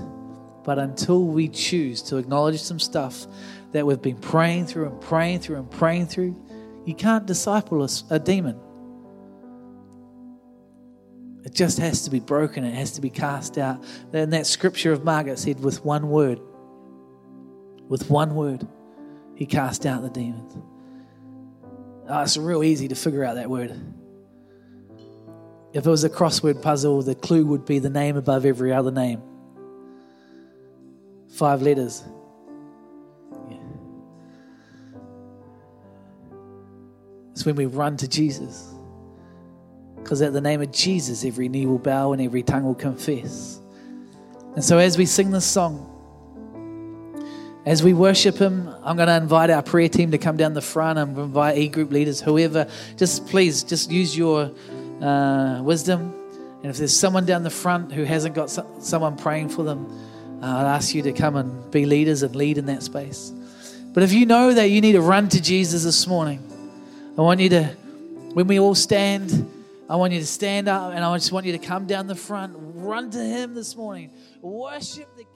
But 0.65 0.79
until 0.79 1.25
we 1.25 1.49
choose 1.49 2.03
to 2.03 2.17
acknowledge 2.17 2.61
some 2.61 2.79
stuff 2.79 3.27
that 3.73 3.87
we've 3.87 4.03
been 4.03 4.19
praying 4.19 4.67
through 4.67 4.87
and 4.87 5.01
praying 5.01 5.41
through 5.41 5.57
and 5.57 5.71
praying 5.71 6.07
through, 6.07 6.37
you 6.85 6.95
can't 6.95 7.27
disciple 7.27 7.87
a, 8.11 8.19
demon. 8.19 8.59
It 11.45 11.55
just 11.55 11.79
has 11.79 12.05
to 12.05 12.11
be 12.11 12.21
broken, 12.21 12.65
it 12.65 12.75
has 12.75 12.93
to 12.93 13.01
be 13.01 13.11
cast 13.11 13.59
out. 13.59 13.83
And 14.13 14.33
that 14.33 14.47
scripture 14.47 14.93
of 14.93 15.05
Margaret 15.05 15.39
said, 15.39 15.61
with 15.61 15.85
one 15.85 16.11
word, 16.11 16.41
with 17.89 18.11
one 18.11 18.35
word, 18.35 18.67
he 19.35 19.47
cast 19.47 19.87
out 19.87 20.03
the 20.03 20.11
demons. 20.11 20.57
Oh, 22.09 22.23
it's 22.23 22.37
real 22.37 22.63
easy 22.63 22.89
to 22.89 22.95
figure 22.95 23.25
out 23.25 23.37
that 23.37 23.49
word. 23.49 23.71
If 25.73 25.87
it 25.87 25.91
was 25.91 26.03
a 26.03 26.11
crossword 26.11 26.61
puzzle, 26.61 27.03
the 27.03 27.15
clue 27.15 27.47
would 27.47 27.65
be 27.65 27.79
the 27.79 27.91
name 27.91 28.17
above 28.17 28.45
every 28.45 28.73
other 28.73 28.91
name. 28.91 29.23
Five 31.31 31.63
letters. 31.63 32.05
Yeah. 33.49 33.57
It's 37.33 37.47
when 37.47 37.57
we 37.57 37.67
run 37.67 37.97
to 37.99 38.09
Jesus. 38.09 38.75
Because 39.97 40.23
at 40.23 40.33
the 40.33 40.41
name 40.41 40.61
of 40.61 40.73
Jesus, 40.73 41.25
every 41.25 41.49
knee 41.49 41.67
will 41.67 41.79
bow 41.79 42.13
and 42.13 42.21
every 42.21 42.43
tongue 42.43 42.65
will 42.65 42.75
confess. 42.75 43.61
And 44.55 44.65
so, 44.65 44.79
as 44.79 44.99
we 44.99 45.07
sing 45.07 45.31
this 45.31 45.45
song, 45.45 45.87
as 47.65 47.83
we 47.83 47.93
worship 47.93 48.37
Him, 48.37 48.69
I'm 48.83 48.97
going 48.97 49.09
to 49.09 49.17
invite 49.17 49.51
our 49.51 49.63
prayer 49.63 49.89
team 49.89 50.11
to 50.11 50.19
come 50.19 50.37
down 50.37 50.55
the 50.55 50.63
front 50.63 50.99
and 50.99 51.17
invite 51.17 51.59
e 51.59 51.69
group 51.69 51.93
leaders, 51.93 52.21
whoever. 52.21 52.67
Just 52.97 53.27
please, 53.27 53.63
just 53.63 53.91
use 53.91 54.17
your 54.17 54.51
uh, 55.01 55.61
wisdom. 55.63 56.15
And 56.63 56.71
if 56.71 56.79
there's 56.79 56.99
someone 56.99 57.27
down 57.27 57.43
the 57.43 57.51
front 57.51 57.93
who 57.93 58.05
hasn't 58.05 58.35
got 58.35 58.51
so- 58.51 58.67
someone 58.81 59.17
praying 59.17 59.51
for 59.51 59.63
them, 59.63 59.87
uh, 60.43 60.47
I'll 60.47 60.67
ask 60.67 60.95
you 60.95 61.03
to 61.03 61.13
come 61.13 61.37
and 61.37 61.71
be 61.71 61.85
leaders 61.87 62.23
and 62.23 62.35
lead 62.35 62.59
in 62.59 62.67
that 62.67 62.83
space. 62.83 63.33
But 63.93 64.03
if 64.03 64.13
you 64.13 64.25
know 64.27 64.55
that 64.55 64.71
you 64.71 64.81
need 64.81 64.93
to 64.93 65.01
run 65.01 65.29
to 65.31 65.41
Jesus 65.41 65.85
this 65.85 66.07
morning, 66.07 66.43
I 67.19 67.23
want 67.23 67.41
you 67.41 67.49
to, 67.51 67.65
when 68.35 68.47
we 68.47 68.59
all 68.59 68.75
stand, 68.75 69.51
I 69.89 69.97
want 69.97 70.13
you 70.13 70.21
to 70.21 70.27
stand 70.27 70.69
up 70.69 70.95
and 70.95 71.05
I 71.05 71.17
just 71.17 71.33
want 71.33 71.47
you 71.47 71.53
to 71.53 71.59
come 71.59 71.87
down 71.87 72.07
the 72.07 72.15
front, 72.15 72.55
run 72.57 73.11
to 73.11 73.19
Him 73.19 73.55
this 73.55 73.77
morning, 73.77 74.11
worship 74.41 75.09
the. 75.17 75.30